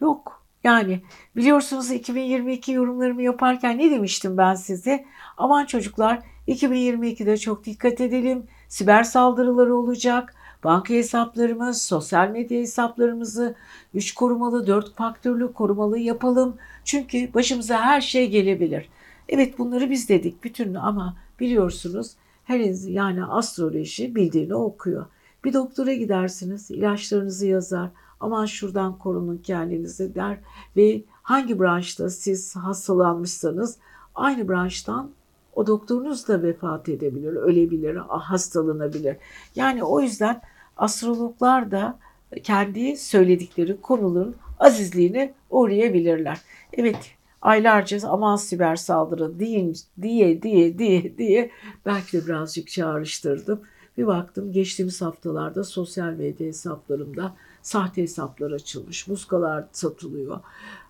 Yok 0.00 0.44
yani 0.64 1.00
biliyorsunuz 1.36 1.90
2022 1.90 2.72
yorumlarımı 2.72 3.22
yaparken 3.22 3.78
ne 3.78 3.90
demiştim 3.90 4.36
ben 4.36 4.54
size? 4.54 5.04
Aman 5.36 5.66
çocuklar 5.66 6.22
2022'de 6.48 7.36
çok 7.38 7.64
dikkat 7.64 8.00
edelim. 8.00 8.46
Siber 8.74 9.04
saldırıları 9.04 9.76
olacak. 9.76 10.34
Banka 10.64 10.94
hesaplarımız, 10.94 11.82
sosyal 11.82 12.28
medya 12.28 12.60
hesaplarımızı 12.60 13.54
3 13.94 14.14
korumalı, 14.14 14.66
4 14.66 14.96
faktörlü 14.96 15.52
korumalı 15.52 15.98
yapalım. 15.98 16.56
Çünkü 16.84 17.34
başımıza 17.34 17.80
her 17.80 18.00
şey 18.00 18.30
gelebilir. 18.30 18.88
Evet 19.28 19.58
bunları 19.58 19.90
biz 19.90 20.08
dedik 20.08 20.44
bütün 20.44 20.74
ama 20.74 21.16
biliyorsunuz 21.40 22.12
her 22.44 22.88
yani 22.88 23.24
astroloji 23.24 24.14
bildiğini 24.14 24.54
okuyor. 24.54 25.06
Bir 25.44 25.52
doktora 25.52 25.94
gidersiniz, 25.94 26.70
ilaçlarınızı 26.70 27.46
yazar. 27.46 27.90
Aman 28.20 28.46
şuradan 28.46 28.98
korunun 28.98 29.38
kendinizi 29.38 30.14
der 30.14 30.38
ve 30.76 31.02
hangi 31.22 31.60
branşta 31.60 32.10
siz 32.10 32.56
hastalanmışsanız 32.56 33.78
aynı 34.14 34.48
branştan 34.48 35.10
o 35.56 35.66
doktorunuz 35.66 36.28
da 36.28 36.42
vefat 36.42 36.88
edebilir, 36.88 37.32
ölebilir, 37.32 37.96
hastalanabilir. 38.08 39.16
Yani 39.54 39.84
o 39.84 40.00
yüzden 40.00 40.40
astrologlar 40.76 41.70
da 41.70 41.98
kendi 42.42 42.96
söyledikleri 42.96 43.80
konuların 43.80 44.34
azizliğine 44.60 45.34
uğrayabilirler. 45.50 46.40
Evet 46.72 47.10
aylarca 47.42 48.08
aman 48.08 48.36
siber 48.36 48.76
saldırı 48.76 49.38
deyin, 49.38 49.76
diye 50.02 50.42
diye 50.42 50.78
diye 50.78 51.18
diye 51.18 51.50
belki 51.86 52.22
de 52.22 52.26
birazcık 52.26 52.68
çağrıştırdım. 52.68 53.60
Bir 53.98 54.06
baktım 54.06 54.52
geçtiğimiz 54.52 55.02
haftalarda 55.02 55.64
sosyal 55.64 56.12
medya 56.12 56.46
hesaplarımda 56.46 57.34
sahte 57.62 58.02
hesaplar 58.02 58.50
açılmış, 58.50 59.08
muskalar 59.08 59.64
satılıyor. 59.72 60.40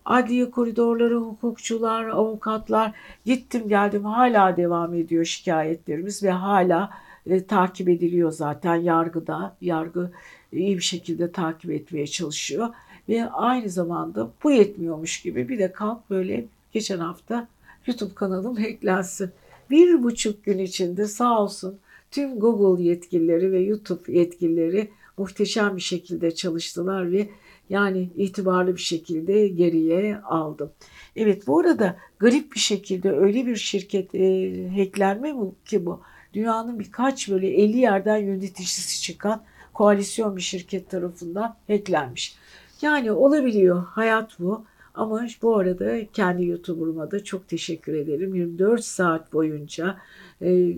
Adliye 0.04 0.50
koridorları, 0.50 1.16
hukukçular, 1.16 2.04
avukatlar 2.04 2.92
gittim 3.24 3.68
geldim 3.68 4.04
hala 4.04 4.56
devam 4.56 4.94
ediyor 4.94 5.24
şikayetlerimiz 5.24 6.22
ve 6.22 6.30
hala 6.30 6.90
e, 7.26 7.44
takip 7.44 7.88
ediliyor 7.88 8.32
zaten 8.32 8.74
yargıda. 8.74 9.56
Yargı 9.60 10.10
iyi 10.52 10.76
bir 10.76 10.82
şekilde 10.82 11.32
takip 11.32 11.70
etmeye 11.70 12.06
çalışıyor. 12.06 12.68
Ve 13.08 13.30
aynı 13.30 13.68
zamanda 13.68 14.30
bu 14.44 14.50
yetmiyormuş 14.50 15.22
gibi 15.22 15.48
bir 15.48 15.58
de 15.58 15.72
kalk 15.72 16.10
böyle 16.10 16.44
geçen 16.72 16.98
hafta 16.98 17.48
YouTube 17.86 18.14
kanalım 18.14 18.56
hacklensin. 18.56 19.30
Bir 19.70 20.02
buçuk 20.02 20.44
gün 20.44 20.58
içinde 20.58 21.06
sağ 21.06 21.42
olsun 21.42 21.78
tüm 22.10 22.40
Google 22.40 22.82
yetkilileri 22.82 23.52
ve 23.52 23.60
YouTube 23.60 24.12
yetkilileri 24.12 24.90
muhteşem 25.18 25.76
bir 25.76 25.82
şekilde 25.82 26.34
çalıştılar 26.34 27.12
ve 27.12 27.28
yani 27.70 28.10
itibarlı 28.16 28.76
bir 28.76 28.80
şekilde 28.80 29.48
geriye 29.48 30.18
aldım. 30.18 30.72
Evet 31.16 31.46
bu 31.46 31.60
arada 31.60 31.96
garip 32.18 32.52
bir 32.52 32.60
şekilde 32.60 33.12
öyle 33.12 33.46
bir 33.46 33.56
şirket 33.56 34.14
e, 34.14 34.68
hacklenme 34.76 35.32
mi 35.32 35.52
ki 35.64 35.86
bu? 35.86 36.00
Dünyanın 36.34 36.78
birkaç 36.78 37.30
böyle 37.30 37.48
50 37.48 37.76
yerden 37.76 38.16
yöneticisi 38.16 39.02
çıkan 39.02 39.42
koalisyon 39.74 40.36
bir 40.36 40.42
şirket 40.42 40.90
tarafından 40.90 41.56
hacklenmiş. 41.66 42.36
Yani 42.82 43.12
olabiliyor 43.12 43.84
hayat 43.84 44.38
bu. 44.38 44.64
Ama 44.94 45.26
bu 45.42 45.56
arada 45.56 46.06
kendi 46.12 46.44
YouTuber'ıma 46.44 47.10
da 47.10 47.24
çok 47.24 47.48
teşekkür 47.48 47.94
ederim. 47.94 48.34
24 48.34 48.84
saat 48.84 49.32
boyunca 49.32 49.96
e, 50.42 50.76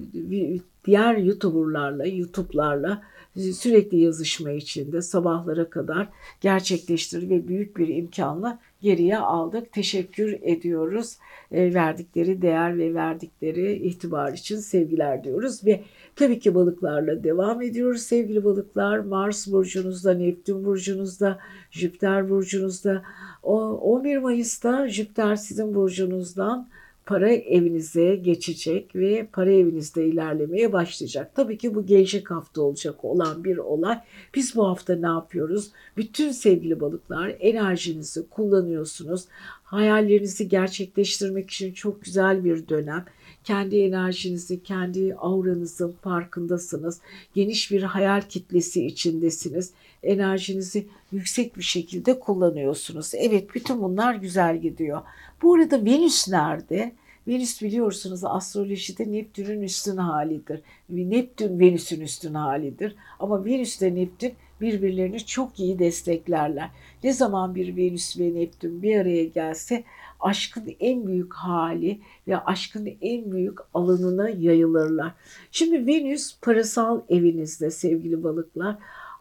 diğer 0.84 1.16
YouTuber'larla, 1.16 2.06
YouTube'larla 2.06 3.02
sürekli 3.36 3.98
yazışma 3.98 4.50
içinde 4.50 5.02
sabahlara 5.02 5.70
kadar 5.70 6.08
gerçekleştir 6.40 7.30
ve 7.30 7.48
büyük 7.48 7.76
bir 7.76 7.88
imkanla 7.88 8.58
geriye 8.80 9.18
aldık. 9.18 9.72
Teşekkür 9.72 10.38
ediyoruz. 10.42 11.16
E, 11.52 11.74
verdikleri 11.74 12.42
değer 12.42 12.78
ve 12.78 12.94
verdikleri 12.94 13.72
itibar 13.74 14.32
için 14.32 14.56
sevgiler 14.56 15.24
diyoruz 15.24 15.66
ve 15.66 15.82
tabii 16.16 16.38
ki 16.38 16.54
balıklarla 16.54 17.24
devam 17.24 17.62
ediyoruz 17.62 18.02
sevgili 18.02 18.44
balıklar. 18.44 18.98
Mars 18.98 19.52
burcunuzda, 19.52 20.14
Neptün 20.14 20.64
burcunuzda, 20.64 21.38
Jüpiter 21.70 22.30
burcunuzda. 22.30 23.02
O 23.42 23.60
11 23.62 24.18
Mayıs'ta 24.18 24.88
Jüpiter 24.88 25.36
sizin 25.36 25.74
burcunuzdan 25.74 26.68
para 27.06 27.32
evinize 27.32 28.16
geçecek 28.16 28.96
ve 28.96 29.28
para 29.32 29.52
evinizde 29.52 30.06
ilerlemeye 30.06 30.72
başlayacak. 30.72 31.34
Tabii 31.34 31.58
ki 31.58 31.74
bu 31.74 31.86
gelecek 31.86 32.30
hafta 32.30 32.62
olacak 32.62 33.04
olan 33.04 33.44
bir 33.44 33.56
olay. 33.56 34.00
Biz 34.34 34.56
bu 34.56 34.68
hafta 34.68 34.96
ne 34.96 35.06
yapıyoruz? 35.06 35.70
Bütün 35.96 36.30
sevgili 36.30 36.80
balıklar 36.80 37.36
enerjinizi 37.40 38.28
kullanıyorsunuz. 38.28 39.24
Hayallerinizi 39.62 40.48
gerçekleştirmek 40.48 41.50
için 41.50 41.72
çok 41.72 42.04
güzel 42.04 42.44
bir 42.44 42.68
dönem. 42.68 43.04
Kendi 43.46 43.76
enerjinizi, 43.76 44.62
kendi 44.62 45.14
auranızın 45.14 45.92
farkındasınız. 46.02 47.00
Geniş 47.34 47.70
bir 47.70 47.82
hayal 47.82 48.20
kitlesi 48.20 48.86
içindesiniz. 48.86 49.72
Enerjinizi 50.02 50.86
yüksek 51.12 51.56
bir 51.56 51.62
şekilde 51.62 52.20
kullanıyorsunuz. 52.20 53.12
Evet 53.14 53.54
bütün 53.54 53.82
bunlar 53.82 54.14
güzel 54.14 54.60
gidiyor. 54.60 55.02
Bu 55.42 55.54
arada 55.54 55.84
Venüs 55.84 56.28
nerede? 56.28 56.92
Venüs 57.28 57.62
biliyorsunuz 57.62 58.24
astrolojide 58.24 59.12
Neptün'ün 59.12 59.62
üstün 59.62 59.96
halidir. 59.96 60.60
Neptün 60.88 61.60
Venüs'ün 61.60 62.00
üstün 62.00 62.34
halidir. 62.34 62.96
Ama 63.18 63.44
Venüs 63.44 63.82
ile 63.82 63.94
Neptün 63.94 64.32
birbirlerini 64.60 65.26
çok 65.26 65.60
iyi 65.60 65.78
desteklerler. 65.78 66.70
Ne 67.04 67.12
zaman 67.12 67.54
bir 67.54 67.76
Venüs 67.76 68.18
ve 68.18 68.34
Neptün 68.34 68.82
bir 68.82 68.96
araya 68.96 69.24
gelse 69.24 69.84
aşkın 70.20 70.76
en 70.80 71.06
büyük 71.06 71.34
hali 71.34 72.00
ve 72.28 72.38
aşkın 72.38 72.88
en 73.00 73.32
büyük 73.32 73.58
alanına 73.74 74.28
yayılırlar. 74.28 75.12
Şimdi 75.50 75.86
Venüs 75.86 76.40
parasal 76.40 77.00
evinizde 77.08 77.70
sevgili 77.70 78.22
balıklar 78.22 78.76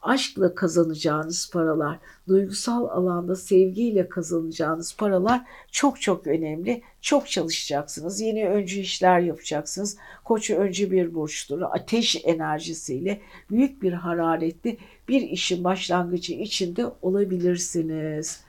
aşkla 0.06 0.56
kazanacağınız 0.56 1.50
paralar, 1.54 2.00
duygusal 2.28 2.86
alanda 2.86 3.36
sevgiyle 3.36 4.10
kazanacağınız 4.10 4.96
paralar 4.98 5.42
çok 5.72 6.02
çok 6.02 6.28
önemli. 6.28 6.82
Çok 7.02 7.30
çalışacaksınız. 7.30 8.22
Yeni 8.22 8.50
öncü 8.50 8.80
işler 8.80 9.20
yapacaksınız. 9.20 9.98
Koçu 10.24 10.56
önce 10.56 10.92
bir 10.92 11.16
burçtur. 11.16 11.62
Ateş 11.62 12.22
enerjisiyle 12.26 13.22
büyük 13.52 13.82
bir 13.82 13.94
hararetli 13.94 14.78
bir 15.08 15.22
işin 15.22 15.64
başlangıcı 15.64 16.34
içinde 16.34 16.86
olabilirsiniz. 17.02 18.45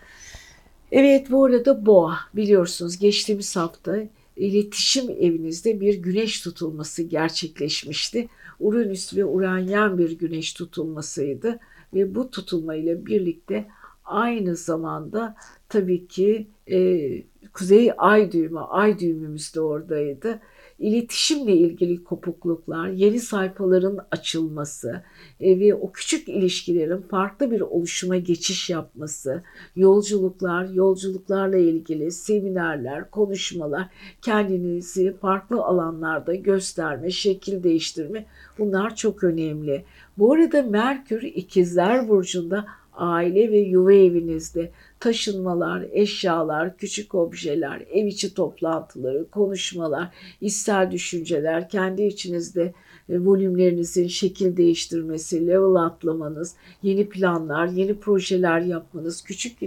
Evet 0.92 1.30
bu 1.30 1.44
arada 1.44 1.86
boğa 1.86 2.18
biliyorsunuz 2.34 2.98
geçtiğimiz 2.98 3.56
hafta 3.56 3.96
iletişim 4.36 5.10
evinizde 5.10 5.80
bir 5.80 5.94
güneş 5.94 6.40
tutulması 6.40 7.02
gerçekleşmişti. 7.02 8.28
Uranüs 8.60 9.16
ve 9.16 9.24
Uranyen 9.24 9.98
bir 9.98 10.18
güneş 10.18 10.52
tutulmasıydı 10.52 11.58
ve 11.94 12.14
bu 12.14 12.30
tutulmayla 12.30 13.06
birlikte 13.06 13.68
aynı 14.04 14.56
zamanda 14.56 15.36
tabii 15.68 16.06
ki 16.06 16.46
e, 16.70 17.22
Kuzey 17.52 17.92
Ay 17.98 18.32
düğümü, 18.32 18.60
Ay 18.60 18.98
düğümümüz 18.98 19.54
de 19.54 19.60
oradaydı 19.60 20.40
iletişimle 20.78 21.56
ilgili 21.56 22.04
kopukluklar, 22.04 22.88
yeni 22.88 23.20
sayfaların 23.20 23.98
açılması 24.10 25.02
e, 25.40 25.60
ve 25.60 25.74
o 25.74 25.92
küçük 25.92 26.28
ilişkilerin 26.28 27.00
farklı 27.00 27.50
bir 27.50 27.60
oluşuma 27.60 28.16
geçiş 28.16 28.70
yapması, 28.70 29.42
yolculuklar, 29.76 30.68
yolculuklarla 30.68 31.56
ilgili 31.56 32.10
seminerler, 32.10 33.10
konuşmalar, 33.10 33.88
kendinizi 34.22 35.16
farklı 35.20 35.64
alanlarda 35.64 36.34
gösterme, 36.34 37.10
şekil 37.10 37.62
değiştirme 37.62 38.26
bunlar 38.58 38.96
çok 38.96 39.24
önemli. 39.24 39.84
Bu 40.18 40.32
arada 40.32 40.62
Merkür 40.62 41.22
ikizler 41.22 42.08
burcunda 42.08 42.66
aile 42.96 43.50
ve 43.50 43.58
yuva 43.58 43.92
evinizde 43.92 44.70
taşınmalar, 45.00 45.84
eşyalar, 45.92 46.76
küçük 46.76 47.14
objeler, 47.14 47.82
ev 47.92 48.06
içi 48.06 48.34
toplantıları, 48.34 49.30
konuşmalar, 49.30 50.08
içsel 50.40 50.90
düşünceler, 50.90 51.68
kendi 51.68 52.02
içinizde 52.02 52.74
e, 53.08 53.18
volümlerinizin 53.18 54.08
şekil 54.08 54.56
değiştirmesi, 54.56 55.46
level 55.46 55.74
atlamanız, 55.74 56.54
yeni 56.82 57.08
planlar, 57.08 57.66
yeni 57.66 58.00
projeler 58.00 58.60
yapmanız, 58.60 59.24
küçük 59.24 59.58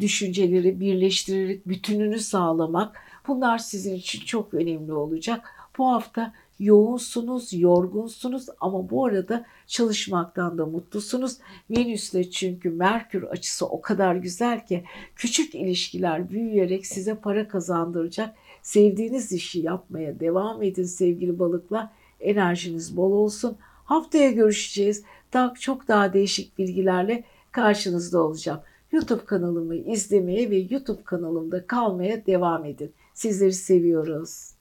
düşünceleri 0.00 0.80
birleştirerek 0.80 1.68
bütününü 1.68 2.18
sağlamak 2.18 2.96
Bunlar 3.26 3.58
sizin 3.58 3.94
için 3.94 4.20
çok 4.24 4.54
önemli 4.54 4.92
olacak. 4.92 5.44
Bu 5.78 5.92
hafta 5.92 6.34
yoğunsunuz, 6.62 7.52
yorgunsunuz 7.52 8.46
ama 8.60 8.90
bu 8.90 9.06
arada 9.06 9.44
çalışmaktan 9.66 10.58
da 10.58 10.66
mutlusunuz. 10.66 11.38
Venüs'le 11.70 12.30
çünkü 12.30 12.70
Merkür 12.70 13.22
açısı 13.22 13.66
o 13.66 13.80
kadar 13.80 14.14
güzel 14.14 14.66
ki 14.66 14.84
küçük 15.16 15.54
ilişkiler 15.54 16.30
büyüyerek 16.30 16.86
size 16.86 17.14
para 17.14 17.48
kazandıracak. 17.48 18.34
Sevdiğiniz 18.62 19.32
işi 19.32 19.60
yapmaya 19.60 20.20
devam 20.20 20.62
edin 20.62 20.84
sevgili 20.84 21.38
balıklar. 21.38 21.88
Enerjiniz 22.20 22.96
bol 22.96 23.12
olsun. 23.12 23.56
Haftaya 23.84 24.30
görüşeceğiz. 24.30 25.04
Daha 25.32 25.54
çok 25.54 25.88
daha 25.88 26.12
değişik 26.12 26.58
bilgilerle 26.58 27.24
karşınızda 27.52 28.22
olacağım. 28.22 28.60
YouTube 28.92 29.24
kanalımı 29.24 29.74
izlemeye 29.74 30.50
ve 30.50 30.56
YouTube 30.56 31.02
kanalımda 31.04 31.66
kalmaya 31.66 32.26
devam 32.26 32.64
edin. 32.64 32.92
Sizleri 33.14 33.52
seviyoruz. 33.52 34.51